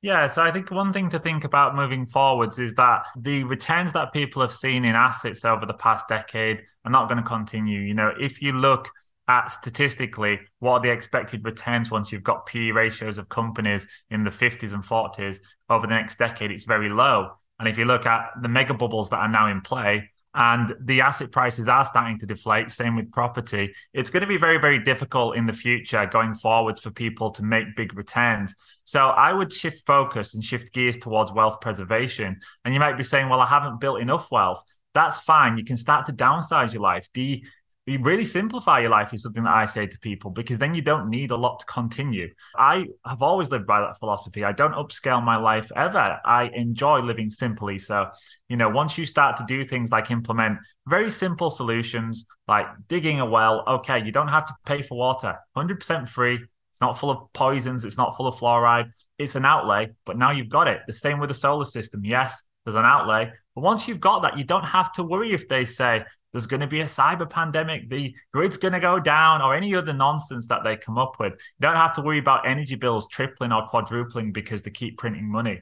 Yeah, 0.04 0.26
so 0.26 0.42
I 0.42 0.52
think 0.52 0.72
one 0.72 0.92
thing 0.92 1.10
to 1.10 1.20
think 1.20 1.44
about 1.44 1.76
moving 1.76 2.08
forwards 2.08 2.58
is 2.58 2.74
that 2.76 3.06
the 3.16 3.44
returns 3.44 3.94
that 3.94 4.14
people 4.14 4.42
have 4.42 4.52
seen 4.52 4.84
in 4.84 4.96
assets 4.96 5.46
over 5.46 5.68
the 5.68 5.76
past 5.76 6.08
decade 6.08 6.64
are 6.86 6.92
not 6.92 7.08
going 7.08 7.22
to 7.22 7.24
continue. 7.24 7.82
You 7.82 7.94
know, 7.94 8.12
if 8.20 8.42
you 8.42 8.52
look 8.52 8.90
at 9.28 9.52
statistically 9.52 10.40
what 10.58 10.72
are 10.72 10.80
the 10.80 10.92
expected 10.92 11.46
returns 11.46 11.92
once 11.92 12.12
you've 12.12 12.24
got 12.24 12.48
PE 12.48 12.72
ratios 12.72 13.20
of 13.20 13.30
companies 13.30 13.88
in 14.10 14.24
the 14.24 14.32
50s 14.32 14.74
and 14.74 14.84
40s 14.84 15.38
over 15.70 15.86
the 15.86 15.94
next 15.94 16.18
decade, 16.18 16.50
it's 16.50 16.66
very 16.66 16.90
low. 16.90 17.34
And 17.60 17.70
if 17.70 17.78
you 17.78 17.86
look 17.86 18.08
at 18.08 18.30
the 18.42 18.48
mega 18.48 18.74
bubbles 18.74 19.12
that 19.12 19.20
are 19.20 19.28
now 19.28 19.52
in 19.52 19.62
play, 19.62 20.10
and 20.34 20.74
the 20.80 21.02
asset 21.02 21.32
prices 21.32 21.68
are 21.68 21.84
starting 21.84 22.18
to 22.20 22.26
deflate. 22.26 22.72
Same 22.72 22.96
with 22.96 23.12
property. 23.12 23.74
It's 23.94 24.10
going 24.10 24.22
to 24.22 24.28
be 24.28 24.38
very, 24.38 24.58
very 24.58 24.80
difficult 24.80 25.36
in 25.36 25.46
the 25.46 25.54
future 25.54 26.06
going 26.06 26.36
forwards 26.36 26.82
for 26.82 26.92
people 26.92 27.32
to 27.32 27.44
make 27.44 27.76
big 27.76 27.96
returns. 27.98 28.56
So 28.86 29.08
I 29.08 29.34
would 29.34 29.52
shift 29.52 29.86
focus 29.86 30.34
and 30.34 30.44
shift 30.44 30.74
gears 30.74 30.98
towards 30.98 31.34
wealth 31.34 31.60
preservation. 31.60 32.38
And 32.64 32.74
you 32.74 32.80
might 32.80 32.98
be 32.98 33.04
saying, 33.04 33.30
well, 33.30 33.42
I 33.42 33.48
haven't 33.48 33.82
built 33.82 34.00
enough 34.00 34.32
wealth. 34.32 34.64
That's 34.94 35.20
fine. 35.20 35.58
You 35.58 35.64
can 35.64 35.78
start 35.78 36.06
to 36.06 36.14
downsize 36.14 36.74
your 36.74 36.84
life. 36.84 37.08
De- 37.14 37.44
you 37.92 38.00
really 38.02 38.26
simplify 38.26 38.80
your 38.80 38.90
life 38.90 39.14
is 39.14 39.24
something 39.24 39.44
that 39.44 39.54
I 39.54 39.66
say 39.66 39.86
to 39.86 40.00
people 40.00 40.32
because 40.32 40.58
then 40.58 40.74
you 40.74 40.82
don't 40.82 41.10
need 41.10 41.32
a 41.32 41.36
lot 41.36 41.60
to 41.60 41.66
continue. 41.66 42.34
I 42.58 42.88
have 43.06 43.22
always 43.22 43.52
lived 43.52 43.68
by 43.68 43.82
that 43.82 44.00
philosophy. 44.00 44.44
I 44.44 44.52
don't 44.52 44.74
upscale 44.74 45.24
my 45.24 45.38
life 45.38 45.72
ever. 45.76 46.20
I 46.26 46.50
enjoy 46.54 47.00
living 47.00 47.30
simply. 47.30 47.80
So, 47.80 48.10
you 48.50 48.58
know, 48.58 48.70
once 48.70 48.98
you 48.98 49.06
start 49.06 49.38
to 49.38 49.46
do 49.46 49.64
things 49.64 49.92
like 49.92 50.10
implement 50.12 50.60
very 50.88 51.10
simple 51.10 51.50
solutions 51.50 52.26
like 52.48 52.68
digging 52.88 53.20
a 53.20 53.26
well, 53.26 53.64
okay, 53.68 54.04
you 54.04 54.12
don't 54.12 54.30
have 54.30 54.46
to 54.46 54.54
pay 54.66 54.82
for 54.82 54.98
water, 54.98 55.38
100% 55.56 56.08
free. 56.08 56.40
It's 56.72 56.82
not 56.82 56.98
full 56.98 57.12
of 57.12 57.32
poisons, 57.34 57.86
it's 57.86 57.98
not 57.98 58.16
full 58.16 58.28
of 58.28 58.36
fluoride. 58.36 58.92
It's 59.18 59.36
an 59.36 59.46
outlay, 59.46 59.90
but 60.06 60.18
now 60.18 60.32
you've 60.32 60.50
got 60.50 60.68
it. 60.68 60.82
The 60.88 60.94
same 60.94 61.20
with 61.20 61.28
the 61.28 61.36
solar 61.36 61.66
system. 61.66 62.04
Yes, 62.04 62.44
there's 62.66 62.76
an 62.76 62.86
outlay, 62.86 63.32
but 63.56 63.62
once 63.62 63.88
you've 63.88 64.00
got 64.00 64.22
that, 64.22 64.38
you 64.38 64.44
don't 64.44 64.66
have 64.66 64.92
to 64.94 65.04
worry 65.04 65.34
if 65.34 65.48
they 65.48 65.66
say, 65.66 66.04
there's 66.32 66.48
going 66.48 66.62
to 66.62 66.68
be 66.68 66.82
a 66.82 66.86
cyber 66.86 67.30
pandemic, 67.30 67.90
the 67.90 68.16
grid's 68.34 68.58
going 68.58 68.74
to 68.74 68.80
go 68.80 69.00
down, 69.00 69.42
or 69.42 69.54
any 69.54 69.76
other 69.76 69.94
nonsense 69.94 70.48
that 70.48 70.64
they 70.64 70.78
come 70.78 70.98
up 70.98 71.20
with. 71.20 71.34
You 71.34 71.62
don't 71.62 71.76
have 71.76 71.94
to 71.96 72.02
worry 72.02 72.20
about 72.20 72.48
energy 72.48 72.76
bills 72.76 73.08
tripling 73.10 73.52
or 73.52 73.68
quadrupling 73.68 74.32
because 74.32 74.62
they 74.62 74.72
keep 74.72 74.98
printing 74.98 75.30
money. 75.30 75.62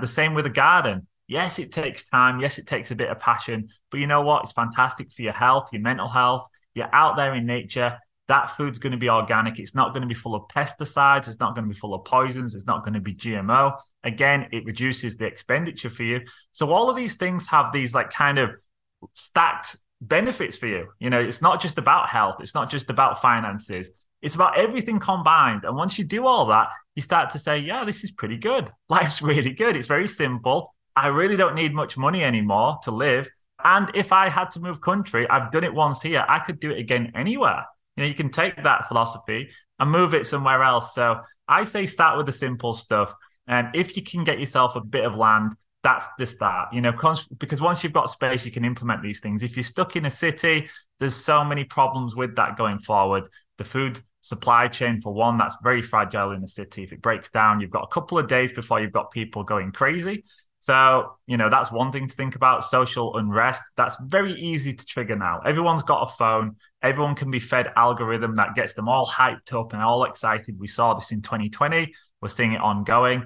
The 0.00 0.06
same 0.06 0.34
with 0.34 0.46
a 0.46 0.50
garden. 0.50 1.06
Yes, 1.28 1.58
it 1.58 1.72
takes 1.72 2.06
time. 2.08 2.40
Yes, 2.40 2.58
it 2.58 2.66
takes 2.66 2.90
a 2.90 2.96
bit 2.96 3.08
of 3.08 3.18
passion. 3.18 3.68
But 3.90 4.00
you 4.00 4.06
know 4.06 4.20
what? 4.20 4.42
It's 4.42 4.52
fantastic 4.52 5.10
for 5.10 5.22
your 5.22 5.32
health, 5.32 5.70
your 5.72 5.80
mental 5.80 6.08
health. 6.08 6.46
You're 6.74 6.94
out 6.94 7.16
there 7.16 7.34
in 7.34 7.46
nature. 7.46 7.98
That 8.28 8.50
food's 8.52 8.78
going 8.78 8.92
to 8.92 8.98
be 8.98 9.10
organic. 9.10 9.58
It's 9.58 9.74
not 9.74 9.92
going 9.92 10.02
to 10.02 10.06
be 10.06 10.14
full 10.14 10.34
of 10.34 10.44
pesticides. 10.48 11.28
It's 11.28 11.40
not 11.40 11.54
going 11.54 11.66
to 11.66 11.74
be 11.74 11.78
full 11.78 11.94
of 11.94 12.04
poisons. 12.04 12.54
It's 12.54 12.66
not 12.66 12.84
going 12.84 12.94
to 12.94 13.00
be 13.00 13.14
GMO. 13.14 13.76
Again, 14.04 14.48
it 14.52 14.64
reduces 14.64 15.16
the 15.16 15.26
expenditure 15.26 15.90
for 15.90 16.04
you. 16.04 16.20
So 16.52 16.70
all 16.70 16.88
of 16.88 16.96
these 16.96 17.16
things 17.16 17.46
have 17.48 17.72
these 17.72 17.94
like 17.94 18.10
kind 18.10 18.38
of 18.38 18.50
stacked 19.14 19.76
benefits 20.00 20.58
for 20.58 20.66
you. 20.66 20.88
You 20.98 21.10
know, 21.10 21.18
it's 21.18 21.42
not 21.42 21.60
just 21.60 21.78
about 21.78 22.08
health, 22.08 22.36
it's 22.40 22.54
not 22.54 22.70
just 22.70 22.90
about 22.90 23.20
finances, 23.20 23.90
it's 24.20 24.34
about 24.34 24.58
everything 24.58 24.98
combined. 24.98 25.64
And 25.64 25.76
once 25.76 25.98
you 25.98 26.04
do 26.04 26.26
all 26.26 26.46
that, 26.46 26.68
you 26.94 27.02
start 27.02 27.30
to 27.30 27.38
say, 27.38 27.58
yeah, 27.58 27.84
this 27.84 28.04
is 28.04 28.10
pretty 28.10 28.36
good. 28.36 28.70
Life's 28.88 29.22
really 29.22 29.52
good. 29.52 29.76
It's 29.76 29.88
very 29.88 30.08
simple. 30.08 30.74
I 30.94 31.08
really 31.08 31.36
don't 31.36 31.54
need 31.54 31.74
much 31.74 31.96
money 31.96 32.22
anymore 32.22 32.78
to 32.84 32.90
live. 32.90 33.28
And 33.64 33.90
if 33.94 34.12
I 34.12 34.28
had 34.28 34.50
to 34.52 34.60
move 34.60 34.80
country, 34.80 35.28
I've 35.28 35.50
done 35.50 35.64
it 35.64 35.72
once 35.72 36.02
here. 36.02 36.24
I 36.28 36.40
could 36.40 36.60
do 36.60 36.70
it 36.70 36.78
again 36.78 37.12
anywhere. 37.14 37.64
You 37.96 38.04
know, 38.04 38.08
you 38.08 38.14
can 38.14 38.30
take 38.30 38.62
that 38.62 38.88
philosophy 38.88 39.50
and 39.78 39.90
move 39.90 40.14
it 40.14 40.26
somewhere 40.26 40.62
else. 40.62 40.94
So 40.94 41.20
I 41.46 41.64
say 41.64 41.86
start 41.86 42.16
with 42.16 42.26
the 42.26 42.32
simple 42.32 42.74
stuff. 42.74 43.14
And 43.46 43.68
if 43.74 43.96
you 43.96 44.02
can 44.02 44.24
get 44.24 44.38
yourself 44.38 44.76
a 44.76 44.80
bit 44.80 45.04
of 45.04 45.16
land, 45.16 45.54
that's 45.82 46.06
the 46.16 46.28
start, 46.28 46.72
you 46.72 46.80
know, 46.80 46.92
because 46.92 47.60
once 47.60 47.82
you've 47.82 47.92
got 47.92 48.08
space, 48.08 48.46
you 48.46 48.52
can 48.52 48.64
implement 48.64 49.02
these 49.02 49.18
things. 49.18 49.42
If 49.42 49.56
you're 49.56 49.64
stuck 49.64 49.96
in 49.96 50.04
a 50.04 50.10
city, 50.10 50.68
there's 51.00 51.16
so 51.16 51.44
many 51.44 51.64
problems 51.64 52.14
with 52.14 52.36
that 52.36 52.56
going 52.56 52.78
forward. 52.78 53.24
The 53.58 53.64
food 53.64 54.00
supply 54.20 54.68
chain, 54.68 55.00
for 55.00 55.12
one, 55.12 55.38
that's 55.38 55.56
very 55.60 55.82
fragile 55.82 56.30
in 56.30 56.40
the 56.40 56.46
city. 56.46 56.84
If 56.84 56.92
it 56.92 57.02
breaks 57.02 57.30
down, 57.30 57.60
you've 57.60 57.70
got 57.70 57.82
a 57.82 57.88
couple 57.88 58.16
of 58.16 58.28
days 58.28 58.52
before 58.52 58.80
you've 58.80 58.92
got 58.92 59.10
people 59.10 59.42
going 59.42 59.72
crazy. 59.72 60.22
So, 60.62 61.16
you 61.26 61.36
know, 61.36 61.50
that's 61.50 61.72
one 61.72 61.90
thing 61.90 62.06
to 62.06 62.14
think 62.14 62.36
about 62.36 62.62
social 62.62 63.16
unrest. 63.16 63.62
That's 63.76 63.96
very 64.00 64.34
easy 64.34 64.72
to 64.72 64.86
trigger 64.86 65.16
now. 65.16 65.40
Everyone's 65.44 65.82
got 65.82 66.08
a 66.08 66.12
phone. 66.12 66.54
Everyone 66.80 67.16
can 67.16 67.32
be 67.32 67.40
fed 67.40 67.72
algorithm 67.74 68.36
that 68.36 68.54
gets 68.54 68.74
them 68.74 68.88
all 68.88 69.04
hyped 69.04 69.52
up 69.58 69.72
and 69.72 69.82
all 69.82 70.04
excited. 70.04 70.60
We 70.60 70.68
saw 70.68 70.94
this 70.94 71.10
in 71.10 71.20
2020. 71.20 71.92
We're 72.20 72.28
seeing 72.28 72.52
it 72.52 72.60
ongoing. 72.60 73.24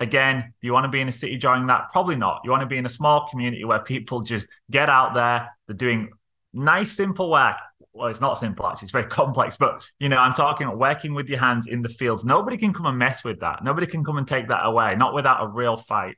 Again, 0.00 0.40
do 0.40 0.66
you 0.66 0.72
want 0.72 0.82
to 0.84 0.88
be 0.88 1.00
in 1.00 1.08
a 1.08 1.12
city 1.12 1.36
during 1.36 1.68
that? 1.68 1.90
Probably 1.92 2.16
not. 2.16 2.40
You 2.42 2.50
want 2.50 2.62
to 2.62 2.66
be 2.66 2.78
in 2.78 2.84
a 2.84 2.90
small 2.90 3.28
community 3.28 3.64
where 3.64 3.78
people 3.78 4.22
just 4.22 4.48
get 4.68 4.90
out 4.90 5.14
there. 5.14 5.48
They're 5.68 5.76
doing 5.76 6.10
nice, 6.52 6.96
simple 6.96 7.30
work. 7.30 7.58
Well, 7.92 8.08
it's 8.08 8.20
not 8.20 8.38
simple, 8.38 8.66
actually. 8.66 8.86
It's 8.86 8.92
very 8.92 9.04
complex. 9.08 9.56
But, 9.56 9.88
you 10.00 10.08
know, 10.08 10.18
I'm 10.18 10.34
talking 10.34 10.66
about 10.66 10.80
working 10.80 11.14
with 11.14 11.28
your 11.28 11.38
hands 11.38 11.68
in 11.68 11.80
the 11.82 11.88
fields. 11.88 12.24
Nobody 12.24 12.56
can 12.56 12.74
come 12.74 12.86
and 12.86 12.98
mess 12.98 13.22
with 13.22 13.38
that. 13.38 13.62
Nobody 13.62 13.86
can 13.86 14.02
come 14.02 14.18
and 14.18 14.26
take 14.26 14.48
that 14.48 14.66
away, 14.66 14.96
not 14.96 15.14
without 15.14 15.44
a 15.44 15.46
real 15.46 15.76
fight. 15.76 16.16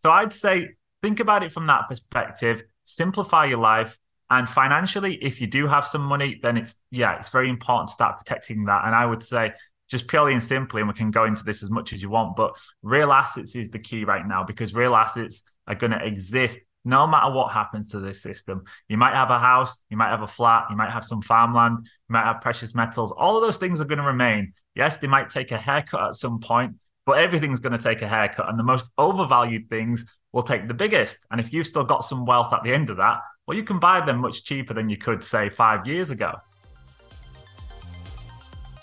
So 0.00 0.10
I'd 0.10 0.32
say 0.32 0.70
think 1.02 1.20
about 1.20 1.42
it 1.42 1.52
from 1.52 1.66
that 1.66 1.86
perspective, 1.86 2.62
simplify 2.84 3.44
your 3.44 3.58
life. 3.58 3.98
And 4.30 4.48
financially, 4.48 5.16
if 5.16 5.42
you 5.42 5.46
do 5.46 5.66
have 5.66 5.86
some 5.86 6.00
money, 6.00 6.40
then 6.42 6.56
it's, 6.56 6.76
yeah, 6.90 7.18
it's 7.18 7.28
very 7.28 7.50
important 7.50 7.88
to 7.88 7.92
start 7.92 8.18
protecting 8.18 8.64
that. 8.64 8.86
And 8.86 8.94
I 8.94 9.04
would 9.04 9.22
say, 9.22 9.52
just 9.90 10.08
purely 10.08 10.32
and 10.32 10.42
simply, 10.42 10.80
and 10.80 10.88
we 10.88 10.94
can 10.94 11.10
go 11.10 11.24
into 11.26 11.44
this 11.44 11.62
as 11.62 11.70
much 11.70 11.92
as 11.92 12.00
you 12.00 12.08
want, 12.08 12.34
but 12.34 12.56
real 12.82 13.12
assets 13.12 13.54
is 13.56 13.68
the 13.68 13.78
key 13.78 14.04
right 14.04 14.26
now 14.26 14.42
because 14.42 14.72
real 14.72 14.94
assets 14.94 15.42
are 15.66 15.74
going 15.74 15.90
to 15.90 16.02
exist 16.02 16.60
no 16.84 17.06
matter 17.06 17.30
what 17.30 17.52
happens 17.52 17.90
to 17.90 18.00
this 18.00 18.22
system. 18.22 18.62
You 18.88 18.96
might 18.96 19.14
have 19.14 19.30
a 19.30 19.38
house, 19.38 19.76
you 19.90 19.98
might 19.98 20.10
have 20.10 20.22
a 20.22 20.26
flat, 20.26 20.68
you 20.70 20.76
might 20.76 20.92
have 20.92 21.04
some 21.04 21.20
farmland, 21.20 21.80
you 21.80 22.12
might 22.12 22.24
have 22.24 22.40
precious 22.40 22.74
metals. 22.74 23.12
All 23.12 23.36
of 23.36 23.42
those 23.42 23.58
things 23.58 23.82
are 23.82 23.84
going 23.84 23.98
to 23.98 24.04
remain. 24.04 24.54
Yes, 24.74 24.96
they 24.96 25.08
might 25.08 25.28
take 25.28 25.50
a 25.50 25.58
haircut 25.58 26.08
at 26.08 26.14
some 26.14 26.40
point, 26.40 26.76
but 27.10 27.18
everything's 27.18 27.58
going 27.58 27.76
to 27.76 27.82
take 27.82 28.02
a 28.02 28.08
haircut. 28.08 28.48
And 28.48 28.56
the 28.56 28.62
most 28.62 28.92
overvalued 28.96 29.68
things 29.68 30.06
will 30.32 30.44
take 30.44 30.68
the 30.68 30.74
biggest. 30.74 31.16
And 31.32 31.40
if 31.40 31.52
you've 31.52 31.66
still 31.66 31.82
got 31.82 32.04
some 32.04 32.24
wealth 32.24 32.52
at 32.52 32.62
the 32.62 32.72
end 32.72 32.88
of 32.88 32.98
that, 32.98 33.18
well, 33.48 33.56
you 33.56 33.64
can 33.64 33.80
buy 33.80 34.00
them 34.00 34.18
much 34.18 34.44
cheaper 34.44 34.74
than 34.74 34.88
you 34.88 34.96
could, 34.96 35.24
say, 35.24 35.50
five 35.50 35.88
years 35.88 36.12
ago. 36.12 36.34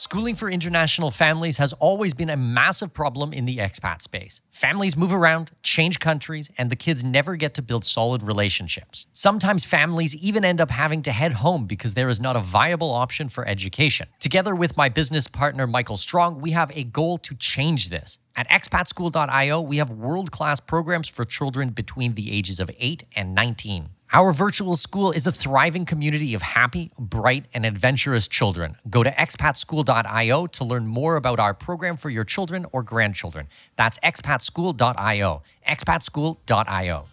Schooling 0.08 0.36
for 0.36 0.50
international 0.50 1.12
families 1.12 1.58
has 1.58 1.74
always 1.74 2.14
been 2.14 2.30
a 2.30 2.38
massive 2.38 2.94
problem 2.94 3.34
in 3.34 3.44
the 3.44 3.58
expat 3.58 4.02
space. 4.02 4.40
Families 4.50 4.96
move 4.96 5.12
around, 5.12 5.52
change 5.64 6.00
countries, 6.00 6.50
and 6.58 6.70
the 6.70 6.78
kids 6.78 7.04
never 7.04 7.36
get 7.36 7.54
to 7.56 7.62
build 7.62 7.84
solid 7.84 8.24
relationships. 8.24 9.06
Sometimes 9.12 9.66
families 9.66 10.16
even 10.16 10.46
end 10.46 10.62
up 10.62 10.72
having 10.72 11.02
to 11.02 11.12
head 11.12 11.34
home 11.34 11.66
because 11.66 11.94
there 11.94 12.08
is 12.08 12.22
not 12.22 12.38
a 12.38 12.40
viable 12.40 12.90
option 12.90 13.28
for 13.28 13.46
education. 13.46 14.08
Together 14.18 14.56
with 14.56 14.78
my 14.78 14.88
business 14.88 15.28
partner, 15.28 15.68
Michael 15.68 15.98
Strong, 15.98 16.40
we 16.40 16.52
have 16.52 16.72
a 16.74 16.86
goal 16.86 17.18
to 17.18 17.36
change 17.36 17.90
this. 17.90 18.18
At 18.34 18.48
expatschool.io, 18.48 19.60
we 19.60 19.76
have 19.76 19.92
world 19.92 20.32
class 20.32 20.62
programs 20.62 21.10
for 21.10 21.26
children 21.26 21.72
between 21.72 22.14
the 22.14 22.32
ages 22.32 22.62
of 22.62 22.72
8 22.80 23.04
and 23.14 23.36
19. 23.36 23.90
Our 24.14 24.32
virtual 24.32 24.78
school 24.78 25.12
is 25.12 25.28
a 25.28 25.34
thriving 25.34 25.84
community 25.84 26.34
of 26.34 26.42
happy, 26.42 26.92
bright, 26.98 27.46
and 27.54 27.66
adventurous 27.66 28.30
children. 28.30 28.78
Go 28.90 29.04
to 29.04 29.12
expatschool.io 29.12 30.46
to 30.48 30.64
learn 30.64 30.88
more 30.88 31.18
about 31.18 31.40
our 31.40 31.54
program 31.54 31.98
for 31.98 32.10
your 32.10 32.24
children 32.24 32.66
or 32.72 32.84
grandchildren. 32.84 33.48
That's 33.76 34.00
expatschool.io. 34.00 35.44
expatschool.io. 35.68 37.06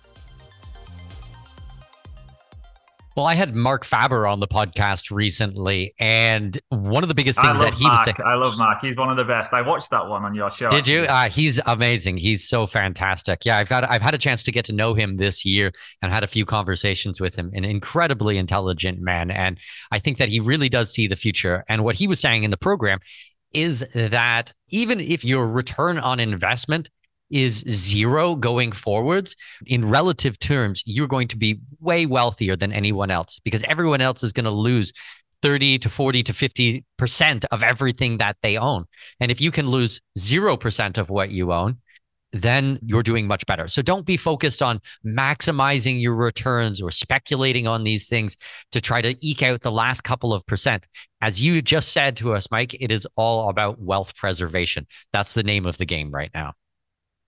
Well, 3.17 3.27
I 3.27 3.37
had 3.37 3.55
Marc 3.55 3.85
Faber 3.85 4.27
on 4.27 4.41
the 4.41 4.49
podcast 4.49 5.13
recently, 5.13 5.95
and 6.01 6.59
one 6.71 7.05
of 7.05 7.09
the 7.09 7.15
biggest 7.15 7.41
things 7.41 7.61
that 7.61 7.73
he 7.73 7.85
Marc. 7.85 7.99
was 7.99 8.05
saying. 8.05 8.17
I 8.25 8.35
love 8.35 8.59
Marc. 8.59 8.81
He's 8.81 8.97
one 8.97 9.09
of 9.09 9.17
the 9.17 9.25
best. 9.25 9.53
I 9.53 9.61
watched 9.63 9.91
that 9.91 10.09
one 10.09 10.25
on 10.25 10.35
your 10.35 10.51
show. 10.51 10.69
Did 10.69 10.89
you? 10.89 11.03
Uh, 11.03 11.29
he's 11.29 11.61
amazing. 11.65 12.17
He's 12.17 12.49
so 12.49 12.67
fantastic. 12.67 13.45
Yeah, 13.45 13.59
I've 13.59 13.69
got 13.69 13.89
I've 13.89 14.03
had 14.03 14.15
a 14.15 14.19
chance 14.19 14.43
to 14.45 14.53
get 14.53 14.65
to 14.65 14.73
know 14.73 14.95
him 14.95 15.17
this 15.17 15.45
year 15.45 15.71
and 16.03 16.13
had 16.13 16.25
a 16.25 16.27
few 16.27 16.45
conversations 16.45 17.21
with 17.21 17.37
him. 17.37 17.53
An 17.55 17.65
incredibly 17.65 18.37
intelligent 18.37 19.01
man, 19.01 19.31
and 19.31 19.61
I 19.93 20.01
think 20.01 20.19
that 20.19 20.29
he 20.29 20.41
really 20.41 20.69
does 20.69 20.93
see 20.93 21.07
the 21.07 21.15
future. 21.15 21.65
And 21.69 21.85
what 21.85 21.95
he 21.95 22.09
was 22.09 22.19
saying 22.19 22.43
in 22.43 22.51
the 22.51 22.57
program 22.57 22.99
is 23.53 23.87
that 23.95 24.53
even 24.71 24.99
if 24.99 25.25
your 25.25 25.47
return 25.47 25.99
on 25.99 26.19
investment 26.19 26.91
is 27.35 27.65
zero 27.69 28.37
going 28.37 28.71
forwards, 28.71 29.35
in 29.67 29.89
relative 29.89 30.39
terms, 30.39 30.83
you're 30.87 31.09
going 31.09 31.29
to 31.29 31.37
be 31.37 31.59
way 31.81 32.07
wealthier 32.07 32.55
than 32.57 32.73
anyone 32.73 33.11
else 33.11 33.41
because 33.45 33.65
everyone 33.65 34.01
else 34.01 34.23
is 34.23 34.33
going 34.33 34.45
to 34.45 34.51
lose 34.51 34.93
30 35.43 35.79
to 35.81 35.91
40 35.91 36.23
to 36.23 36.33
50% 36.33 37.45
of 37.51 37.63
everything 37.63 38.19
that 38.19 38.37
they 38.43 38.57
own. 38.57 38.85
And 39.21 39.31
if 39.31 39.41
you 39.41 39.51
can 39.51 39.67
lose 39.67 40.01
0% 40.17 40.97
of 40.97 41.11
what 41.11 41.31
you 41.31 41.53
own, 41.53 41.79
then 42.33 42.79
you're 42.83 43.03
doing 43.03 43.27
much 43.27 43.47
better. 43.47 43.69
So 43.69 43.83
don't 43.83 44.07
be 44.07 44.17
focused 44.17 44.63
on 44.63 44.81
maximizing 45.07 46.01
your 46.01 46.15
returns 46.15 46.81
or 46.81 46.91
speculating 46.91 47.67
on 47.67 47.85
these 47.85 48.09
things 48.09 48.37
to 48.73 48.81
try 48.81 49.03
to 49.03 49.17
eke 49.21 49.43
out 49.43 49.61
the 49.61 49.71
last 49.71 50.03
couple 50.03 50.33
of 50.33 50.45
percent. 50.47 50.87
As 51.21 51.41
you 51.41 51.63
just 51.63 51.93
said 51.93 52.17
to 52.19 52.35
us, 52.35 52.49
Mike, 52.51 52.75
it 52.81 52.91
is 52.91 53.07
all 53.17 53.49
about 53.49 53.81
wealth 53.81 54.17
preservation. 54.17 54.87
That's 55.13 55.33
the 55.33 55.43
name 55.43 55.67
of 55.67 55.79
the 55.79 55.87
game 55.87 56.11
right 56.11 56.31
now. 56.35 56.55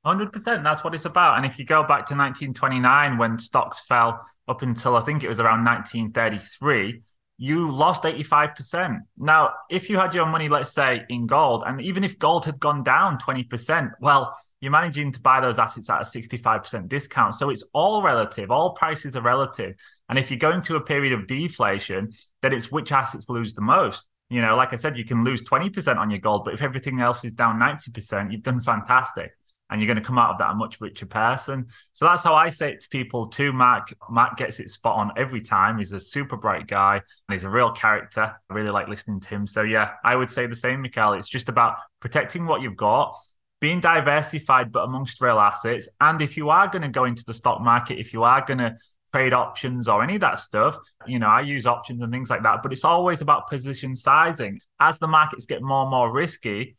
100%. 0.07 0.63
That's 0.63 0.85
what 0.85 0.95
it's 0.95 1.05
about. 1.05 1.37
And 1.37 1.45
if 1.45 1.59
you 1.59 1.65
go 1.65 1.83
back 1.83 2.07
to 2.07 2.15
1929, 2.15 3.19
when 3.19 3.39
stocks 3.39 3.81
fell 3.83 4.25
up 4.47 4.63
until 4.63 4.97
I 4.97 5.01
think 5.01 5.25
it 5.25 5.29
was 5.29 5.41
around 5.41 5.65
1933, 5.65 7.03
you 7.39 7.71
lost 7.71 8.05
85%. 8.05 9.01
Now, 9.19 9.53
if 9.69 9.91
you 9.91 9.99
had 9.99 10.15
your 10.15 10.25
money, 10.25 10.49
let's 10.49 10.73
say, 10.73 11.03
in 11.11 11.27
gold, 11.27 11.65
and 11.67 11.81
even 11.83 12.05
if 12.05 12.19
gold 12.19 12.47
had 12.47 12.59
gone 12.59 12.83
down 12.83 13.19
20%, 13.19 13.91
well, 14.01 14.35
you're 14.61 14.71
managing 14.73 15.13
to 15.13 15.21
buy 15.21 15.41
those 15.41 15.59
assets 15.59 15.91
at 15.91 16.01
a 16.01 16.05
65% 16.05 16.89
discount. 16.89 17.35
So 17.35 17.51
it's 17.51 17.65
all 17.75 18.03
relative. 18.03 18.51
All 18.51 18.73
prices 18.73 19.17
are 19.17 19.23
relative. 19.23 19.75
And 20.09 20.19
if 20.19 20.31
you 20.31 20.39
go 20.39 20.53
into 20.53 20.77
a 20.77 20.81
period 20.81 21.13
of 21.13 21.27
deflation, 21.27 22.11
then 22.41 22.55
it's 22.55 22.73
which 22.73 22.93
assets 22.93 23.29
lose 23.29 23.53
the 23.53 23.61
most. 23.61 24.09
You 24.31 24.41
know, 24.41 24.57
like 24.57 24.73
I 24.73 24.77
said, 24.77 24.97
you 24.97 25.05
can 25.05 25.23
lose 25.23 25.43
20% 25.43 25.99
on 25.99 26.11
your 26.11 26.21
gold, 26.21 26.45
but 26.45 26.55
if 26.55 26.63
everything 26.63 27.01
else 27.01 27.25
is 27.25 27.33
down 27.33 27.61
90%, 27.61 28.33
you've 28.33 28.43
done 28.43 28.61
fantastic 28.61 29.33
and 29.71 29.81
you're 29.81 29.87
going 29.87 30.03
to 30.03 30.07
come 30.07 30.19
out 30.19 30.31
of 30.31 30.39
that 30.39 30.53
a 30.53 30.55
much 30.55 30.81
richer 30.81 31.07
person. 31.07 31.67
So 31.93 32.05
that's 32.05 32.23
how 32.23 32.35
I 32.35 32.49
say 32.49 32.73
it 32.73 32.81
to 32.83 32.89
people 32.89 33.27
too. 33.29 33.53
Marc, 33.53 33.95
Marc 34.09 34.37
gets 34.37 34.61
it 34.61 34.71
spot 34.71 34.97
on 34.97 35.13
every 35.17 35.41
time. 35.41 35.79
He's 35.79 35.93
a 35.93 36.01
super 36.01 36.37
bright 36.37 36.67
guy 36.67 36.97
and 36.97 37.33
he's 37.33 37.45
a 37.45 37.51
real 37.51 37.73
character. 37.73 38.35
I 38.49 38.55
really 38.55 38.71
like 38.71 38.89
listening 38.89 39.21
to 39.21 39.29
him. 39.29 39.47
So 39.47 39.63
yeah, 39.63 39.95
I 40.05 40.17
would 40.17 40.31
say 40.31 40.47
the 40.47 40.55
same, 40.55 40.85
Mikkel. 40.85 41.19
It's 41.19 41.29
just 41.29 41.49
about 41.49 41.77
protecting 42.01 42.47
what 42.47 42.63
you've 42.63 42.77
got, 42.77 43.17
being 43.61 43.81
diversified, 43.81 44.71
but 44.71 44.85
amongst 44.85 45.21
real 45.21 45.39
assets. 45.39 45.89
And 46.01 46.23
if 46.23 46.37
you 46.37 46.51
are 46.51 46.69
going 46.69 46.83
to 46.83 46.89
go 46.89 47.05
into 47.05 47.25
the 47.25 47.35
stock 47.35 47.61
market, 47.61 47.99
if 47.99 48.13
you 48.13 48.23
are 48.23 48.45
going 48.45 48.59
to 48.59 48.77
trade 49.13 49.33
options 49.33 49.89
or 49.89 50.03
any 50.03 50.17
of 50.17 50.21
that 50.21 50.39
stuff. 50.39 50.77
You 51.07 51.19
know, 51.19 51.29
I 51.29 51.41
use 51.41 51.67
options 51.67 52.03
and 52.03 52.13
things 52.13 52.29
like 52.31 52.43
that, 52.43 52.63
but 52.63 52.73
it's 52.73 52.85
always 52.85 53.23
about 53.23 53.49
position 53.49 53.95
sizing. 53.95 54.61
As 54.81 54.99
the 54.99 55.09
markets 55.09 55.47
get 55.47 55.63
more 55.63 55.83
and 55.83 55.91
more 55.91 56.13
risky, 56.13 56.77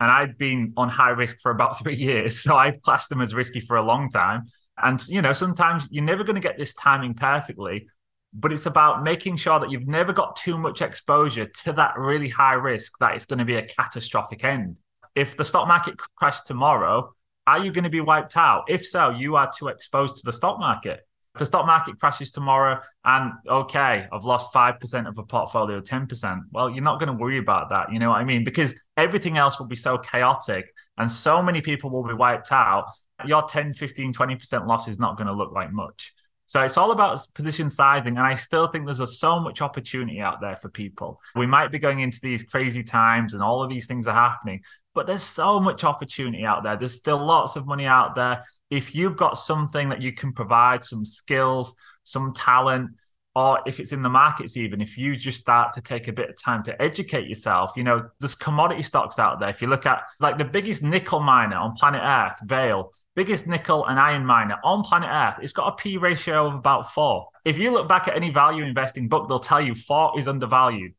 and 0.00 0.10
I'd 0.10 0.38
been 0.38 0.72
on 0.76 0.88
high 0.88 1.10
risk 1.10 1.40
for 1.40 1.50
about 1.50 1.78
three 1.82 1.96
years. 1.96 2.42
So 2.42 2.56
I 2.56 2.72
classed 2.82 3.08
them 3.08 3.20
as 3.20 3.34
risky 3.34 3.60
for 3.60 3.76
a 3.76 3.82
long 3.82 4.10
time. 4.10 4.46
And, 4.82 5.06
you 5.08 5.20
know, 5.20 5.32
sometimes 5.32 5.86
you're 5.90 6.04
never 6.04 6.24
going 6.24 6.36
to 6.36 6.40
get 6.40 6.56
this 6.58 6.72
timing 6.72 7.14
perfectly, 7.14 7.86
but 8.32 8.52
it's 8.52 8.66
about 8.66 9.02
making 9.02 9.36
sure 9.36 9.60
that 9.60 9.70
you've 9.70 9.86
never 9.86 10.12
got 10.12 10.36
too 10.36 10.56
much 10.56 10.80
exposure 10.80 11.44
to 11.44 11.72
that 11.74 11.98
really 11.98 12.30
high 12.30 12.54
risk 12.54 12.98
that 12.98 13.14
it's 13.14 13.26
going 13.26 13.40
to 13.40 13.44
be 13.44 13.56
a 13.56 13.66
catastrophic 13.66 14.42
end. 14.42 14.80
If 15.14 15.36
the 15.36 15.44
stock 15.44 15.68
market 15.68 15.98
crashed 16.16 16.46
tomorrow, 16.46 17.12
are 17.46 17.62
you 17.62 17.72
going 17.72 17.84
to 17.84 17.90
be 17.90 18.00
wiped 18.00 18.36
out? 18.36 18.64
If 18.68 18.86
so, 18.86 19.10
you 19.10 19.36
are 19.36 19.50
too 19.54 19.68
exposed 19.68 20.16
to 20.16 20.22
the 20.24 20.32
stock 20.32 20.58
market 20.58 21.00
the 21.38 21.46
stock 21.46 21.66
market 21.66 21.98
crashes 21.98 22.30
tomorrow 22.30 22.80
and 23.04 23.32
okay, 23.48 24.06
I've 24.12 24.24
lost 24.24 24.52
5% 24.52 25.08
of 25.08 25.18
a 25.18 25.22
portfolio, 25.22 25.80
10%. 25.80 26.40
Well, 26.50 26.68
you're 26.68 26.82
not 26.82 26.98
going 26.98 27.06
to 27.06 27.12
worry 27.12 27.38
about 27.38 27.70
that. 27.70 27.92
You 27.92 27.98
know 27.98 28.10
what 28.10 28.16
I 28.16 28.24
mean? 28.24 28.42
Because 28.42 28.80
everything 28.96 29.38
else 29.38 29.58
will 29.58 29.68
be 29.68 29.76
so 29.76 29.96
chaotic 29.96 30.72
and 30.98 31.10
so 31.10 31.40
many 31.40 31.60
people 31.60 31.90
will 31.90 32.06
be 32.06 32.14
wiped 32.14 32.50
out. 32.50 32.86
Your 33.24 33.42
10, 33.42 33.74
15, 33.74 34.12
20% 34.12 34.66
loss 34.66 34.88
is 34.88 34.98
not 34.98 35.16
going 35.16 35.28
to 35.28 35.32
look 35.32 35.52
like 35.52 35.72
much. 35.72 36.12
So 36.50 36.60
it's 36.62 36.76
all 36.76 36.90
about 36.90 37.24
position 37.32 37.70
sizing. 37.70 38.16
And 38.16 38.26
I 38.26 38.34
still 38.34 38.66
think 38.66 38.84
there's 38.84 38.98
a, 38.98 39.06
so 39.06 39.38
much 39.38 39.62
opportunity 39.62 40.20
out 40.20 40.40
there 40.40 40.56
for 40.56 40.68
people. 40.68 41.20
We 41.36 41.46
might 41.46 41.70
be 41.70 41.78
going 41.78 42.00
into 42.00 42.18
these 42.20 42.42
crazy 42.42 42.82
times 42.82 43.34
and 43.34 43.42
all 43.42 43.62
of 43.62 43.70
these 43.70 43.86
things 43.86 44.08
are 44.08 44.14
happening, 44.14 44.62
but 44.92 45.06
there's 45.06 45.22
so 45.22 45.60
much 45.60 45.84
opportunity 45.84 46.44
out 46.44 46.64
there. 46.64 46.76
There's 46.76 46.96
still 46.96 47.24
lots 47.24 47.54
of 47.54 47.68
money 47.68 47.86
out 47.86 48.16
there. 48.16 48.42
If 48.68 48.96
you've 48.96 49.16
got 49.16 49.38
something 49.38 49.90
that 49.90 50.02
you 50.02 50.12
can 50.12 50.32
provide, 50.32 50.82
some 50.82 51.04
skills, 51.04 51.76
some 52.02 52.34
talent, 52.34 52.90
or 53.36 53.60
if 53.64 53.78
it's 53.78 53.92
in 53.92 54.02
the 54.02 54.08
markets 54.08 54.56
even 54.56 54.80
if 54.80 54.98
you 54.98 55.14
just 55.14 55.38
start 55.38 55.72
to 55.72 55.80
take 55.80 56.08
a 56.08 56.12
bit 56.12 56.28
of 56.28 56.36
time 56.36 56.62
to 56.64 56.82
educate 56.82 57.28
yourself 57.28 57.72
you 57.76 57.84
know 57.84 58.00
there's 58.18 58.34
commodity 58.34 58.82
stocks 58.82 59.18
out 59.18 59.38
there. 59.38 59.48
If 59.48 59.62
you 59.62 59.68
look 59.68 59.86
at 59.86 60.02
like 60.18 60.38
the 60.38 60.44
biggest 60.44 60.82
nickel 60.82 61.20
miner 61.20 61.56
on 61.56 61.74
planet 61.74 62.02
earth 62.02 62.38
Vale 62.44 62.92
biggest 63.14 63.46
nickel 63.46 63.86
and 63.86 63.98
iron 63.98 64.26
miner 64.26 64.58
on 64.64 64.82
planet 64.82 65.10
earth 65.12 65.42
it's 65.42 65.52
got 65.52 65.72
a 65.72 65.76
p 65.76 65.96
ratio 65.96 66.46
of 66.46 66.54
about 66.54 66.92
four. 66.92 67.28
If 67.44 67.56
you 67.56 67.70
look 67.70 67.88
back 67.88 68.08
at 68.08 68.16
any 68.16 68.30
value 68.30 68.64
investing 68.64 69.08
book 69.08 69.28
they'll 69.28 69.38
tell 69.38 69.60
you 69.60 69.74
four 69.74 70.18
is 70.18 70.26
undervalued. 70.26 70.94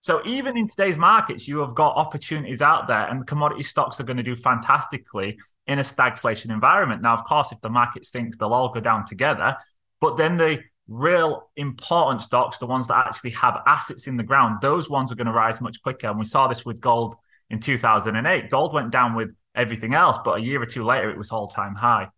So 0.00 0.22
even 0.24 0.56
in 0.56 0.68
today's 0.68 0.96
markets 0.96 1.48
you 1.48 1.58
have 1.58 1.74
got 1.74 1.96
opportunities 1.96 2.62
out 2.62 2.86
there 2.86 3.08
and 3.08 3.26
commodity 3.26 3.64
stocks 3.64 3.98
are 3.98 4.04
going 4.04 4.18
to 4.18 4.22
do 4.22 4.36
fantastically 4.36 5.38
in 5.66 5.80
a 5.80 5.82
stagflation 5.82 6.50
environment. 6.50 7.02
Now 7.02 7.14
of 7.14 7.24
course 7.24 7.50
if 7.50 7.60
the 7.60 7.70
market 7.70 8.06
sinks 8.06 8.36
they'll 8.36 8.54
all 8.54 8.72
go 8.72 8.78
down 8.80 9.04
together 9.04 9.56
but 10.00 10.16
then 10.16 10.36
the 10.36 10.62
real 10.88 11.50
important 11.56 12.22
stocks, 12.22 12.58
the 12.58 12.66
ones 12.66 12.86
that 12.88 13.06
actually 13.06 13.30
have 13.30 13.62
assets 13.66 14.06
in 14.06 14.16
the 14.16 14.22
ground, 14.22 14.58
those 14.62 14.88
ones 14.88 15.10
are 15.10 15.16
going 15.16 15.26
to 15.26 15.32
rise 15.32 15.60
much 15.60 15.82
quicker. 15.82 16.08
And 16.08 16.18
we 16.18 16.24
saw 16.24 16.46
this 16.46 16.64
with 16.64 16.80
gold 16.80 17.16
in 17.50 17.60
2008. 17.60 18.50
Gold 18.50 18.74
went 18.74 18.90
down 18.90 19.14
with 19.14 19.30
everything 19.54 19.94
else, 19.94 20.18
but 20.24 20.38
a 20.38 20.40
year 20.40 20.60
or 20.60 20.66
two 20.66 20.84
later, 20.84 21.10
it 21.10 21.18
was 21.18 21.30
all 21.30 21.48
time 21.48 21.74
high. 21.74 22.08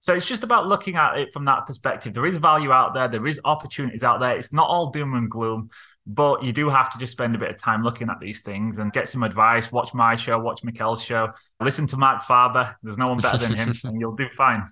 So 0.00 0.12
it's 0.12 0.26
just 0.26 0.42
about 0.42 0.66
looking 0.66 0.96
at 0.96 1.16
it 1.16 1.32
from 1.32 1.46
that 1.46 1.66
perspective. 1.66 2.12
There 2.12 2.26
is 2.26 2.36
value 2.36 2.72
out 2.72 2.92
there, 2.92 3.08
there 3.08 3.26
is 3.26 3.40
opportunities 3.42 4.02
out 4.02 4.20
there. 4.20 4.36
It's 4.36 4.52
not 4.52 4.68
all 4.68 4.90
doom 4.90 5.14
and 5.14 5.30
gloom, 5.30 5.70
but 6.06 6.44
you 6.44 6.52
do 6.52 6.68
have 6.68 6.90
to 6.90 6.98
just 6.98 7.12
spend 7.12 7.34
a 7.34 7.38
bit 7.38 7.48
of 7.48 7.56
time 7.56 7.82
looking 7.82 8.10
at 8.10 8.20
these 8.20 8.42
things 8.42 8.78
and 8.78 8.92
get 8.92 9.08
some 9.08 9.22
advice. 9.22 9.72
Watch 9.72 9.94
my 9.94 10.14
show, 10.14 10.38
watch 10.38 10.60
Mikkel's 10.62 11.02
show, 11.02 11.30
listen 11.58 11.86
to 11.86 11.96
Marc 11.96 12.22
Faber. 12.22 12.76
There's 12.82 12.98
no 12.98 13.08
one 13.08 13.18
better 13.18 13.38
than 13.38 13.54
him, 13.54 13.74
and 13.84 13.98
you'll 13.98 14.14
do 14.14 14.28
fine. 14.28 14.64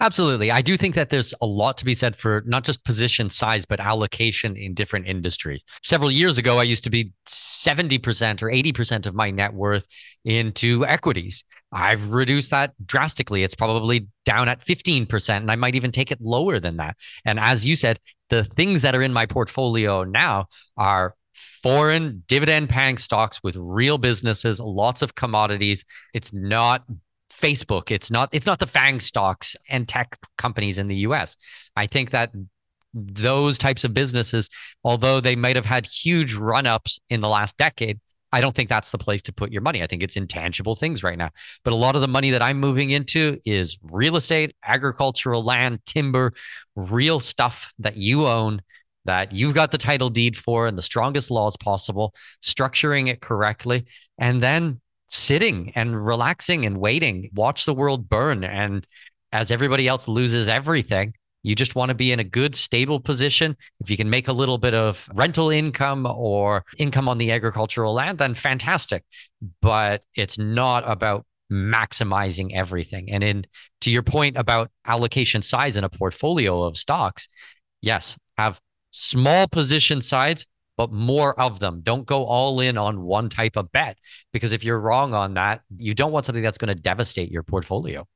Absolutely. 0.00 0.50
I 0.50 0.60
do 0.60 0.76
think 0.76 0.94
that 0.96 1.10
there's 1.10 1.34
a 1.40 1.46
lot 1.46 1.78
to 1.78 1.84
be 1.84 1.94
said 1.94 2.16
for 2.16 2.42
not 2.46 2.64
just 2.64 2.84
position 2.84 3.30
size, 3.30 3.64
but 3.64 3.80
allocation 3.80 4.56
in 4.56 4.74
different 4.74 5.06
industries. 5.06 5.62
Several 5.82 6.10
years 6.10 6.36
ago, 6.36 6.58
I 6.58 6.64
used 6.64 6.84
to 6.84 6.90
be 6.90 7.12
70% 7.26 8.42
or 8.42 8.48
80% 8.48 9.06
of 9.06 9.14
my 9.14 9.30
net 9.30 9.54
worth 9.54 9.86
into 10.24 10.84
equities. 10.86 11.44
I've 11.72 12.08
reduced 12.08 12.50
that 12.50 12.72
drastically. 12.84 13.44
It's 13.44 13.54
probably 13.54 14.08
down 14.24 14.48
at 14.48 14.64
15%, 14.64 15.36
and 15.36 15.50
I 15.50 15.56
might 15.56 15.74
even 15.74 15.92
take 15.92 16.10
it 16.10 16.20
lower 16.20 16.58
than 16.58 16.76
that. 16.78 16.96
And 17.24 17.38
as 17.38 17.64
you 17.64 17.76
said, 17.76 17.98
the 18.30 18.44
things 18.44 18.82
that 18.82 18.94
are 18.94 19.02
in 19.02 19.12
my 19.12 19.26
portfolio 19.26 20.04
now 20.04 20.46
are 20.76 21.14
foreign 21.34 22.22
dividend 22.28 22.68
paying 22.68 22.98
stocks 22.98 23.40
with 23.42 23.56
real 23.56 23.98
businesses, 23.98 24.60
lots 24.60 25.02
of 25.02 25.14
commodities. 25.14 25.84
It's 26.12 26.32
not 26.32 26.84
Facebook. 27.40 27.90
It's 27.90 28.10
not 28.10 28.28
it's 28.32 28.46
not 28.46 28.58
the 28.58 28.66
FANG 28.66 29.00
stocks 29.00 29.56
and 29.68 29.88
tech 29.88 30.18
companies 30.38 30.78
in 30.78 30.88
the 30.88 30.96
US. 30.96 31.36
I 31.76 31.86
think 31.86 32.10
that 32.10 32.32
those 32.94 33.58
types 33.58 33.84
of 33.84 33.92
businesses, 33.92 34.48
although 34.84 35.20
they 35.20 35.36
might 35.36 35.56
have 35.56 35.64
had 35.64 35.86
huge 35.86 36.34
run-ups 36.34 37.00
in 37.10 37.20
the 37.20 37.28
last 37.28 37.56
decade, 37.56 37.98
I 38.32 38.40
don't 38.40 38.54
think 38.54 38.68
that's 38.68 38.90
the 38.90 38.98
place 38.98 39.22
to 39.22 39.32
put 39.32 39.52
your 39.52 39.62
money. 39.62 39.82
I 39.82 39.86
think 39.86 40.02
it's 40.02 40.16
intangible 40.16 40.74
things 40.74 41.02
right 41.02 41.18
now. 41.18 41.30
But 41.64 41.72
a 41.72 41.76
lot 41.76 41.94
of 41.94 42.02
the 42.02 42.08
money 42.08 42.30
that 42.30 42.42
I'm 42.42 42.58
moving 42.58 42.90
into 42.90 43.38
is 43.44 43.78
real 43.82 44.16
estate, 44.16 44.54
agricultural 44.64 45.42
land, 45.42 45.80
timber, 45.86 46.32
real 46.76 47.20
stuff 47.20 47.72
that 47.78 47.96
you 47.96 48.26
own 48.26 48.60
that 49.04 49.32
you've 49.32 49.54
got 49.54 49.70
the 49.70 49.78
title 49.78 50.10
deed 50.10 50.36
for 50.36 50.66
and 50.66 50.78
the 50.78 50.82
strongest 50.82 51.30
laws 51.30 51.56
possible, 51.56 52.14
structuring 52.42 53.08
it 53.08 53.20
correctly, 53.20 53.84
and 54.18 54.42
then 54.42 54.80
sitting 55.08 55.72
and 55.74 56.04
relaxing 56.04 56.64
and 56.64 56.78
waiting, 56.78 57.30
watch 57.34 57.64
the 57.64 57.74
world 57.74 58.08
burn. 58.08 58.44
And 58.44 58.86
as 59.32 59.50
everybody 59.50 59.88
else 59.88 60.08
loses 60.08 60.48
everything, 60.48 61.14
you 61.42 61.54
just 61.54 61.74
want 61.74 61.90
to 61.90 61.94
be 61.94 62.10
in 62.10 62.20
a 62.20 62.24
good, 62.24 62.56
stable 62.56 62.98
position. 62.98 63.56
If 63.80 63.90
you 63.90 63.96
can 63.98 64.08
make 64.08 64.28
a 64.28 64.32
little 64.32 64.56
bit 64.56 64.74
of 64.74 65.06
rental 65.14 65.50
income 65.50 66.06
or 66.06 66.64
income 66.78 67.08
on 67.08 67.18
the 67.18 67.32
agricultural 67.32 67.92
land, 67.92 68.18
then 68.18 68.34
fantastic. 68.34 69.04
But 69.60 70.02
it's 70.14 70.38
not 70.38 70.88
about 70.90 71.26
maximizing 71.52 72.54
everything. 72.54 73.10
And 73.10 73.22
in 73.22 73.46
to 73.82 73.90
your 73.90 74.02
point 74.02 74.38
about 74.38 74.70
allocation 74.86 75.42
size 75.42 75.76
in 75.76 75.84
a 75.84 75.90
portfolio 75.90 76.62
of 76.62 76.78
stocks, 76.78 77.28
yes, 77.82 78.16
have 78.38 78.58
small 78.90 79.46
position 79.46 80.00
size, 80.00 80.46
but 80.76 80.92
more 80.92 81.38
of 81.40 81.60
them. 81.60 81.80
Don't 81.82 82.06
go 82.06 82.24
all 82.24 82.60
in 82.60 82.76
on 82.78 83.02
one 83.02 83.28
type 83.28 83.56
of 83.56 83.70
bet 83.72 83.98
because 84.32 84.52
if 84.52 84.64
you're 84.64 84.80
wrong 84.80 85.14
on 85.14 85.34
that, 85.34 85.62
you 85.76 85.94
don't 85.94 86.12
want 86.12 86.26
something 86.26 86.42
that's 86.42 86.58
going 86.58 86.74
to 86.74 86.80
devastate 86.80 87.30
your 87.30 87.42
portfolio. 87.42 88.06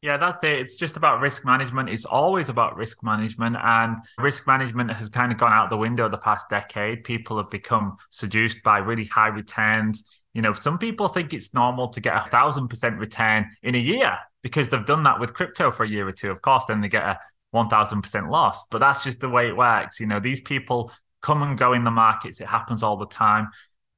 Yeah, 0.00 0.16
that's 0.16 0.44
it. 0.44 0.60
It's 0.60 0.76
just 0.76 0.96
about 0.96 1.20
risk 1.20 1.44
management. 1.44 1.88
It's 1.88 2.04
always 2.04 2.48
about 2.48 2.76
risk 2.76 3.02
management. 3.02 3.56
And 3.60 3.98
risk 4.16 4.46
management 4.46 4.92
has 4.92 5.08
kind 5.08 5.32
of 5.32 5.38
gone 5.38 5.52
out 5.52 5.70
the 5.70 5.76
window 5.76 6.08
the 6.08 6.18
past 6.18 6.48
decade. 6.48 7.02
People 7.02 7.36
have 7.38 7.50
become 7.50 7.96
seduced 8.10 8.62
by 8.62 8.78
really 8.78 9.06
high 9.06 9.26
returns. 9.26 10.22
You 10.34 10.42
know, 10.42 10.52
some 10.52 10.78
people 10.78 11.08
think 11.08 11.34
it's 11.34 11.52
normal 11.52 11.88
to 11.88 12.00
get 12.00 12.14
a 12.14 12.30
thousand 12.30 12.68
percent 12.68 12.96
return 12.98 13.50
in 13.64 13.74
a 13.74 13.78
year 13.78 14.16
because 14.42 14.68
they've 14.68 14.86
done 14.86 15.02
that 15.02 15.18
with 15.18 15.34
crypto 15.34 15.72
for 15.72 15.82
a 15.82 15.88
year 15.88 16.06
or 16.06 16.12
two. 16.12 16.30
Of 16.30 16.42
course, 16.42 16.66
then 16.66 16.80
they 16.80 16.88
get 16.88 17.02
a 17.02 17.18
1000% 17.52 18.30
loss. 18.30 18.68
But 18.68 18.78
that's 18.78 19.02
just 19.02 19.18
the 19.18 19.28
way 19.28 19.48
it 19.48 19.56
works. 19.56 19.98
You 19.98 20.06
know, 20.06 20.20
these 20.20 20.40
people 20.40 20.92
come 21.22 21.42
and 21.42 21.58
go 21.58 21.72
in 21.72 21.84
the 21.84 21.90
markets. 21.90 22.40
It 22.40 22.46
happens 22.46 22.82
all 22.82 22.96
the 22.96 23.06
time. 23.06 23.48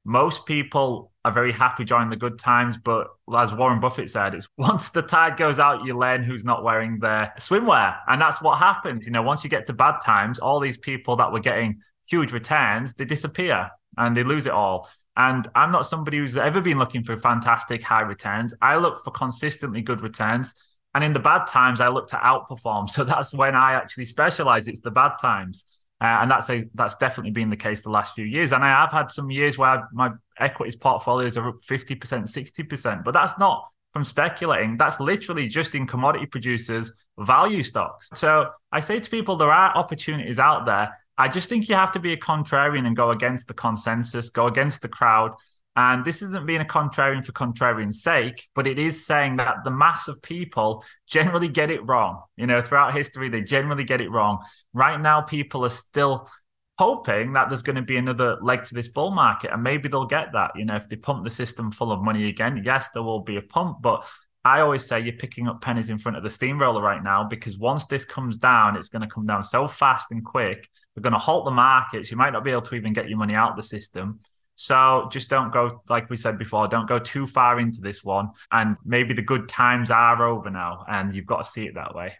Most 0.03 0.45
people 0.45 1.11
are 1.23 1.31
very 1.31 1.51
happy 1.51 1.83
during 1.83 2.09
the 2.09 2.15
good 2.15 2.39
times, 2.39 2.77
but 2.77 3.07
as 3.35 3.53
Warren 3.53 3.79
Buffett 3.79 4.09
said, 4.09 4.33
it's 4.33 4.49
once 4.57 4.89
the 4.89 5.03
tide 5.03 5.37
goes 5.37 5.59
out, 5.59 5.85
you 5.85 5.97
learn 5.97 6.23
who's 6.23 6.43
not 6.43 6.63
wearing 6.63 6.99
their 6.99 7.33
swimwear. 7.39 7.97
And 8.07 8.19
that's 8.19 8.41
what 8.41 8.57
happens. 8.57 9.05
You 9.05 9.11
know, 9.11 9.21
once 9.21 9.43
you 9.43 9.49
get 9.49 9.67
to 9.67 9.73
bad 9.73 9.99
times, 10.03 10.39
all 10.39 10.59
these 10.59 10.77
people 10.77 11.15
that 11.17 11.31
were 11.31 11.39
getting 11.39 11.81
huge 12.09 12.31
returns, 12.31 12.95
they 12.95 13.05
disappear 13.05 13.69
and 13.97 14.15
they 14.15 14.23
lose 14.23 14.45
it 14.45 14.51
all. 14.51 14.89
And 15.17 15.47
I'm 15.55 15.71
not 15.71 15.85
somebody 15.85 16.17
who's 16.17 16.37
ever 16.37 16.61
been 16.61 16.79
looking 16.79 17.03
for 17.03 17.17
fantastic 17.17 17.83
high 17.83 18.01
returns. 18.01 18.53
I 18.61 18.77
look 18.77 19.03
for 19.03 19.11
consistently 19.11 19.81
good 19.81 20.01
returns. 20.01 20.53
And 20.95 21.03
in 21.03 21.13
the 21.13 21.19
bad 21.19 21.45
times, 21.47 21.79
I 21.79 21.89
look 21.89 22.07
to 22.09 22.17
outperform. 22.17 22.89
So 22.89 23.03
that's 23.03 23.33
when 23.33 23.55
I 23.55 23.73
actually 23.73 24.05
specialize. 24.05 24.67
It's 24.67 24.79
the 24.79 24.91
bad 24.91 25.13
times. 25.21 25.65
Uh, 26.01 26.17
and 26.21 26.31
that's 26.31 26.49
a 26.49 26.65
that's 26.73 26.95
definitely 26.95 27.31
been 27.31 27.51
the 27.51 27.55
case 27.55 27.83
the 27.83 27.89
last 27.89 28.15
few 28.15 28.25
years. 28.25 28.53
And 28.53 28.63
I 28.63 28.69
have 28.69 28.91
had 28.91 29.11
some 29.11 29.29
years 29.29 29.57
where 29.57 29.87
my 29.93 30.09
equities 30.39 30.75
portfolios 30.75 31.37
are 31.37 31.47
up 31.49 31.61
50%, 31.61 31.99
60%, 31.99 33.03
but 33.03 33.11
that's 33.11 33.37
not 33.37 33.67
from 33.93 34.03
speculating. 34.03 34.77
That's 34.77 34.99
literally 34.99 35.47
just 35.47 35.75
in 35.75 35.85
commodity 35.85 36.25
producers' 36.25 36.91
value 37.19 37.61
stocks. 37.61 38.09
So 38.15 38.49
I 38.71 38.79
say 38.79 38.99
to 38.99 39.09
people, 39.09 39.35
there 39.35 39.51
are 39.51 39.77
opportunities 39.77 40.39
out 40.39 40.65
there. 40.65 40.97
I 41.17 41.27
just 41.27 41.49
think 41.49 41.69
you 41.69 41.75
have 41.75 41.91
to 41.91 41.99
be 41.99 42.13
a 42.13 42.17
contrarian 42.17 42.87
and 42.87 42.95
go 42.95 43.11
against 43.11 43.47
the 43.47 43.53
consensus, 43.53 44.29
go 44.29 44.47
against 44.47 44.81
the 44.81 44.87
crowd, 44.87 45.35
and 45.75 46.03
this 46.03 46.21
isn't 46.21 46.45
being 46.45 46.61
a 46.61 46.65
contrarian 46.65 47.25
for 47.25 47.31
contrarian's 47.31 48.03
sake, 48.03 48.47
but 48.55 48.67
it 48.67 48.77
is 48.77 49.05
saying 49.05 49.37
that 49.37 49.57
the 49.63 49.71
mass 49.71 50.07
of 50.07 50.21
people 50.21 50.83
generally 51.07 51.47
get 51.47 51.71
it 51.71 51.85
wrong. 51.87 52.21
You 52.35 52.47
know, 52.47 52.61
throughout 52.61 52.93
history, 52.93 53.29
they 53.29 53.41
generally 53.41 53.85
get 53.85 54.01
it 54.01 54.11
wrong. 54.11 54.43
Right 54.73 54.99
now, 54.99 55.21
people 55.21 55.63
are 55.65 55.69
still 55.69 56.29
hoping 56.77 57.33
that 57.33 57.47
there's 57.47 57.61
going 57.61 57.75
to 57.77 57.81
be 57.81 57.97
another 57.97 58.37
leg 58.41 58.65
to 58.65 58.73
this 58.73 58.89
bull 58.89 59.11
market, 59.11 59.51
and 59.53 59.63
maybe 59.63 59.87
they'll 59.87 60.05
get 60.05 60.33
that. 60.33 60.51
You 60.55 60.65
know, 60.65 60.75
if 60.75 60.89
they 60.89 60.97
pump 60.97 61.23
the 61.23 61.29
system 61.29 61.71
full 61.71 61.91
of 61.91 62.01
money 62.01 62.27
again, 62.27 62.61
yes, 62.65 62.89
there 62.93 63.03
will 63.03 63.21
be 63.21 63.37
a 63.37 63.41
pump, 63.41 63.77
but 63.81 64.05
I 64.43 64.61
always 64.61 64.85
say 64.85 64.99
you're 64.99 65.13
picking 65.13 65.47
up 65.47 65.61
pennies 65.61 65.89
in 65.91 65.99
front 65.99 66.17
of 66.17 66.23
the 66.23 66.29
steamroller 66.29 66.81
right 66.81 67.03
now 67.03 67.23
because 67.23 67.57
once 67.57 67.85
this 67.85 68.05
comes 68.05 68.37
down, 68.37 68.75
it's 68.75 68.89
going 68.89 69.03
to 69.03 69.07
come 69.07 69.27
down 69.27 69.43
so 69.43 69.67
fast 69.67 70.11
and 70.11 70.25
quick. 70.25 70.67
They're 70.95 71.03
going 71.03 71.13
to 71.13 71.19
halt 71.19 71.45
the 71.45 71.51
markets. 71.51 72.09
You 72.09 72.17
might 72.17 72.33
not 72.33 72.43
be 72.43 72.51
able 72.51 72.63
to 72.63 72.75
even 72.75 72.91
get 72.91 73.07
your 73.07 73.19
money 73.19 73.35
out 73.35 73.51
of 73.51 73.55
the 73.55 73.63
system. 73.63 74.19
So 74.61 75.09
just 75.11 75.27
don't 75.27 75.51
go, 75.51 75.81
like 75.89 76.07
we 76.11 76.15
said 76.15 76.37
before, 76.37 76.67
don't 76.67 76.87
go 76.87 76.99
too 76.99 77.25
far 77.25 77.59
into 77.59 77.81
this 77.81 78.03
one. 78.03 78.29
And 78.51 78.77
maybe 78.85 79.15
the 79.15 79.23
good 79.23 79.49
times 79.49 79.89
are 79.89 80.23
over 80.23 80.51
now, 80.51 80.85
and 80.87 81.15
you've 81.15 81.25
got 81.25 81.43
to 81.43 81.49
see 81.49 81.65
it 81.65 81.73
that 81.73 81.95
way. 81.95 82.13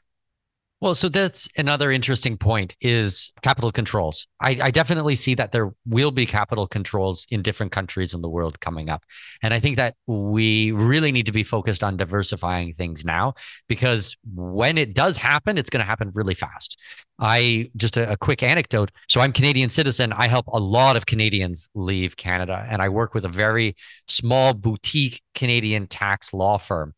Well, 0.81 0.95
so 0.95 1.09
that's 1.09 1.47
another 1.57 1.91
interesting 1.91 2.37
point 2.37 2.75
is 2.81 3.31
capital 3.43 3.71
controls. 3.71 4.27
I, 4.39 4.57
I, 4.63 4.71
definitely 4.71 5.13
see 5.13 5.35
that 5.35 5.51
there 5.51 5.71
will 5.85 6.09
be 6.09 6.25
capital 6.25 6.65
controls 6.65 7.27
in 7.29 7.43
different 7.43 7.71
countries 7.71 8.15
in 8.15 8.21
the 8.23 8.29
world 8.29 8.59
coming 8.61 8.89
up. 8.89 9.03
And 9.43 9.53
I 9.53 9.59
think 9.59 9.77
that 9.77 9.95
we 10.07 10.71
really 10.71 11.11
need 11.11 11.27
to 11.27 11.31
be 11.31 11.43
focused 11.43 11.83
on 11.83 11.97
diversifying 11.97 12.73
things 12.73 13.05
now 13.05 13.35
because 13.67 14.17
when 14.33 14.79
it 14.79 14.95
does 14.95 15.17
happen, 15.17 15.59
it's 15.59 15.69
going 15.69 15.81
to 15.81 15.85
happen 15.85 16.09
really 16.15 16.33
fast. 16.33 16.79
I 17.19 17.69
just 17.77 17.97
a, 17.97 18.13
a 18.13 18.17
quick 18.17 18.41
anecdote. 18.41 18.89
So 19.07 19.21
I'm 19.21 19.33
Canadian 19.33 19.69
citizen. 19.69 20.11
I 20.11 20.27
help 20.27 20.47
a 20.47 20.59
lot 20.59 20.95
of 20.95 21.05
Canadians 21.05 21.69
leave 21.75 22.17
Canada 22.17 22.65
and 22.67 22.81
I 22.81 22.89
work 22.89 23.13
with 23.13 23.25
a 23.25 23.29
very 23.29 23.75
small 24.07 24.55
boutique 24.55 25.21
Canadian 25.35 25.85
tax 25.85 26.33
law 26.33 26.57
firm. 26.57 26.95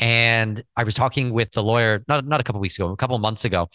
And 0.00 0.62
I 0.76 0.84
was 0.84 0.94
talking 0.94 1.32
with 1.32 1.52
the 1.52 1.62
lawyer 1.62 2.04
not 2.08 2.26
not 2.26 2.40
a 2.40 2.44
couple 2.44 2.60
weeks 2.60 2.78
ago, 2.78 2.90
a 2.90 2.96
couple 2.96 3.18
months 3.20 3.44
ago, 3.44 3.68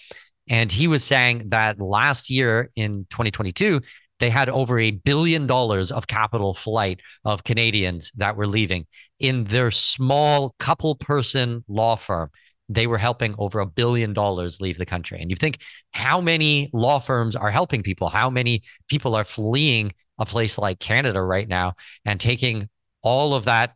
And 0.49 0.71
he 0.71 0.87
was 0.87 1.03
saying 1.03 1.49
that 1.49 1.79
last 1.81 2.29
year 2.29 2.71
in 2.75 3.07
2022, 3.09 3.81
they 4.19 4.29
had 4.29 4.49
over 4.49 4.79
a 4.79 4.91
billion 4.91 5.47
dollars 5.47 5.91
of 5.91 6.07
capital 6.07 6.53
flight 6.53 7.01
of 7.25 7.43
Canadians 7.43 8.11
that 8.17 8.37
were 8.37 8.47
leaving 8.47 8.87
in 9.19 9.45
their 9.45 9.71
small 9.71 10.55
couple 10.59 10.95
person 10.95 11.63
law 11.67 11.95
firm. 11.97 12.29
They 12.69 12.87
were 12.87 12.97
helping 12.97 13.35
over 13.37 13.59
a 13.59 13.65
billion 13.65 14.13
dollars 14.13 14.61
leave 14.61 14.77
the 14.77 14.85
country. 14.85 15.19
And 15.21 15.29
you 15.29 15.35
think 15.35 15.59
how 15.91 16.21
many 16.21 16.69
law 16.73 16.99
firms 16.99 17.35
are 17.35 17.51
helping 17.51 17.83
people? 17.83 18.09
How 18.09 18.29
many 18.29 18.63
people 18.89 19.15
are 19.15 19.23
fleeing 19.23 19.93
a 20.19 20.25
place 20.25 20.57
like 20.57 20.79
Canada 20.79 21.21
right 21.21 21.47
now 21.47 21.73
and 22.05 22.19
taking 22.19 22.69
all 23.03 23.35
of 23.35 23.45
that 23.45 23.75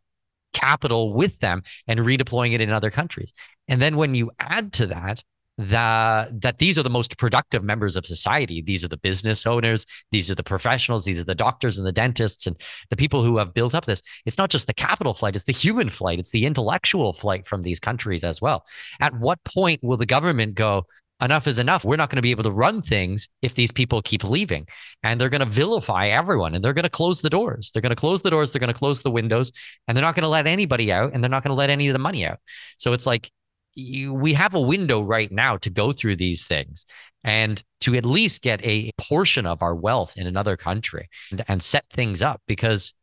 capital 0.53 1.13
with 1.13 1.39
them 1.39 1.63
and 1.87 1.99
redeploying 1.99 2.53
it 2.53 2.61
in 2.61 2.69
other 2.69 2.91
countries? 2.91 3.31
And 3.67 3.81
then 3.81 3.97
when 3.97 4.15
you 4.15 4.31
add 4.39 4.73
to 4.73 4.87
that 4.87 5.23
that 5.59 6.41
that 6.41 6.57
these 6.57 6.77
are 6.77 6.83
the 6.83 6.89
most 6.89 7.17
productive 7.17 7.65
members 7.65 7.97
of 7.97 8.05
society. 8.05 8.61
These 8.61 8.85
are 8.85 8.87
the 8.87 8.97
business 8.97 9.45
owners. 9.45 9.85
These 10.09 10.31
are 10.31 10.35
the 10.35 10.41
professionals. 10.41 11.03
These 11.03 11.19
are 11.19 11.25
the 11.25 11.35
doctors 11.35 11.77
and 11.77 11.85
the 11.85 11.91
dentists 11.91 12.47
and 12.47 12.57
the 12.89 12.95
people 12.95 13.25
who 13.25 13.37
have 13.37 13.53
built 13.53 13.75
up 13.75 13.83
this. 13.83 14.01
It's 14.25 14.37
not 14.37 14.49
just 14.49 14.67
the 14.67 14.73
capital 14.73 15.13
flight. 15.13 15.35
It's 15.35 15.43
the 15.43 15.51
human 15.51 15.89
flight. 15.89 16.17
It's 16.17 16.31
the 16.31 16.45
intellectual 16.45 17.11
flight 17.11 17.45
from 17.45 17.63
these 17.63 17.79
countries 17.81 18.23
as 18.23 18.41
well. 18.41 18.65
At 19.01 19.19
what 19.19 19.43
point 19.43 19.83
will 19.83 19.97
the 19.97 20.05
government 20.05 20.55
go 20.55 20.85
enough 21.21 21.47
is 21.47 21.59
enough. 21.59 21.83
We're 21.83 21.97
not 21.97 22.09
going 22.09 22.17
to 22.17 22.21
be 22.21 22.31
able 22.31 22.43
to 22.43 22.51
run 22.51 22.81
things 22.81 23.27
if 23.41 23.55
these 23.55 23.71
people 23.71 24.01
keep 24.01 24.23
leaving. 24.23 24.67
And 25.03 25.19
they're 25.19 25.29
going 25.29 25.39
to 25.39 25.45
vilify 25.45 26.07
everyone 26.07 26.55
and 26.55 26.63
they're 26.63 26.73
going 26.73 26.83
to 26.83 26.89
close 26.89 27.21
the 27.21 27.29
doors. 27.29 27.71
They're 27.71 27.81
going 27.81 27.91
to 27.91 27.95
close 27.95 28.21
the 28.21 28.29
doors 28.29 28.51
they're 28.51 28.59
going 28.59 28.73
to 28.73 28.77
close 28.77 29.01
the 29.01 29.11
windows 29.11 29.51
and 29.87 29.95
they're 29.95 30.03
not 30.03 30.15
going 30.15 30.23
to 30.23 30.29
let 30.29 30.47
anybody 30.47 30.91
out 30.91 31.13
and 31.13 31.23
they're 31.23 31.29
not 31.29 31.43
going 31.43 31.51
to 31.51 31.59
let 31.59 31.69
any 31.69 31.87
of 31.87 31.93
the 31.93 31.99
money 31.99 32.25
out. 32.25 32.39
So 32.77 32.93
it's 32.93 33.05
like 33.05 33.31
you, 33.75 34.13
we 34.13 34.33
have 34.33 34.53
a 34.53 34.61
window 34.61 35.01
right 35.01 35.31
now 35.31 35.57
to 35.57 35.69
go 35.69 35.91
through 35.91 36.15
these 36.15 36.45
things 36.45 36.85
and 37.23 37.61
to 37.81 37.95
at 37.95 38.05
least 38.05 38.41
get 38.41 38.63
a 38.63 38.91
portion 38.97 39.45
of 39.45 39.61
our 39.61 39.75
wealth 39.75 40.13
in 40.15 40.27
another 40.27 40.57
country 40.57 41.09
and, 41.31 41.43
and 41.47 41.63
set 41.63 41.85
things 41.93 42.21
up 42.21 42.41
because 42.47 42.93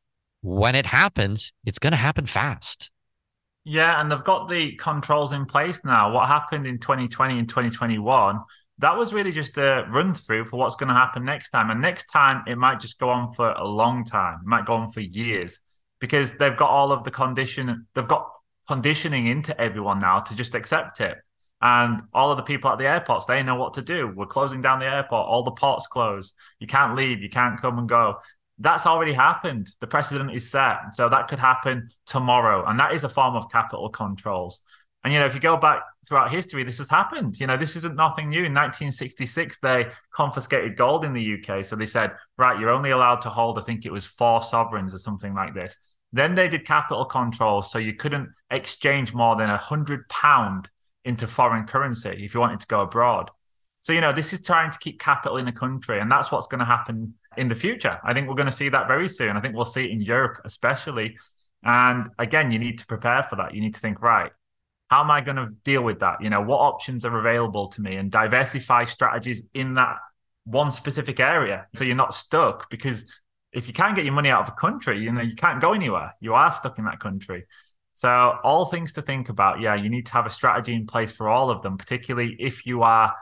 when 0.43 0.75
it 0.75 0.87
happens, 0.87 1.53
it's 1.65 1.79
going 1.79 1.93
to 1.93 1.97
happen 1.97 2.27
fast. 2.27 2.91
Yeah, 3.69 4.01
and 4.01 4.11
they've 4.11 4.23
got 4.23 4.49
the 4.49 4.77
controls 4.77 5.33
in 5.33 5.45
place 5.45 5.85
now. 5.85 6.13
What 6.13 6.29
happened 6.29 6.69
in 6.69 6.79
2020 6.79 7.41
and 7.41 7.49
2021, 7.49 8.39
that 8.79 8.97
was 8.97 9.13
really 9.13 9.33
just 9.33 9.59
a 9.59 9.85
run 9.91 10.15
through 10.15 10.45
for 10.45 10.57
what's 10.57 10.77
going 10.77 10.89
to 10.89 10.95
happen 10.95 11.25
next 11.25 11.51
time. 11.51 11.71
And 11.71 11.81
next 11.81 12.05
time, 12.05 12.45
it 12.47 12.57
might 12.57 12.79
just 12.79 13.01
go 13.01 13.09
on 13.09 13.33
for 13.33 13.51
a 13.51 13.67
long 13.67 14.05
time, 14.05 14.39
it 14.43 14.47
might 14.47 14.67
go 14.67 14.75
on 14.75 14.93
for 14.93 15.01
years 15.01 15.61
because 15.99 16.35
they've 16.35 16.57
got 16.57 16.71
all 16.71 16.93
of 16.93 17.03
the 17.03 17.11
condition, 17.11 17.89
they've 17.95 18.07
got 18.07 18.31
conditioning 18.69 19.27
into 19.27 19.61
everyone 19.61 19.99
now 19.99 20.21
to 20.21 20.37
just 20.37 20.55
accept 20.55 21.01
it. 21.01 21.17
And 21.61 22.03
all 22.13 22.31
of 22.31 22.37
the 22.37 22.45
people 22.45 22.71
at 22.71 22.79
the 22.79 22.87
airports, 22.87 23.27
they 23.27 23.43
know 23.43 23.57
what 23.57 23.75
to 23.75 23.83
do. 23.83 24.07
We're 24.07 24.27
closing 24.27 24.63
down 24.63 24.79
the 24.79 24.87
airport. 24.87 25.27
All 25.27 25.43
the 25.43 25.51
ports 25.51 25.89
close. 25.89 26.35
You 26.61 26.69
can't 26.69 26.95
leave. 26.95 27.21
You 27.21 27.31
can't 27.31 27.61
come 27.61 27.79
and 27.79 27.89
go. 27.89 28.19
That's 28.59 28.87
already 28.87 29.13
happened. 29.13 29.69
The 29.81 29.87
precedent 29.87 30.33
is 30.33 30.51
set. 30.51 30.95
So 30.95 31.09
that 31.09 31.29
could 31.29 31.39
happen 31.39 31.89
tomorrow. 32.07 32.65
And 32.67 32.81
that 32.81 32.95
is 32.95 33.05
a 33.05 33.09
form 33.09 33.37
of 33.37 33.51
capital 33.51 33.89
controls. 33.91 34.63
And, 35.05 35.13
you 35.13 35.21
know, 35.21 35.27
if 35.27 35.35
you 35.35 35.41
go 35.41 35.57
back 35.57 35.83
throughout 36.09 36.33
history, 36.33 36.65
this 36.65 36.79
has 36.79 36.89
happened. 36.89 37.39
You 37.39 37.47
know, 37.47 37.57
this 37.57 37.77
isn't 37.77 37.95
nothing 37.95 38.29
new. 38.29 38.39
In 38.39 38.55
1966, 38.55 39.61
they 39.61 39.87
confiscated 40.13 40.77
gold 40.77 41.05
in 41.05 41.13
the 41.13 41.35
UK. 41.35 41.65
So 41.65 41.77
they 41.77 41.87
said, 41.87 42.13
right, 42.39 42.59
you're 42.59 42.71
only 42.71 42.91
allowed 42.91 43.21
to 43.21 43.29
hold, 43.29 43.59
I 43.59 43.63
think 43.63 43.87
it 43.87 43.93
was 43.93 44.07
four 44.07 44.43
sovereigns 44.43 44.95
or 44.95 44.99
something 44.99 45.35
like 45.35 45.55
this. 45.55 45.79
Then 46.13 46.35
they 46.35 46.49
did 46.49 46.65
capital 46.65 47.05
controls. 47.05 47.71
so 47.71 47.79
you 47.79 47.95
couldn't 47.95 48.31
exchange 48.51 49.13
more 49.13 49.37
than 49.37 49.51
a 49.51 49.57
hundred 49.57 50.09
pound 50.09 50.71
into 51.05 51.27
foreign 51.27 51.67
currency 51.67 52.25
if 52.25 52.35
you 52.35 52.41
wanted 52.41 52.61
to 52.61 52.67
go 52.67 52.81
abroad. 52.81 53.31
So 53.83 53.93
you 53.93 54.01
know 54.01 54.13
this 54.13 54.33
is 54.33 54.41
trying 54.41 54.73
to 54.73 54.79
keep 54.79 54.99
capital 54.99 55.37
in 55.37 55.47
a 55.47 55.53
country, 55.53 56.01
and 56.01 56.11
that's 56.11 56.33
what's 56.33 56.49
going 56.49 56.59
to 56.59 56.65
happen 56.65 57.15
in 57.37 57.49
the 57.49 57.55
future. 57.55 57.99
I 58.05 58.15
think 58.15 58.29
we're 58.29 58.35
going 58.35 58.47
to 58.47 58.53
see 58.53 58.69
that 58.69 58.89
very 58.89 59.09
soon. 59.09 59.37
I 59.37 59.41
think 59.41 59.55
we'll 59.55 59.65
see 59.65 59.85
it 59.85 59.91
in 59.91 60.01
Europe, 60.01 60.39
especially. 60.45 61.17
And 61.63 62.09
again, 62.19 62.51
you 62.51 62.59
need 62.59 62.79
to 62.79 62.87
prepare 62.87 63.23
for 63.23 63.37
that. 63.37 63.55
You 63.55 63.61
need 63.61 63.75
to 63.75 63.81
think, 63.81 64.01
right, 64.01 64.33
how 64.89 65.03
am 65.03 65.11
I 65.11 65.21
going 65.21 65.37
to 65.37 65.49
deal 65.65 65.83
with 65.83 66.01
that? 66.01 66.23
You 66.23 66.31
know, 66.31 66.41
what 66.41 66.59
options 66.59 67.05
are 67.05 67.19
available 67.19 67.69
to 67.69 67.83
me 67.83 67.97
and 67.97 68.11
diversify 68.11 68.85
strategies 68.85 69.47
in 69.55 69.75
that 69.75 69.97
one 70.45 70.71
specific 70.71 71.19
area 71.19 71.67
so 71.75 71.83
you're 71.83 71.97
not 71.97 72.15
stuck 72.15 72.71
because 72.71 73.05
if 73.53 73.67
you 73.67 73.73
can't 73.73 73.97
get 73.97 74.05
your 74.05 74.15
money 74.15 74.29
out 74.29 74.43
of 74.43 74.49
a 74.49 74.61
country, 74.61 75.01
you 75.01 75.11
know, 75.11 75.23
you 75.23 75.35
can't 75.35 75.61
go 75.61 75.73
anywhere. 75.73 76.15
You 76.21 76.35
are 76.35 76.53
stuck 76.53 76.79
in 76.79 76.85
that 76.85 77.01
country. 77.01 77.47
So, 77.95 78.35
all 78.45 78.67
things 78.67 78.93
to 78.93 79.03
think 79.03 79.31
about. 79.31 79.61
Yeah, 79.61 79.75
you 79.75 79.89
need 79.89 80.05
to 80.07 80.13
have 80.13 80.27
a 80.27 80.31
strategy 80.31 80.75
in 80.75 80.87
place 80.87 81.13
for 81.13 81.31
all 81.31 81.49
of 81.49 81.63
them, 81.63 81.79
particularly 81.79 82.37
if 82.39 82.67
you 82.67 82.83
are 82.83 83.15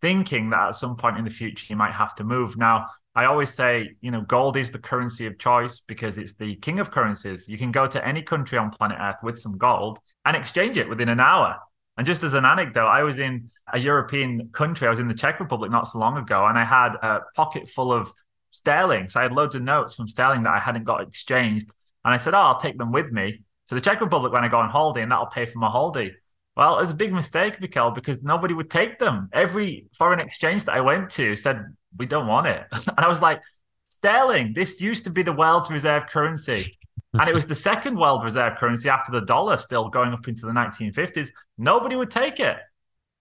thinking 0.00 0.50
that 0.50 0.68
at 0.68 0.74
some 0.74 0.96
point 0.96 1.18
in 1.18 1.24
the 1.24 1.30
future 1.30 1.66
you 1.68 1.76
might 1.76 1.94
have 1.94 2.14
to 2.16 2.24
move. 2.24 2.56
Now, 2.56 2.86
I 3.14 3.24
always 3.24 3.50
say, 3.50 3.90
you 4.00 4.10
know, 4.10 4.22
gold 4.22 4.56
is 4.56 4.70
the 4.70 4.78
currency 4.78 5.26
of 5.26 5.38
choice 5.38 5.80
because 5.80 6.16
it's 6.16 6.34
the 6.34 6.56
king 6.56 6.80
of 6.80 6.90
currencies. 6.90 7.48
You 7.48 7.58
can 7.58 7.72
go 7.72 7.86
to 7.86 8.06
any 8.06 8.22
country 8.22 8.56
on 8.56 8.70
planet 8.70 8.98
Earth 9.00 9.16
with 9.22 9.38
some 9.38 9.58
gold 9.58 9.98
and 10.24 10.36
exchange 10.36 10.76
it 10.76 10.88
within 10.88 11.08
an 11.08 11.20
hour. 11.20 11.56
And 11.96 12.06
just 12.06 12.22
as 12.22 12.34
an 12.34 12.44
anecdote, 12.44 12.86
I 12.86 13.02
was 13.02 13.18
in 13.18 13.50
a 13.72 13.78
European 13.78 14.48
country. 14.52 14.86
I 14.86 14.90
was 14.90 15.00
in 15.00 15.08
the 15.08 15.14
Czech 15.14 15.40
Republic 15.40 15.70
not 15.70 15.86
so 15.86 15.98
long 15.98 16.16
ago, 16.16 16.46
and 16.46 16.56
I 16.56 16.64
had 16.64 16.94
a 16.94 17.20
pocket 17.34 17.68
full 17.68 17.92
of 17.92 18.10
sterling. 18.50 19.08
So 19.08 19.20
I 19.20 19.24
had 19.24 19.32
loads 19.32 19.54
of 19.54 19.62
notes 19.62 19.96
from 19.96 20.08
sterling 20.08 20.44
that 20.44 20.54
I 20.54 20.60
hadn't 20.60 20.84
got 20.84 21.02
exchanged. 21.02 21.74
And 22.04 22.14
I 22.14 22.16
said, 22.16 22.32
Oh, 22.32 22.38
I'll 22.38 22.60
take 22.60 22.78
them 22.78 22.92
with 22.92 23.10
me 23.10 23.42
to 23.68 23.74
the 23.74 23.80
Czech 23.80 24.00
Republic 24.00 24.32
when 24.32 24.44
I 24.44 24.48
go 24.48 24.58
on 24.58 24.70
holiday, 24.70 25.02
and 25.02 25.12
that'll 25.12 25.26
pay 25.26 25.46
for 25.46 25.58
my 25.58 25.68
holiday. 25.68 26.12
Well, 26.60 26.76
it 26.76 26.80
was 26.80 26.90
a 26.90 26.94
big 26.94 27.14
mistake, 27.14 27.58
Mikkel, 27.58 27.94
because 27.94 28.22
nobody 28.22 28.52
would 28.52 28.68
take 28.68 28.98
them. 28.98 29.30
Every 29.32 29.86
foreign 29.96 30.20
exchange 30.20 30.64
that 30.64 30.74
I 30.74 30.82
went 30.82 31.08
to 31.12 31.34
said, 31.34 31.64
We 31.96 32.04
don't 32.04 32.26
want 32.26 32.48
it. 32.48 32.66
and 32.72 32.98
I 32.98 33.08
was 33.08 33.22
like, 33.22 33.40
Sterling, 33.84 34.52
this 34.52 34.78
used 34.78 35.04
to 35.04 35.10
be 35.10 35.22
the 35.22 35.32
world's 35.32 35.70
reserve 35.70 36.08
currency. 36.10 36.76
and 37.14 37.26
it 37.26 37.32
was 37.32 37.46
the 37.46 37.54
second 37.54 37.98
world 37.98 38.22
reserve 38.22 38.58
currency 38.58 38.90
after 38.90 39.10
the 39.10 39.22
dollar, 39.22 39.56
still 39.56 39.88
going 39.88 40.12
up 40.12 40.28
into 40.28 40.44
the 40.44 40.52
1950s. 40.52 41.30
Nobody 41.56 41.96
would 41.96 42.10
take 42.10 42.40
it. 42.40 42.58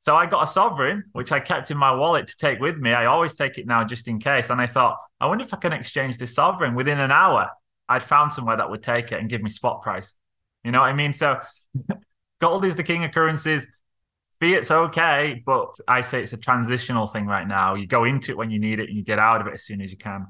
So 0.01 0.17
I 0.17 0.25
got 0.25 0.43
a 0.43 0.47
sovereign, 0.47 1.05
which 1.13 1.31
I 1.31 1.39
kept 1.39 1.71
in 1.71 1.77
my 1.77 1.95
wallet 1.95 2.27
to 2.27 2.37
take 2.37 2.59
with 2.59 2.77
me. 2.77 2.91
I 2.91 3.05
always 3.05 3.35
take 3.35 3.57
it 3.57 3.65
now 3.65 3.85
just 3.85 4.09
in 4.09 4.19
case. 4.19 4.49
And 4.49 4.59
I 4.59 4.65
thought, 4.65 4.97
I 5.21 5.27
wonder 5.27 5.45
if 5.45 5.53
I 5.53 5.57
can 5.57 5.71
exchange 5.71 6.17
this 6.17 6.35
sovereign 6.35 6.75
within 6.75 6.99
an 6.99 7.11
hour. 7.11 7.51
I'd 7.87 8.03
found 8.03 8.33
somewhere 8.33 8.57
that 8.57 8.69
would 8.69 8.83
take 8.83 9.13
it 9.13 9.19
and 9.19 9.29
give 9.29 9.41
me 9.41 9.49
spot 9.49 9.81
price. 9.81 10.13
You 10.65 10.71
know 10.71 10.81
what 10.81 10.87
I 10.87 10.93
mean? 10.93 11.13
So 11.13 11.39
gold 12.39 12.65
is 12.65 12.75
the 12.75 12.83
king 12.83 13.03
of 13.03 13.11
currencies. 13.11 13.67
Fiat's 14.39 14.71
okay, 14.71 15.43
but 15.45 15.75
I 15.87 16.01
say 16.01 16.23
it's 16.23 16.33
a 16.33 16.37
transitional 16.37 17.07
thing 17.07 17.25
right 17.25 17.47
now. 17.47 17.75
You 17.75 17.87
go 17.87 18.05
into 18.05 18.31
it 18.31 18.37
when 18.37 18.51
you 18.51 18.59
need 18.59 18.79
it 18.79 18.87
and 18.87 18.97
you 18.97 19.03
get 19.03 19.19
out 19.19 19.41
of 19.41 19.47
it 19.47 19.53
as 19.53 19.63
soon 19.63 19.81
as 19.81 19.91
you 19.91 19.97
can. 19.97 20.27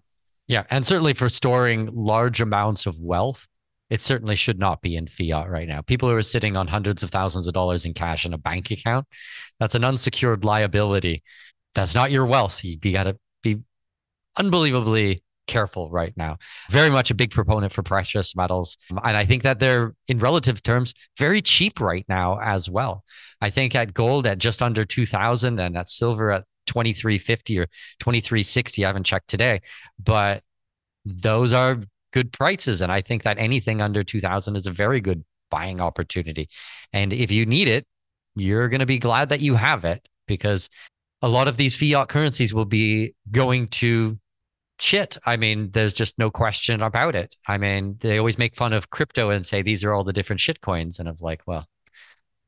Yeah. 0.48 0.64
And 0.72 0.84
certainly 0.84 1.14
for 1.14 1.30
storing 1.30 1.90
large 1.94 2.42
amounts 2.42 2.88
of 2.88 3.00
wealth, 3.00 3.48
it 3.92 4.02
certainly 4.02 4.36
should 4.36 4.58
not 4.58 4.82
be 4.82 4.96
in 4.96 5.06
fiat 5.06 5.48
right 5.50 5.68
now. 5.68 5.82
People 5.82 6.10
who 6.10 6.16
are 6.16 6.24
sitting 6.24 6.58
on 6.58 6.68
hundreds 6.68 7.04
of 7.04 7.12
thousands 7.12 7.46
of 7.46 7.54
dollars 7.54 7.86
in 7.86 7.94
cash 7.94 8.26
in 8.26 8.34
a 8.34 8.38
bank 8.38 8.72
account, 8.72 9.06
that's 9.60 9.76
an 9.76 9.84
unsecured 9.84 10.44
liability. 10.44 11.24
That's 11.76 11.94
not 11.94 12.12
your 12.12 12.26
wealth. 12.26 12.64
You, 12.64 12.78
you 12.82 12.92
got 12.92 13.04
to 13.04 13.18
be 13.44 13.60
unbelievably 14.38 15.22
careful 15.50 15.90
right 15.90 16.14
now. 16.16 16.38
Very 16.70 16.90
much 16.90 17.12
a 17.12 17.16
big 17.16 17.32
proponent 17.32 17.74
for 17.74 17.84
precious 17.84 18.36
metals. 18.36 18.78
Um, 18.92 19.00
and 19.04 19.18
I 19.18 19.26
think 19.26 19.44
that 19.44 19.60
they're, 19.60 19.94
in 20.08 20.20
relative 20.20 20.64
terms, 20.64 20.94
very 21.18 21.42
cheap 21.42 21.82
right 21.82 22.06
now 22.08 22.40
as 22.40 22.70
well. 22.70 23.04
I 23.42 23.50
think 23.50 23.76
at 23.76 23.94
gold 23.94 24.28
at 24.28 24.38
just 24.38 24.62
under 24.62 24.86
2000 24.86 25.60
and 25.60 25.76
at 25.78 25.90
silver 25.90 26.32
at 26.32 26.46
2350 26.68 27.60
or 27.60 27.66
2360. 28.00 28.86
I 28.86 28.88
haven't 28.88 29.06
checked 29.06 29.28
today, 29.28 29.62
but 30.02 30.44
those 31.04 31.52
are 31.52 31.80
good 32.14 32.32
prices. 32.32 32.82
And 32.82 32.92
I 32.92 33.02
think 33.02 33.24
that 33.24 33.38
anything 33.40 33.82
under 33.82 34.04
2000 34.04 34.56
is 34.56 34.68
a 34.68 34.72
very 34.72 35.02
good 35.02 35.26
buying 35.50 35.82
opportunity. 35.82 36.48
And 36.94 37.12
if 37.12 37.32
you 37.32 37.46
need 37.46 37.68
it, 37.68 37.86
you're 38.36 38.70
going 38.70 38.80
to 38.80 38.86
be 38.86 39.00
glad 39.00 39.30
that 39.30 39.42
you 39.42 39.56
have 39.56 39.84
it 39.84 40.08
because 40.28 40.70
a 41.22 41.28
lot 41.28 41.48
of 41.48 41.58
these 41.58 41.76
fiat 41.76 42.08
currencies 42.08 42.54
will 42.54 42.66
be 42.66 43.16
going 43.32 43.68
to 43.68 44.18
shit. 44.82 45.18
I 45.26 45.38
mean, 45.38 45.72
there's 45.72 45.94
just 45.94 46.18
no 46.18 46.32
question 46.32 46.82
about 46.82 47.16
it. 47.16 47.36
I 47.48 47.58
mean, 47.58 47.98
they 48.00 48.18
always 48.18 48.38
make 48.38 48.56
fun 48.56 48.74
of 48.74 48.90
crypto 48.90 49.30
and 49.30 49.46
say 49.46 49.62
these 49.62 49.84
are 49.84 49.94
all 49.94 50.04
the 50.04 50.14
different 50.14 50.40
shit 50.40 50.62
coins. 50.62 51.00
And 51.00 51.08
of 51.08 51.22
like, 51.22 51.42
well, 51.46 51.68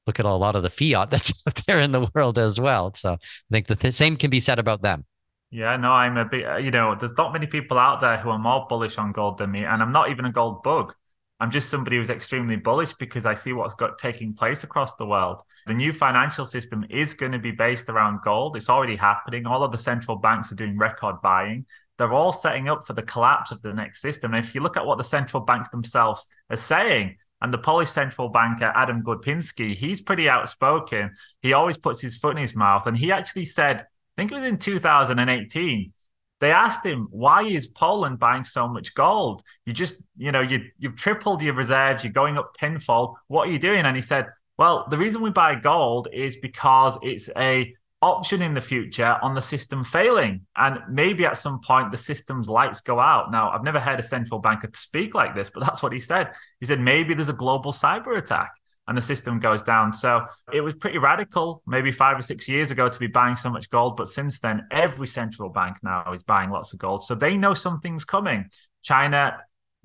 look 0.07 0.19
at 0.19 0.25
a 0.25 0.33
lot 0.33 0.55
of 0.55 0.63
the 0.63 0.69
fiat 0.69 1.09
that's 1.11 1.33
out 1.47 1.61
there 1.67 1.79
in 1.79 1.91
the 1.91 2.09
world 2.13 2.37
as 2.37 2.59
well. 2.59 2.93
So 2.93 3.13
I 3.13 3.17
think 3.51 3.67
the 3.67 3.75
th- 3.75 3.93
same 3.93 4.17
can 4.17 4.29
be 4.29 4.39
said 4.39 4.59
about 4.59 4.81
them. 4.81 5.05
Yeah, 5.53 5.75
no, 5.75 5.91
I'm 5.91 6.15
a 6.15 6.23
bit, 6.23 6.47
uh, 6.47 6.57
you 6.57 6.71
know, 6.71 6.95
there's 6.95 7.17
not 7.17 7.33
many 7.33 7.45
people 7.45 7.77
out 7.77 7.99
there 7.99 8.15
who 8.17 8.29
are 8.29 8.39
more 8.39 8.65
bullish 8.69 8.97
on 8.97 9.11
gold 9.11 9.37
than 9.37 9.51
me. 9.51 9.65
And 9.65 9.81
I'm 9.81 9.91
not 9.91 10.09
even 10.09 10.25
a 10.25 10.31
gold 10.31 10.63
bug. 10.63 10.93
I'm 11.41 11.51
just 11.51 11.69
somebody 11.69 11.97
who's 11.97 12.11
extremely 12.11 12.55
bullish 12.55 12.93
because 12.93 13.25
I 13.25 13.33
see 13.33 13.51
what's 13.51 13.73
got 13.73 13.97
taking 13.97 14.33
place 14.33 14.63
across 14.63 14.95
the 14.95 15.07
world. 15.07 15.41
The 15.65 15.73
new 15.73 15.91
financial 15.91 16.45
system 16.45 16.85
is 16.89 17.15
going 17.15 17.31
to 17.31 17.39
be 17.39 17.49
based 17.49 17.89
around 17.89 18.19
gold. 18.23 18.55
It's 18.55 18.69
already 18.69 18.95
happening. 18.95 19.47
All 19.47 19.63
of 19.63 19.71
the 19.71 19.77
central 19.77 20.17
banks 20.17 20.51
are 20.51 20.55
doing 20.55 20.77
record 20.77 21.15
buying. 21.21 21.65
They're 22.01 22.11
all 22.11 22.31
setting 22.31 22.67
up 22.67 22.83
for 22.83 22.93
the 22.93 23.03
collapse 23.03 23.51
of 23.51 23.61
the 23.61 23.73
next 23.73 24.01
system. 24.01 24.33
And 24.33 24.43
if 24.43 24.55
you 24.55 24.61
look 24.61 24.75
at 24.75 24.87
what 24.87 24.97
the 24.97 25.03
central 25.03 25.43
banks 25.43 25.69
themselves 25.69 26.25
are 26.49 26.57
saying, 26.57 27.17
And 27.41 27.53
the 27.53 27.59
Polish 27.59 27.89
central 27.89 28.27
banker, 28.27 28.73
Adam 28.75 29.03
Glapiński, 29.03 29.75
he's 29.75 30.01
pretty 30.01 30.27
outspoken. 30.27 31.11
He 31.43 31.53
always 31.53 31.77
puts 31.77 32.01
his 32.01 32.17
foot 32.17 32.31
in 32.31 32.41
his 32.41 32.55
mouth. 32.55 32.87
And 32.87 32.97
he 32.97 33.11
actually 33.11 33.45
said, 33.45 33.81
I 33.81 33.85
think 34.17 34.31
it 34.31 34.35
was 34.35 34.43
in 34.45 34.57
2018, 34.57 35.93
they 36.39 36.51
asked 36.51 36.83
him, 36.83 37.07
why 37.11 37.43
is 37.43 37.67
Poland 37.67 38.17
buying 38.17 38.45
so 38.45 38.67
much 38.67 38.95
gold? 38.95 39.43
You 39.67 39.73
just, 39.73 40.01
you 40.17 40.31
know, 40.31 40.41
you, 40.41 40.71
you've 40.79 40.95
tripled 40.95 41.43
your 41.43 41.53
reserves, 41.53 42.03
you're 42.03 42.13
going 42.13 42.39
up 42.39 42.55
tenfold. 42.57 43.15
What 43.27 43.47
are 43.47 43.51
you 43.51 43.59
doing? 43.59 43.85
And 43.85 43.95
he 43.95 44.01
said, 44.01 44.25
well, 44.57 44.87
the 44.89 44.97
reason 44.97 45.21
we 45.21 45.29
buy 45.29 45.53
gold 45.53 46.07
is 46.11 46.35
because 46.37 46.97
it's 47.03 47.29
a 47.37 47.75
option 48.01 48.41
in 48.41 48.53
the 48.53 48.61
future 48.61 49.17
on 49.21 49.35
the 49.35 49.41
system 49.41 49.83
failing. 49.83 50.45
And 50.55 50.79
maybe 50.89 51.25
at 51.25 51.37
some 51.37 51.59
point 51.61 51.91
the 51.91 51.97
system's 51.97 52.49
lights 52.49 52.81
go 52.81 52.99
out. 52.99 53.31
Now, 53.31 53.51
I've 53.51 53.63
never 53.63 53.79
heard 53.79 53.99
a 53.99 54.03
central 54.03 54.39
banker 54.39 54.69
speak 54.73 55.13
like 55.13 55.35
this, 55.35 55.49
but 55.49 55.63
that's 55.63 55.83
what 55.83 55.93
he 55.93 55.99
said. 55.99 56.31
He 56.59 56.65
said 56.65 56.79
maybe 56.79 57.13
there's 57.13 57.29
a 57.29 57.33
global 57.33 57.71
cyber 57.71 58.17
attack 58.17 58.51
and 58.87 58.97
the 58.97 59.01
system 59.01 59.39
goes 59.39 59.61
down. 59.61 59.93
So 59.93 60.25
it 60.51 60.61
was 60.61 60.73
pretty 60.73 60.97
radical 60.97 61.61
maybe 61.67 61.91
five 61.91 62.17
or 62.17 62.21
six 62.21 62.49
years 62.49 62.71
ago 62.71 62.89
to 62.89 62.99
be 62.99 63.07
buying 63.07 63.35
so 63.35 63.49
much 63.49 63.69
gold. 63.69 63.95
But 63.95 64.09
since 64.09 64.39
then, 64.39 64.67
every 64.71 65.07
central 65.07 65.49
bank 65.49 65.77
now 65.83 66.11
is 66.13 66.23
buying 66.23 66.49
lots 66.49 66.73
of 66.73 66.79
gold. 66.79 67.03
So 67.03 67.15
they 67.15 67.37
know 67.37 67.53
something's 67.53 68.03
coming. 68.03 68.49
China, 68.83 69.37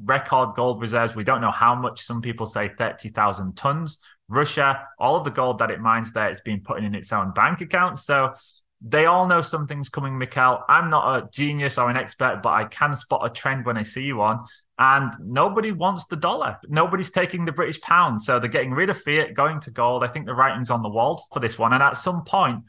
record 0.03 0.55
gold 0.57 0.81
reserves. 0.81 1.15
We 1.15 1.25
don't 1.25 1.41
know 1.41 1.51
how 1.51 1.75
much. 1.75 2.01
Some 2.01 2.23
people 2.23 2.47
say 2.47 2.71
30,000 2.79 3.57
tons. 3.57 3.99
Russia, 4.29 4.87
all 4.99 5.17
of 5.17 5.25
the 5.25 5.31
gold 5.31 5.59
that 5.59 5.71
it 5.71 5.81
mines 5.81 6.13
there, 6.13 6.29
it's 6.29 6.41
being 6.41 6.61
put 6.61 6.83
in 6.83 6.95
its 6.95 7.13
own 7.13 7.33
bank 7.33 7.61
account. 7.61 7.99
So 7.99 8.33
they 8.81 9.07
all 9.07 9.27
know 9.27 9.43
something's 9.43 9.89
coming, 9.89 10.15
Mikkel. 10.15 10.63
I'm 10.69 10.91
not 10.91 11.17
a 11.17 11.29
genius 11.31 11.79
or 11.79 11.89
an 11.89 11.97
expert, 11.97 12.41
but 12.43 12.51
I 12.51 12.65
can 12.65 12.95
spot 12.95 13.25
a 13.25 13.31
trend 13.31 13.65
when 13.65 13.77
I 13.77 13.83
see 13.83 14.13
one. 14.13 14.41
And 14.79 15.13
nobody 15.21 15.73
wants 15.73 16.07
the 16.07 16.17
dollar. 16.17 16.59
Nobody's 16.69 17.11
taking 17.11 17.47
the 17.47 17.53
British 17.53 17.81
pound. 17.81 18.21
So 18.21 18.39
they're 18.39 18.51
getting 18.51 18.73
rid 18.73 18.91
of 18.91 19.01
fiat, 19.01 19.33
going 19.33 19.61
to 19.61 19.71
gold. 19.71 20.05
I 20.05 20.09
think 20.09 20.27
the 20.27 20.35
writing's 20.35 20.71
on 20.71 20.83
the 20.83 20.91
wall 20.91 21.27
for 21.33 21.41
this 21.41 21.59
one. 21.59 21.73
And 21.73 21.83
at 21.83 21.97
some 21.97 22.25
point, 22.25 22.65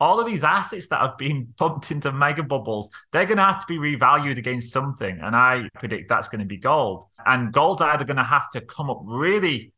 all 0.00 0.18
of 0.18 0.26
these 0.26 0.42
assets 0.42 0.88
that 0.88 1.00
have 1.00 1.16
been 1.16 1.54
pumped 1.58 1.92
into 1.92 2.10
mega 2.10 2.42
bubbles, 2.42 2.90
they're 3.12 3.26
going 3.26 3.38
to 3.38 3.44
have 3.44 3.64
to 3.64 3.66
be 3.68 3.78
revalued 3.78 4.38
against 4.38 4.72
something. 4.72 5.20
And 5.22 5.36
I 5.36 5.68
predict 5.78 6.08
that's 6.08 6.28
going 6.28 6.40
to 6.40 6.46
be 6.46 6.56
gold. 6.56 7.04
And 7.24 7.52
gold's 7.52 7.82
either 7.82 8.04
going 8.04 8.16
to 8.16 8.24
have 8.24 8.50
to 8.50 8.60
come 8.60 8.90
up 8.90 9.00
really 9.04 9.71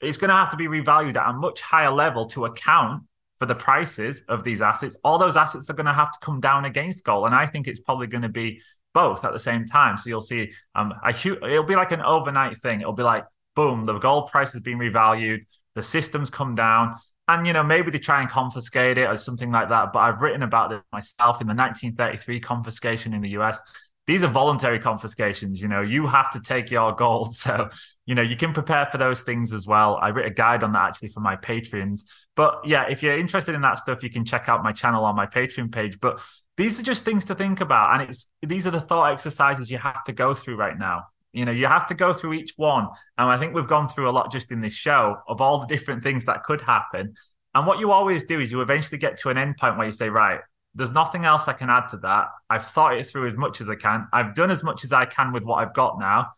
it's 0.00 0.18
going 0.18 0.28
to 0.28 0.34
have 0.34 0.50
to 0.50 0.56
be 0.56 0.66
revalued 0.66 1.16
at 1.16 1.30
a 1.30 1.32
much 1.32 1.60
higher 1.60 1.90
level 1.90 2.26
to 2.26 2.44
account 2.44 3.02
for 3.38 3.46
the 3.46 3.54
prices 3.54 4.24
of 4.28 4.44
these 4.44 4.62
assets. 4.62 4.96
All 5.04 5.18
those 5.18 5.36
assets 5.36 5.68
are 5.68 5.74
going 5.74 5.86
to 5.86 5.92
have 5.92 6.10
to 6.10 6.18
come 6.20 6.40
down 6.40 6.64
against 6.64 7.04
gold, 7.04 7.26
and 7.26 7.34
I 7.34 7.46
think 7.46 7.66
it's 7.66 7.80
probably 7.80 8.06
going 8.06 8.22
to 8.22 8.28
be 8.28 8.60
both 8.94 9.24
at 9.24 9.32
the 9.32 9.38
same 9.38 9.64
time. 9.66 9.98
So 9.98 10.08
you'll 10.08 10.20
see 10.20 10.52
um, 10.74 10.94
a 11.04 11.12
huge. 11.12 11.38
It'll 11.42 11.62
be 11.62 11.76
like 11.76 11.92
an 11.92 12.02
overnight 12.02 12.56
thing. 12.58 12.80
It'll 12.80 12.92
be 12.92 13.02
like 13.02 13.24
boom, 13.54 13.84
the 13.84 13.98
gold 13.98 14.30
price 14.30 14.52
has 14.52 14.60
been 14.60 14.78
revalued, 14.78 15.40
the 15.74 15.82
systems 15.82 16.30
come 16.30 16.54
down. 16.54 16.94
And 17.28 17.44
you 17.44 17.52
know 17.52 17.64
maybe 17.64 17.90
they 17.90 17.98
try 17.98 18.20
and 18.20 18.30
confiscate 18.30 18.98
it 18.98 19.06
or 19.06 19.16
something 19.16 19.50
like 19.50 19.70
that. 19.70 19.92
But 19.92 20.00
I've 20.00 20.20
written 20.20 20.44
about 20.44 20.70
this 20.70 20.80
myself 20.92 21.40
in 21.40 21.48
the 21.48 21.54
1933 21.54 22.38
confiscation 22.38 23.12
in 23.14 23.20
the 23.20 23.30
U.S 23.30 23.60
these 24.06 24.22
are 24.22 24.28
voluntary 24.28 24.78
confiscations. 24.78 25.60
You 25.60 25.68
know, 25.68 25.82
you 25.82 26.06
have 26.06 26.30
to 26.30 26.40
take 26.40 26.70
your 26.70 26.92
gold. 26.94 27.34
So, 27.46 27.68
you 28.06 28.14
know, 28.14 28.22
you 28.22 28.36
can 28.36 28.52
prepare 28.52 28.88
for 28.90 28.98
those 28.98 29.22
things 29.22 29.52
as 29.52 29.66
well. 29.66 29.98
I 30.00 30.10
wrote 30.10 30.26
a 30.26 30.30
guide 30.30 30.62
on 30.62 30.72
that 30.72 30.88
actually 30.88 31.08
for 31.08 31.20
my 31.20 31.36
Patreons. 31.36 32.00
But 32.34 32.60
yeah, 32.64 32.86
if 32.88 33.02
you're 33.02 33.16
interested 33.16 33.54
in 33.54 33.60
that 33.62 33.78
stuff, 33.78 34.02
you 34.02 34.10
can 34.10 34.24
check 34.24 34.48
out 34.48 34.64
my 34.64 34.72
channel 34.72 35.04
on 35.04 35.14
my 35.14 35.26
Patreon 35.26 35.72
page. 35.72 36.00
But 36.00 36.20
these 36.56 36.80
are 36.80 36.82
just 36.82 37.04
things 37.04 37.24
to 37.26 37.34
think 37.34 37.60
about. 37.60 37.94
And 37.94 38.08
it's 38.08 38.28
these 38.42 38.66
are 38.66 38.70
the 38.70 38.80
thought 38.80 39.12
exercises 39.12 39.70
you 39.70 39.78
have 39.78 40.02
to 40.04 40.12
go 40.12 40.34
through 40.34 40.56
right 40.56 40.78
now. 40.78 41.04
You 41.32 41.44
know, 41.44 41.52
you 41.52 41.66
have 41.66 41.86
to 41.88 41.94
go 41.94 42.12
through 42.12 42.34
each 42.34 42.54
one. 42.56 42.88
And 43.18 43.28
I 43.28 43.38
think 43.38 43.54
we've 43.54 43.68
gone 43.68 43.88
through 43.88 44.08
a 44.08 44.12
lot 44.12 44.32
just 44.32 44.50
in 44.50 44.60
this 44.60 44.74
show 44.74 45.16
of 45.28 45.40
all 45.40 45.60
the 45.60 45.66
different 45.66 46.02
things 46.02 46.24
that 46.24 46.44
could 46.44 46.62
happen. 46.62 47.14
And 47.54 47.66
what 47.66 47.78
you 47.78 47.92
always 47.92 48.24
do 48.24 48.40
is 48.40 48.50
you 48.50 48.60
eventually 48.60 48.98
get 48.98 49.18
to 49.18 49.30
an 49.30 49.38
end 49.38 49.56
point 49.56 49.76
where 49.76 49.86
you 49.86 49.92
say, 49.92 50.08
right, 50.08 50.40
there's 50.76 50.92
nothing 50.92 51.24
else 51.24 51.48
I 51.48 51.54
can 51.54 51.70
add 51.70 51.88
to 51.88 51.96
that. 51.98 52.28
I've 52.50 52.66
thought 52.66 52.96
it 52.96 53.04
through 53.04 53.30
as 53.30 53.36
much 53.36 53.60
as 53.60 53.68
I 53.68 53.74
can. 53.74 54.06
I've 54.12 54.34
done 54.34 54.50
as 54.50 54.62
much 54.62 54.84
as 54.84 54.92
I 54.92 55.06
can 55.06 55.32
with 55.32 55.42
what 55.42 55.56
I've 55.56 55.74
got 55.74 55.98
now, 55.98 56.28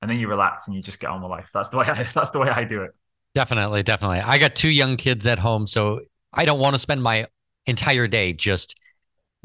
and 0.00 0.10
then 0.10 0.18
you 0.18 0.28
relax 0.28 0.66
and 0.66 0.74
you 0.74 0.82
just 0.82 0.98
get 0.98 1.10
on 1.10 1.22
with 1.22 1.30
life. 1.30 1.50
That's 1.52 1.68
the 1.68 1.76
way. 1.76 1.84
I, 1.88 2.02
that's 2.14 2.30
the 2.30 2.40
way 2.40 2.48
I 2.48 2.64
do 2.64 2.82
it. 2.82 2.90
Definitely, 3.34 3.82
definitely. 3.82 4.20
I 4.20 4.38
got 4.38 4.54
two 4.54 4.70
young 4.70 4.96
kids 4.96 5.26
at 5.26 5.38
home, 5.38 5.66
so 5.66 6.00
I 6.32 6.44
don't 6.44 6.58
want 6.58 6.74
to 6.74 6.78
spend 6.78 7.02
my 7.02 7.26
entire 7.66 8.08
day 8.08 8.32
just 8.32 8.74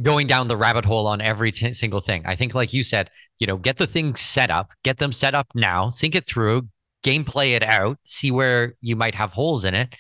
going 0.02 0.28
down 0.28 0.48
the 0.48 0.58
rabbit 0.58 0.86
hole 0.86 1.08
on 1.08 1.22
every 1.22 1.52
t- 1.52 1.74
single 1.74 2.00
thing. 2.00 2.24
I 2.26 2.36
think, 2.36 2.56
like 2.56 2.74
you 2.74 2.84
said, 2.84 3.10
you 3.40 3.48
know, 3.48 3.58
get 3.58 3.78
the 3.78 3.88
things 3.88 4.22
set 4.22 4.50
up, 4.50 4.72
get 4.84 4.98
them 4.98 5.12
set 5.12 5.36
up 5.36 5.48
now, 5.56 5.90
think 5.90 6.16
it 6.16 6.26
through, 6.26 6.70
gameplay 7.04 7.56
it 7.56 7.64
out, 7.64 7.98
see 8.06 8.32
where 8.32 8.76
you 8.82 8.96
might 8.96 9.16
have 9.16 9.34
holes 9.34 9.66
in 9.66 9.74
it, 9.74 9.96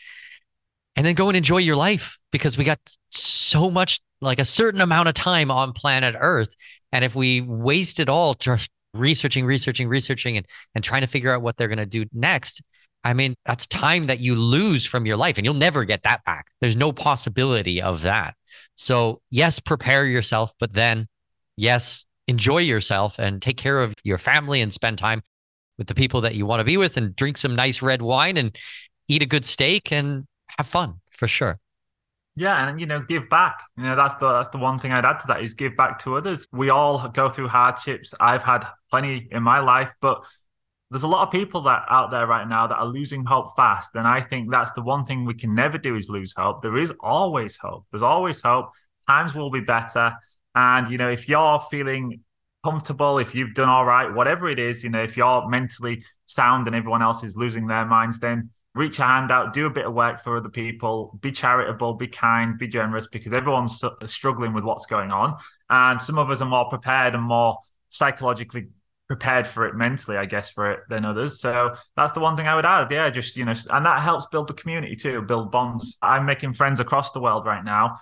and 0.97 1.05
then 1.05 1.13
go 1.13 1.29
and 1.29 1.37
enjoy 1.37 1.57
your 1.57 1.75
life 1.75 2.17
because 2.31 2.57
we 2.57 2.63
got 2.63 2.79
so 3.07 3.69
much 3.69 4.01
like 4.19 4.39
a 4.39 4.45
certain 4.45 4.81
amount 4.81 5.07
of 5.07 5.13
time 5.13 5.51
on 5.51 5.71
planet 5.71 6.15
Earth. 6.19 6.55
And 6.91 7.05
if 7.05 7.13
we 7.13 7.39
waste 7.39 7.99
it 7.99 8.09
all 8.09 8.33
just 8.33 8.71
researching, 8.95 9.45
researching, 9.45 9.87
researching, 9.87 10.37
and, 10.37 10.45
and 10.73 10.83
trying 10.83 11.01
to 11.01 11.07
figure 11.07 11.31
out 11.31 11.43
what 11.43 11.55
they're 11.55 11.67
going 11.67 11.77
to 11.77 11.85
do 11.85 12.05
next, 12.13 12.63
I 13.03 13.13
mean, 13.13 13.35
that's 13.45 13.67
time 13.67 14.07
that 14.07 14.19
you 14.19 14.35
lose 14.35 14.87
from 14.87 15.05
your 15.05 15.17
life 15.17 15.37
and 15.37 15.45
you'll 15.45 15.53
never 15.53 15.85
get 15.85 16.01
that 16.01 16.25
back. 16.25 16.47
There's 16.61 16.75
no 16.75 16.91
possibility 16.91 17.79
of 17.79 18.01
that. 18.01 18.33
So, 18.73 19.21
yes, 19.29 19.59
prepare 19.59 20.05
yourself, 20.05 20.51
but 20.59 20.73
then, 20.73 21.07
yes, 21.55 22.05
enjoy 22.27 22.59
yourself 22.59 23.19
and 23.19 23.39
take 23.39 23.57
care 23.57 23.81
of 23.81 23.93
your 24.03 24.17
family 24.17 24.61
and 24.61 24.73
spend 24.73 24.97
time 24.97 25.21
with 25.77 25.87
the 25.87 25.95
people 25.95 26.21
that 26.21 26.33
you 26.33 26.47
want 26.47 26.59
to 26.59 26.65
be 26.65 26.75
with 26.75 26.97
and 26.97 27.15
drink 27.15 27.37
some 27.37 27.55
nice 27.55 27.83
red 27.83 28.01
wine 28.01 28.35
and 28.35 28.57
eat 29.07 29.21
a 29.21 29.27
good 29.27 29.45
steak 29.45 29.91
and 29.91 30.25
have 30.57 30.67
fun 30.67 30.95
for 31.09 31.27
sure. 31.27 31.59
Yeah, 32.35 32.67
and 32.67 32.79
you 32.79 32.85
know, 32.85 33.01
give 33.01 33.29
back. 33.29 33.61
You 33.77 33.83
know, 33.83 33.95
that's 33.95 34.13
the 34.15 34.31
that's 34.31 34.49
the 34.49 34.59
one 34.59 34.77
thing 34.79 34.91
I'd 34.91 35.05
add 35.05 35.19
to 35.19 35.27
that 35.27 35.41
is 35.41 35.55
give 35.55 35.75
back 35.75 35.97
to 35.99 36.17
others. 36.17 36.47
We 36.51 36.69
all 36.69 37.09
go 37.09 37.29
through 37.29 37.47
hardships. 37.47 38.13
I've 38.19 38.43
had 38.43 38.63
plenty 38.91 39.27
in 39.31 39.41
my 39.41 39.59
life, 39.59 39.91
but 40.01 40.23
there's 40.91 41.03
a 41.03 41.07
lot 41.07 41.25
of 41.25 41.31
people 41.31 41.61
that 41.61 41.83
out 41.89 42.11
there 42.11 42.27
right 42.27 42.47
now 42.47 42.67
that 42.67 42.75
are 42.75 42.85
losing 42.85 43.25
hope 43.25 43.55
fast. 43.55 43.95
And 43.95 44.07
I 44.07 44.21
think 44.21 44.51
that's 44.51 44.71
the 44.73 44.83
one 44.83 45.03
thing 45.03 45.25
we 45.25 45.33
can 45.33 45.55
never 45.55 45.79
do 45.79 45.95
is 45.95 46.09
lose 46.09 46.33
hope. 46.37 46.61
There 46.61 46.77
is 46.77 46.93
always 46.99 47.57
hope. 47.57 47.85
There's 47.91 48.03
always 48.03 48.39
hope. 48.41 48.69
Times 49.07 49.33
will 49.33 49.49
be 49.49 49.61
better. 49.61 50.13
And 50.53 50.87
you 50.89 50.99
know, 50.99 51.09
if 51.09 51.27
you're 51.27 51.59
feeling 51.71 52.21
comfortable, 52.63 53.17
if 53.17 53.33
you've 53.33 53.55
done 53.55 53.69
all 53.69 53.85
right, 53.85 54.13
whatever 54.13 54.47
it 54.47 54.59
is, 54.59 54.83
you 54.83 54.91
know, 54.91 55.01
if 55.01 55.17
you're 55.17 55.49
mentally 55.49 56.03
sound 56.27 56.67
and 56.67 56.75
everyone 56.75 57.01
else 57.01 57.23
is 57.23 57.35
losing 57.35 57.65
their 57.65 57.85
minds, 57.85 58.19
then 58.19 58.51
reach 58.77 58.99
a 58.99 59.03
hand 59.03 59.31
out, 59.31 59.53
do 59.53 59.65
a 59.65 59.69
bit 59.69 59.85
of 59.85 59.93
work 59.93 60.21
for 60.23 60.37
other 60.37 60.49
people, 60.49 61.17
be 61.21 61.31
charitable, 61.31 61.95
be 61.95 62.07
kind, 62.07 62.57
be 62.57 62.67
generous, 62.67 63.07
because 63.07 63.33
everyone's 63.33 63.83
struggling 64.05 64.53
with 64.53 64.63
what's 64.63 64.85
going 64.85 65.11
on. 65.11 65.37
And 65.69 66.01
some 66.01 66.17
of 66.17 66.29
us 66.29 66.41
are 66.41 66.49
more 66.49 66.69
prepared 66.69 67.15
and 67.15 67.23
more 67.23 67.57
psychologically 67.89 68.67
prepared 69.07 69.47
for 69.47 69.65
it 69.65 69.73
mentally, 69.73 70.17
I 70.17 70.25
guess, 70.25 70.49
for 70.51 70.71
it 70.71 70.79
than 70.89 71.05
others. 71.05 71.39
So 71.39 71.73
that's 71.95 72.11
the 72.11 72.19
one 72.19 72.35
thing 72.35 72.47
I 72.47 72.55
would 72.55 72.65
add. 72.65 72.91
Yeah, 72.91 73.09
just, 73.09 73.37
you 73.37 73.45
know, 73.45 73.53
and 73.69 73.85
that 73.85 74.01
helps 74.01 74.25
build 74.27 74.47
the 74.47 74.53
community 74.53 74.95
too, 74.95 75.21
build 75.21 75.49
bonds. 75.49 75.97
I'm 76.01 76.25
making 76.25 76.53
friends 76.53 76.79
across 76.79 77.11
the 77.11 77.21
world 77.21 77.45
right 77.45 77.63
now 77.63 77.97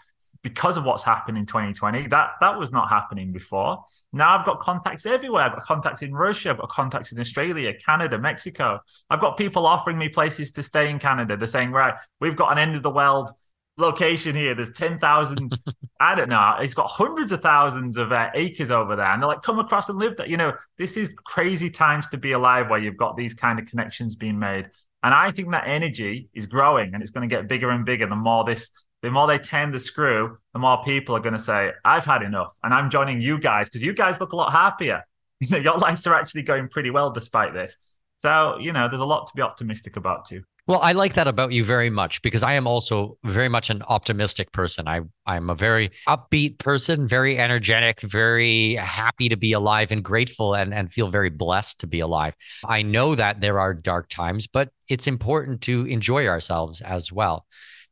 because 0.45 0.77
of 0.77 0.83
what's 0.83 1.03
happened 1.03 1.39
in 1.39 1.45
2020. 1.47 2.05
That 2.09 2.33
that 2.39 2.59
was 2.59 2.71
not 2.71 2.87
happening 2.87 3.31
before. 3.31 3.83
Now 4.13 4.37
I've 4.37 4.45
got 4.45 4.59
contacts 4.59 5.07
everywhere. 5.07 5.41
I've 5.41 5.53
got 5.53 5.63
contacts 5.63 6.03
in 6.03 6.13
Russia, 6.13 6.51
I've 6.51 6.59
got 6.59 6.69
contacts 6.69 7.11
in 7.11 7.19
Australia, 7.19 7.73
Canada, 7.73 8.19
Mexico. 8.19 8.79
I've 9.09 9.19
got 9.19 9.37
people 9.37 9.65
offering 9.65 9.97
me 9.97 10.07
places 10.07 10.51
to 10.51 10.61
stay 10.61 10.91
in 10.91 10.99
Canada. 10.99 11.35
They're 11.35 11.47
saying, 11.47 11.71
right, 11.71 11.95
we've 12.19 12.35
got 12.35 12.51
an 12.51 12.59
end 12.59 12.75
of 12.75 12.83
the 12.83 12.91
world 12.91 13.31
location 13.77 14.35
here. 14.35 14.53
There's 14.53 14.69
10,000, 14.69 15.57
I 15.99 16.13
don't 16.13 16.29
know, 16.29 16.57
it's 16.59 16.75
got 16.75 16.91
hundreds 16.91 17.31
of 17.31 17.41
thousands 17.41 17.97
of 17.97 18.11
uh, 18.11 18.29
acres 18.35 18.69
over 18.69 18.95
there. 18.95 19.07
And 19.07 19.19
they're 19.19 19.27
like, 19.27 19.41
come 19.41 19.57
across 19.57 19.89
and 19.89 19.97
live 19.97 20.15
there. 20.15 20.27
You 20.27 20.37
know, 20.37 20.53
this 20.77 20.95
is 20.95 21.11
crazy 21.25 21.71
times 21.71 22.07
to 22.09 22.17
be 22.17 22.33
alive 22.33 22.69
where 22.69 22.79
you've 22.79 22.97
got 22.97 23.17
these 23.17 23.33
kind 23.33 23.57
of 23.57 23.65
connections 23.65 24.15
being 24.15 24.37
made. 24.37 24.69
And 25.01 25.11
I 25.11 25.31
think 25.31 25.49
that 25.51 25.67
energy 25.67 26.29
is 26.35 26.45
growing 26.45 26.93
and 26.93 27.01
it's 27.01 27.11
going 27.11 27.27
to 27.27 27.35
get 27.35 27.47
bigger 27.47 27.71
and 27.71 27.83
bigger 27.83 28.07
the 28.07 28.15
more 28.15 28.43
this 28.43 28.69
the 29.05 29.11
more 29.11 29.27
they 29.27 29.37
turn 29.37 29.71
the 29.71 29.79
screw, 29.79 30.35
the 30.53 30.59
more 30.59 30.83
people 30.83 31.15
are 31.15 31.19
going 31.19 31.33
to 31.33 31.39
say, 31.39 31.71
I've 31.85 32.05
had 32.05 32.23
enough. 32.23 32.55
And 32.63 32.73
I'm 32.73 32.89
joining 32.89 33.21
you 33.21 33.37
guys 33.37 33.69
because 33.69 33.83
you 33.83 33.93
guys 33.93 34.19
look 34.19 34.33
a 34.33 34.35
lot 34.35 34.51
happier. 34.51 35.03
You 35.41 35.49
know, 35.49 35.57
your 35.57 35.77
lives 35.77 36.07
are 36.07 36.15
actually 36.15 36.43
going 36.43 36.69
pretty 36.69 36.91
well 36.91 37.11
despite 37.11 37.53
this. 37.53 37.75
So, 38.15 38.57
you 38.57 38.71
know, 38.71 38.87
there's 38.87 39.01
a 39.01 39.05
lot 39.05 39.27
to 39.27 39.33
be 39.35 39.41
optimistic 39.41 39.97
about 39.97 40.23
too. 40.23 40.43
Well, 40.65 40.79
I 40.81 40.93
like 40.93 41.15
that 41.15 41.27
about 41.27 41.51
you 41.51 41.65
very 41.65 41.89
much 41.89 42.21
because 42.21 42.41
I 42.41 42.53
am 42.53 42.67
also 42.67 43.17
very 43.25 43.49
much 43.49 43.69
an 43.69 43.83
optimistic 43.89 44.53
person. 44.53 44.87
I 44.87 45.01
I'm 45.25 45.49
a 45.49 45.55
very 45.55 45.91
upbeat 46.07 46.57
person, 46.57 47.05
very 47.05 47.37
energetic, 47.37 47.99
very 47.99 48.75
happy 48.75 49.27
to 49.27 49.35
be 49.35 49.51
alive 49.51 49.91
and 49.91 50.01
grateful 50.01 50.55
and 50.55 50.73
and 50.73 50.89
feel 50.89 51.09
very 51.09 51.29
blessed 51.29 51.79
to 51.81 51.87
be 51.87 51.99
alive. 51.99 52.33
I 52.65 52.81
know 52.81 53.13
that 53.13 53.41
there 53.41 53.59
are 53.59 53.73
dark 53.73 54.07
times, 54.07 54.47
but 54.47 54.69
it's 54.87 55.05
important 55.05 55.59
to 55.63 55.85
enjoy 55.85 56.27
ourselves 56.27 56.79
as 56.79 57.11
well. 57.11 57.45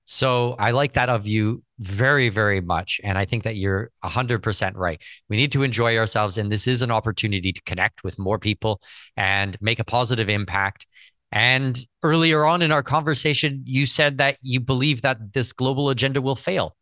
So 0.05 0.55
I 0.59 0.71
like 0.71 0.93
that 0.93 1.09
of 1.09 1.25
you 1.27 1.63
very, 1.79 2.29
very 2.29 2.61
much. 2.61 2.99
And 3.03 3.17
I 3.17 3.25
think 3.25 3.43
that 3.43 3.55
you're 3.55 3.91
100% 4.03 4.73
right. 4.75 5.01
We 5.29 5.37
need 5.37 5.51
to 5.53 5.63
enjoy 5.63 5.97
ourselves. 5.97 6.37
And 6.37 6.51
this 6.51 6.67
is 6.67 6.81
an 6.81 6.91
opportunity 6.91 7.53
to 7.53 7.61
connect 7.63 8.03
with 8.03 8.19
more 8.19 8.37
people 8.37 8.81
and 9.15 9.57
make 9.61 9.79
a 9.79 9.85
positive 9.85 10.29
impact 10.29 10.85
And 11.33 11.83
earlier 12.03 12.45
on 12.45 12.61
in 12.61 12.71
our 12.71 12.83
conversation, 12.83 13.63
you 13.65 13.87
said 13.87 14.19
that 14.19 14.37
you 14.43 14.59
believe 14.59 15.01
that 15.01 15.33
this 15.33 15.51
global 15.51 15.89
agenda 15.89 16.21
will 16.21 16.35
fail. 16.35 16.75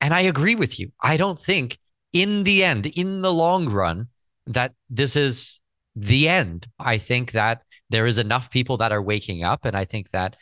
And 0.00 0.12
I 0.12 0.22
agree 0.22 0.56
with 0.56 0.80
you. 0.80 0.90
I 1.00 1.16
don't 1.16 1.40
think 1.40 1.78
in 2.12 2.42
the 2.42 2.64
end, 2.64 2.86
in 2.86 3.22
the 3.22 3.32
long 3.32 3.70
run, 3.70 4.08
that 4.48 4.72
this 4.90 5.14
is 5.14 5.60
the 5.94 6.28
end. 6.28 6.66
I 6.76 6.98
think 6.98 7.32
that 7.32 7.62
there 7.88 8.04
is 8.04 8.18
enough 8.18 8.50
people 8.50 8.78
that 8.78 8.90
are 8.90 9.00
waking 9.00 9.44
up. 9.44 9.64
And 9.64 9.76
I 9.76 9.84
think 9.84 10.10
that 10.10 10.36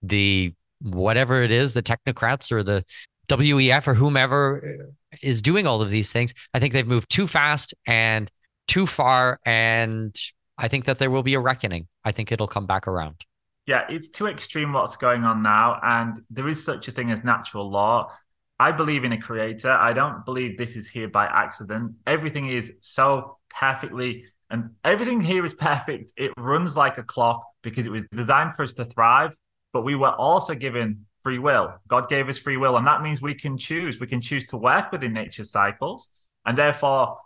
the 0.00 0.54
whatever 0.84 1.42
it 1.42 1.50
is, 1.50 1.72
the 1.72 1.82
technocrats 1.82 2.52
or 2.52 2.62
the 2.62 2.84
WEF 3.28 3.86
or 3.86 3.94
whomever 3.94 4.90
uh, 5.12 5.16
is 5.22 5.42
doing 5.42 5.66
all 5.66 5.82
of 5.82 5.90
these 5.90 6.12
things, 6.12 6.34
I 6.52 6.60
think 6.60 6.72
they've 6.72 6.86
moved 6.86 7.10
too 7.10 7.26
fast 7.26 7.74
and 7.86 8.30
too 8.68 8.86
far. 8.86 9.40
And 9.44 10.14
I 10.58 10.68
think 10.68 10.84
that 10.84 10.98
there 10.98 11.10
will 11.10 11.22
be 11.22 11.34
a 11.34 11.40
reckoning. 11.40 11.88
I 12.04 12.12
think 12.12 12.30
it'll 12.30 12.48
come 12.48 12.66
back 12.66 12.86
around. 12.86 13.24
Yeah, 13.66 13.84
it's 13.88 14.10
too 14.10 14.26
extreme 14.26 14.74
what's 14.74 14.96
going 14.96 15.24
on 15.24 15.42
now. 15.42 15.80
And 15.82 16.20
there 16.30 16.48
is 16.48 16.62
such 16.62 16.88
a 16.88 16.92
thing 16.92 17.10
as 17.10 17.24
natural 17.24 17.70
law. 17.70 18.12
I 18.58 18.72
believe 18.72 19.04
in 19.04 19.12
a 19.12 19.20
creator. 19.20 19.70
I 19.72 19.92
don't 19.92 20.24
believe 20.24 20.58
this 20.58 20.76
is 20.76 20.88
here 20.88 21.08
by 21.08 21.26
accident. 21.26 21.94
Everything 22.06 22.46
is 22.46 22.74
so 22.80 23.38
perfectly, 23.50 24.26
and 24.50 24.70
everything 24.84 25.20
here 25.20 25.44
is 25.44 25.54
perfect. 25.70 26.12
It 26.16 26.32
runs 26.36 26.76
like 26.76 26.98
a 26.98 27.02
clock 27.02 27.42
because 27.62 27.86
it 27.86 27.90
was 27.90 28.04
designed 28.12 28.54
for 28.54 28.62
us 28.62 28.72
to 28.74 28.84
thrive, 28.84 29.34
but 29.74 29.82
we 29.82 29.96
were 29.96 30.12
also 30.12 30.54
given 30.54 31.04
free 31.22 31.40
will. 31.40 31.74
God 31.88 32.08
gave 32.08 32.28
us 32.28 32.38
free 32.38 32.56
will, 32.56 32.76
and 32.78 32.86
that 32.86 33.02
means 33.02 33.20
we 33.20 33.34
can 33.34 33.58
choose. 33.58 34.00
We 34.00 34.06
can 34.06 34.20
choose 34.20 34.44
to 34.46 34.56
work 34.56 34.92
within 34.92 35.12
nature's 35.12 35.50
cycles, 35.50 36.08
and 36.46 36.56
therefore 36.56 37.18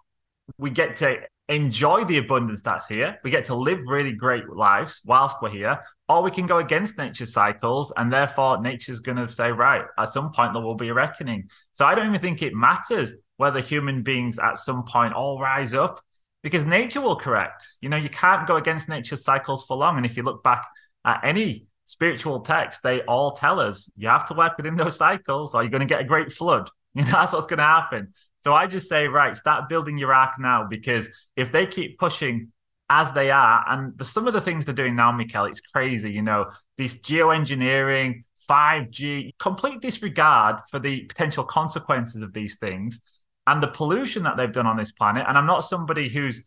we 0.56 0.70
get 0.70 0.96
to 0.96 1.18
enjoy 1.48 2.04
the 2.04 2.18
abundance 2.18 2.62
that's 2.62 2.88
here. 2.88 3.18
We 3.22 3.30
get 3.30 3.44
to 3.46 3.54
live 3.54 3.80
really 3.86 4.12
great 4.12 4.48
lives 4.48 5.02
whilst 5.04 5.42
we're 5.42 5.50
here, 5.50 5.78
or 6.08 6.22
we 6.22 6.30
can 6.30 6.46
go 6.46 6.58
against 6.58 6.96
nature's 6.96 7.34
cycles, 7.34 7.92
and 7.96 8.10
therefore 8.10 8.62
nature's 8.62 9.00
going 9.00 9.18
to 9.18 9.28
say, 9.28 9.52
right, 9.52 9.84
at 9.98 10.08
some 10.08 10.32
point 10.32 10.54
there 10.54 10.62
will 10.62 10.74
be 10.74 10.88
a 10.88 10.94
reckoning. 10.94 11.50
So 11.72 11.84
I 11.84 11.94
don't 11.94 12.08
even 12.08 12.20
think 12.20 12.42
it 12.42 12.54
matters 12.54 13.14
whether 13.36 13.60
human 13.60 14.02
beings 14.02 14.38
at 14.38 14.58
some 14.58 14.84
point 14.84 15.12
all 15.12 15.38
rise 15.38 15.74
up 15.74 16.00
because 16.42 16.64
nature 16.64 17.00
will 17.00 17.16
correct. 17.16 17.76
You 17.80 17.88
know, 17.88 17.96
you 17.96 18.08
can't 18.08 18.46
go 18.46 18.56
against 18.56 18.88
nature's 18.88 19.22
cycles 19.22 19.64
for 19.64 19.76
long. 19.76 19.96
And 19.96 20.06
if 20.06 20.16
you 20.16 20.22
look 20.22 20.42
back 20.42 20.66
at 21.04 21.20
any 21.24 21.67
spiritual 21.88 22.40
text, 22.40 22.82
they 22.82 23.00
all 23.02 23.32
tell 23.32 23.58
us 23.58 23.90
you 23.96 24.08
have 24.08 24.26
to 24.26 24.34
work 24.34 24.58
within 24.58 24.76
those 24.76 24.96
cycles 24.96 25.54
or 25.54 25.62
you're 25.62 25.70
going 25.70 25.80
to 25.80 25.86
get 25.86 26.02
a 26.02 26.04
great 26.04 26.30
flood. 26.30 26.70
You 26.94 27.04
know, 27.04 27.10
that's 27.12 27.34
what's 27.34 27.46
going 27.46 27.58
to 27.58 27.64
happen. 27.64 28.12
So 28.42 28.54
I 28.54 28.66
just 28.66 28.88
say, 28.88 29.06
right, 29.06 29.36
start 29.36 29.68
building 29.68 29.98
your 29.98 30.12
ark 30.12 30.32
now 30.40 30.66
because 30.68 31.28
if 31.36 31.52
they 31.52 31.66
keep 31.66 31.96
pushing 31.98 32.50
as 32.90 33.12
they 33.12 33.30
are, 33.30 33.64
and 33.68 33.96
the, 33.96 34.04
some 34.04 34.26
of 34.26 34.32
the 34.32 34.40
things 34.40 34.64
they're 34.64 34.74
doing 34.74 34.96
now, 34.96 35.12
Mikkel, 35.12 35.48
it's 35.48 35.60
crazy. 35.60 36.10
You 36.10 36.22
know, 36.22 36.46
this 36.76 36.98
geoengineering, 36.98 38.24
5G, 38.50 39.34
complete 39.38 39.80
disregard 39.80 40.60
for 40.70 40.80
the 40.80 41.02
potential 41.02 41.44
consequences 41.44 42.22
of 42.22 42.32
these 42.32 42.56
things 42.56 43.00
and 43.46 43.62
the 43.62 43.68
pollution 43.68 44.24
that 44.24 44.36
they've 44.36 44.50
done 44.52 44.66
on 44.66 44.76
this 44.76 44.90
planet. 44.90 45.24
And 45.28 45.38
I'm 45.38 45.46
not 45.46 45.62
somebody 45.62 46.08
who's 46.08 46.44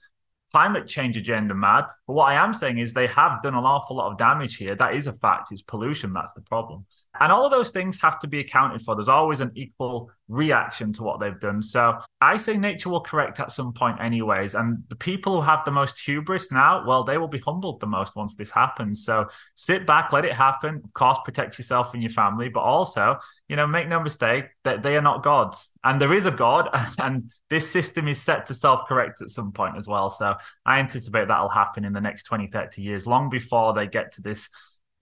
climate 0.54 0.88
change 0.88 1.18
agenda 1.18 1.54
mad. 1.54 1.86
But 2.08 2.14
what 2.14 2.26
I 2.26 2.34
am 2.36 2.54
saying 2.54 2.78
is 2.78 2.94
they 2.94 3.08
have 3.08 3.42
done 3.42 3.56
an 3.56 3.64
awful 3.64 3.98
lot 3.98 4.12
of 4.12 4.18
damage 4.18 4.58
here. 4.58 4.76
That 4.76 4.96
is 4.96 5.08
a 5.08 5.14
fact. 5.14 5.52
It's 5.52 5.62
pollution 5.62 6.14
that's 6.14 6.34
the 6.34 6.42
problem. 6.42 6.86
And 7.20 7.32
all 7.32 7.46
of 7.46 7.52
those 7.52 7.72
things 7.72 8.02
have 8.02 8.20
to 8.20 8.28
be 8.28 8.40
accounted 8.40 8.82
for. 8.82 8.96
There's 8.96 9.10
always 9.10 9.40
an 9.40 9.52
equal 9.56 10.12
reaction 10.32 10.94
to 10.94 11.04
what 11.04 11.20
they've 11.20 11.40
done. 11.40 11.62
So 11.62 12.00
I 12.22 12.38
say 12.38 12.58
nature 12.58 12.90
will 12.90 13.02
correct 13.02 13.40
at 13.40 13.52
some 13.52 13.74
point, 13.74 14.00
anyways. 14.02 14.56
And 14.56 14.84
the 14.88 14.96
people 14.96 15.36
who 15.36 15.42
have 15.42 15.66
the 15.66 15.72
most 15.72 16.00
hubris 16.00 16.52
now, 16.52 16.86
well, 16.88 17.04
they 17.04 17.18
will 17.18 17.28
be 17.28 17.40
humbled 17.40 17.82
the 17.82 17.88
most 17.88 18.16
once 18.16 18.36
this 18.36 18.50
happens. 18.50 19.06
So 19.06 19.28
sit 19.56 19.86
back, 19.86 20.14
let 20.14 20.24
it 20.24 20.34
happen. 20.34 20.82
Of 20.84 20.94
course, 20.94 21.20
protect 21.26 21.58
yourself 21.58 21.94
and 21.94 22.02
your 22.02 22.12
family, 22.12 22.48
but 22.48 22.62
also, 22.62 23.18
you 23.50 23.58
know, 23.58 23.68
make 23.68 23.90
no 23.90 24.00
mistake 24.00 24.46
that 24.64 24.84
they 24.84 24.96
are 24.96 25.02
not 25.02 25.22
gods. 25.22 25.72
And 25.84 26.02
there 26.02 26.14
is 26.14 26.26
a 26.26 26.32
God, 26.32 26.70
and 27.00 27.32
this 27.50 27.70
system 27.70 28.08
is 28.08 28.22
set 28.22 28.46
to 28.46 28.54
self 28.54 28.88
correct 28.88 29.22
at 29.22 29.30
some 29.30 29.52
point 29.52 29.78
as 29.78 29.88
well. 29.88 30.10
So 30.10 30.36
I 30.66 30.80
anticipate 30.80 31.28
that'll 31.28 31.50
happen 31.50 31.84
in 31.84 31.94
the 31.94 32.02
next 32.02 32.24
20, 32.24 32.48
30 32.48 32.82
years, 32.82 33.06
long 33.06 33.30
before 33.30 33.74
they 33.74 33.88
get 33.88 34.14
to 34.14 34.22
this. 34.22 34.50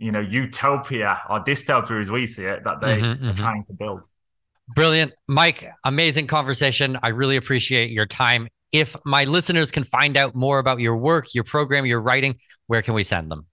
You 0.02 0.14
know, 0.14 0.22
utopia 0.22 1.22
or 1.30 1.44
dystopia 1.44 2.00
as 2.00 2.10
we 2.10 2.26
see 2.26 2.46
it 2.46 2.64
that 2.64 2.80
they 2.80 3.02
mm-hmm, 3.02 3.26
are 3.26 3.32
mm-hmm. 3.32 3.38
trying 3.38 3.66
to 3.66 3.74
build. 3.74 4.08
Brilliant. 4.76 5.14
Mike, 5.28 5.70
amazing 5.84 6.28
conversation. 6.28 6.98
I 7.02 7.10
really 7.10 7.38
appreciate 7.38 7.90
your 7.90 8.06
time. 8.06 8.48
If 8.72 8.96
my 9.04 9.24
listeners 9.24 9.72
can 9.72 9.84
find 9.84 10.16
out 10.16 10.36
more 10.36 10.60
about 10.60 10.80
your 10.80 10.96
work, 10.96 11.34
your 11.34 11.44
program, 11.44 11.86
your 11.86 12.02
writing, 12.02 12.36
where 12.68 12.84
can 12.84 12.94
we 12.94 13.04
send 13.04 13.32
them? 13.32 13.48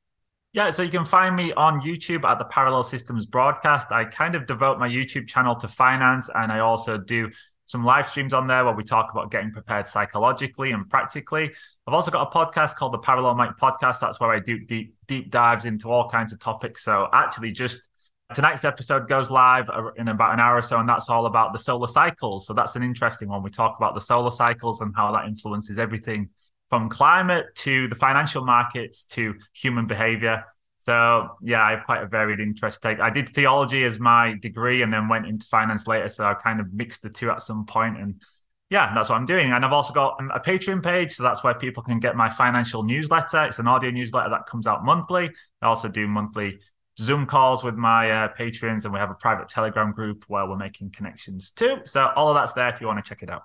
Yeah, 0.53 0.71
so 0.71 0.83
you 0.83 0.91
can 0.91 1.05
find 1.05 1.37
me 1.37 1.53
on 1.53 1.81
YouTube 1.81 2.25
at 2.25 2.39
the 2.39 2.45
Parallel 2.45 2.83
Systems 2.83 3.27
broadcast. 3.27 3.93
I 3.93 4.05
kind 4.05 4.35
of 4.35 4.47
devote 4.47 4.79
my 4.79 4.89
YouTube 4.89 5.27
channel 5.27 5.55
to 5.57 5.69
finance, 5.69 6.31
and 6.35 6.51
I 6.51 6.61
also 6.61 6.97
do 6.97 7.31
some 7.67 7.85
live 7.85 8.09
streams 8.09 8.33
on 8.33 8.47
there 8.47 8.65
where 8.65 8.75
we 8.75 8.83
talk 8.83 9.11
about 9.11 9.31
getting 9.31 9.53
prepared 9.53 9.89
psychologically 9.89 10.71
and 10.71 10.89
practically. 10.89 11.53
I've 11.87 11.95
also 11.95 12.11
got 12.11 12.29
a 12.29 12.31
podcast 12.31 12.77
called 12.77 12.95
the 12.95 12.99
Parallel 12.99 13.35
Mike 13.35 13.57
Podcast. 13.57 14.01
That's 14.01 14.21
where 14.21 14.31
I 14.31 14.39
do 14.39 14.59
deep 14.59 14.95
deep 15.07 15.31
dives 15.31 15.65
into 15.65 15.91
all 15.91 16.09
kinds 16.09 16.33
of 16.33 16.39
topics. 16.41 16.85
So 16.85 17.09
actually, 17.13 17.53
just 17.53 17.89
Tonight's 18.35 18.65
episode 18.65 19.09
goes 19.09 19.31
live 19.31 19.71
uh, 19.71 19.93
in 19.97 20.09
about 20.09 20.35
an 20.35 20.41
hour 20.41 20.57
or 20.57 20.63
so, 20.63 20.79
and 20.81 20.89
that's 20.89 21.09
all 21.09 21.27
about 21.27 21.53
the 21.53 21.59
solar 21.59 21.87
cycles. 21.87 22.47
So 22.47 22.55
that's 22.55 22.75
an 22.75 22.83
interesting 22.83 23.29
one. 23.29 23.43
We 23.43 23.51
talk 23.51 23.77
about 23.79 23.95
the 23.95 24.01
solar 24.01 24.31
cycles 24.31 24.81
and 24.81 24.93
how 24.97 25.13
that 25.13 25.27
influences 25.27 25.79
everything 25.79 26.31
from 26.69 26.89
climate 26.89 27.47
to 27.55 27.87
the 27.89 27.95
financial 27.95 28.45
markets 28.45 29.05
to 29.05 29.35
human 29.55 29.87
behavior. 29.87 30.45
So 30.79 31.29
yeah, 31.43 31.63
I 31.63 31.73
have 31.73 31.85
quite 31.85 32.03
a 32.03 32.07
varied 32.07 32.41
interest. 32.41 32.83
take. 32.83 33.01
I 33.01 33.11
did 33.11 33.29
theology 33.29 33.85
as 33.85 34.01
my 34.01 34.35
degree 34.41 34.83
and 34.83 34.93
then 34.93 35.09
went 35.09 35.27
into 35.27 35.47
finance 35.47 35.87
later. 35.87 36.09
So 36.09 36.25
I 36.25 36.35
kind 36.35 36.61
of 36.61 36.73
mixed 36.73 37.03
the 37.03 37.11
two 37.11 37.31
at 37.31 37.43
some 37.43 37.65
point 37.65 37.99
and 37.99 38.21
yeah, 38.69 38.93
that's 38.95 39.11
what 39.11 39.17
I'm 39.17 39.27
doing. 39.27 39.53
And 39.53 39.65
I've 39.65 39.73
also 39.73 39.95
got 39.95 40.17
a 40.35 40.41
Patreon 40.41 40.83
page. 40.83 41.13
So 41.13 41.23
that's 41.23 41.45
where 41.45 41.55
people 41.55 41.85
can 41.85 42.01
get 42.01 42.17
my 42.17 42.29
financial 42.29 42.83
newsletter. 42.83 43.45
It's 43.45 43.61
an 43.61 43.69
audio 43.69 43.91
newsletter 43.91 44.31
that 44.31 44.47
comes 44.47 44.67
out 44.67 44.85
monthly. 44.85 45.31
I 45.63 45.67
also 45.67 45.89
do 45.89 46.09
monthly 46.09 46.59
Zoom 46.99 47.27
calls 47.27 47.63
with 47.63 47.75
my 47.75 48.11
uh, 48.11 48.29
patrons, 48.29 48.85
and 48.85 48.95
we 48.95 49.01
have 49.01 49.11
a 49.11 49.15
private 49.15 49.49
Telegram 49.49 49.93
group 49.93 50.25
where 50.29 50.47
we're 50.47 50.57
making 50.57 50.91
connections 50.91 51.51
too. 51.51 51.79
So 51.85 52.11
all 52.17 52.29
of 52.29 52.35
that's 52.35 52.55
there 52.55 52.69
if 52.69 52.81
you 52.81 52.87
want 52.87 53.05
to 53.05 53.09
check 53.09 53.23
it 53.23 53.31
out. 53.31 53.43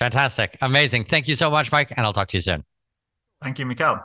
Fantastic. 0.00 0.56
Amazing. 0.62 1.04
Thank 1.04 1.28
you 1.28 1.36
so 1.36 1.50
much, 1.50 1.70
Mike, 1.70 1.92
and 1.96 2.06
I'll 2.06 2.12
talk 2.12 2.28
to 2.28 2.36
you 2.36 2.42
soon. 2.42 2.64
Thank 3.42 3.58
you, 3.58 3.66
Mikkel. 3.66 4.02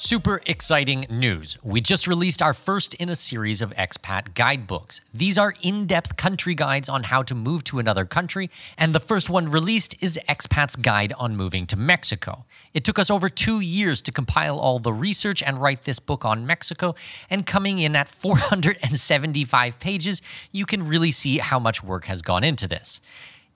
Super 0.00 0.40
exciting 0.46 1.06
news. 1.10 1.58
We 1.64 1.80
just 1.80 2.06
released 2.06 2.40
our 2.40 2.54
first 2.54 2.94
in 2.94 3.08
a 3.08 3.16
series 3.16 3.60
of 3.60 3.74
expat 3.74 4.32
guidebooks. 4.34 5.00
These 5.12 5.36
are 5.36 5.54
in 5.60 5.86
depth 5.86 6.16
country 6.16 6.54
guides 6.54 6.88
on 6.88 7.02
how 7.02 7.24
to 7.24 7.34
move 7.34 7.64
to 7.64 7.80
another 7.80 8.04
country, 8.04 8.48
and 8.78 8.94
the 8.94 9.00
first 9.00 9.28
one 9.28 9.50
released 9.50 10.00
is 10.00 10.16
Expat's 10.28 10.76
Guide 10.76 11.12
on 11.14 11.34
Moving 11.34 11.66
to 11.66 11.76
Mexico. 11.76 12.44
It 12.72 12.84
took 12.84 12.96
us 12.96 13.10
over 13.10 13.28
two 13.28 13.58
years 13.58 14.00
to 14.02 14.12
compile 14.12 14.60
all 14.60 14.78
the 14.78 14.92
research 14.92 15.42
and 15.42 15.60
write 15.60 15.82
this 15.82 15.98
book 15.98 16.24
on 16.24 16.46
Mexico, 16.46 16.94
and 17.28 17.44
coming 17.44 17.80
in 17.80 17.96
at 17.96 18.06
475 18.08 19.80
pages, 19.80 20.22
you 20.52 20.64
can 20.64 20.86
really 20.86 21.10
see 21.10 21.38
how 21.38 21.58
much 21.58 21.82
work 21.82 22.04
has 22.04 22.22
gone 22.22 22.44
into 22.44 22.68
this. 22.68 23.00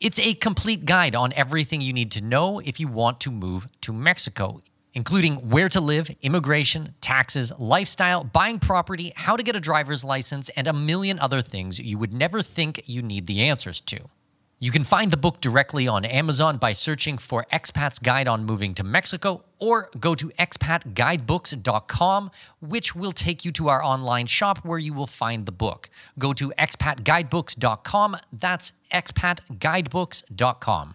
It's 0.01 0.18
a 0.18 0.34
complete 0.34 0.86
guide 0.86 1.14
on 1.14 1.32
everything 1.34 1.80
you 1.80 1.93
need 1.93 2.11
to 2.11 2.20
know 2.20 2.59
if 2.59 2.80
you 2.80 2.88
want 2.88 3.20
to 3.20 3.30
move 3.30 3.68
to 3.82 3.93
Mexico 3.93 4.59
including 4.95 5.51
where 5.51 5.68
to 5.68 5.80
live, 5.80 6.11
immigration, 6.22 6.95
taxes, 7.01 7.53
lifestyle, 7.59 8.24
buying 8.24 8.59
property, 8.59 9.12
how 9.16 9.36
to 9.36 9.43
get 9.43 9.57
a 9.57 9.61
driver's 9.61 10.05
license, 10.05 10.49
and 10.51 10.66
a 10.66 10.72
million 10.72 11.18
other 11.18 11.43
things 11.43 11.78
you 11.78 11.99
would 11.99 12.12
never 12.12 12.43
think 12.43 12.82
you 12.86 13.03
need 13.03 13.26
the 13.26 13.43
answers 13.43 13.80
to. 13.80 14.09
You 14.62 14.70
can 14.70 14.84
find 14.84 15.11
the 15.11 15.16
book 15.16 15.40
directly 15.40 15.88
on 15.88 16.05
Amazon 16.05 16.57
by 16.57 16.70
searching 16.70 17.18
for 17.18 17.45
Expat's 17.53 17.99
Guide 17.99 18.28
on 18.28 18.45
Moving 18.45 18.74
to 18.74 18.84
Mexico 18.84 19.43
or 19.59 19.90
go 19.99 20.14
to 20.14 20.28
expatguidebooks.com, 20.38 22.30
which 22.61 22.95
will 22.95 23.11
take 23.11 23.45
you 23.45 23.51
to 23.51 23.68
our 23.68 23.82
online 23.82 24.26
shop 24.26 24.59
where 24.59 24.78
you 24.78 24.95
will 24.95 25.09
find 25.09 25.47
the 25.47 25.53
book. 25.53 25.90
Go 26.16 26.32
to 26.34 26.53
expatguidebooks.com. 26.61 28.18
That's 28.32 28.72
expatguidebooks.com. 28.95 30.95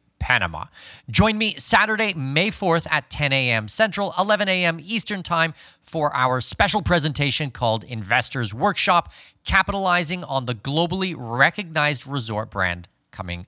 Panama. 0.21 0.65
Join 1.09 1.37
me 1.37 1.55
Saturday, 1.57 2.13
May 2.13 2.51
4th 2.51 2.87
at 2.91 3.09
10 3.09 3.33
a.m. 3.33 3.67
Central, 3.67 4.13
11 4.17 4.47
a.m. 4.47 4.79
Eastern 4.79 5.23
Time 5.23 5.53
for 5.81 6.15
our 6.15 6.39
special 6.39 6.83
presentation 6.83 7.49
called 7.49 7.83
Investors 7.83 8.53
Workshop, 8.53 9.11
capitalizing 9.45 10.23
on 10.23 10.45
the 10.45 10.53
globally 10.53 11.15
recognized 11.17 12.05
resort 12.05 12.51
brand 12.51 12.87
coming 13.09 13.47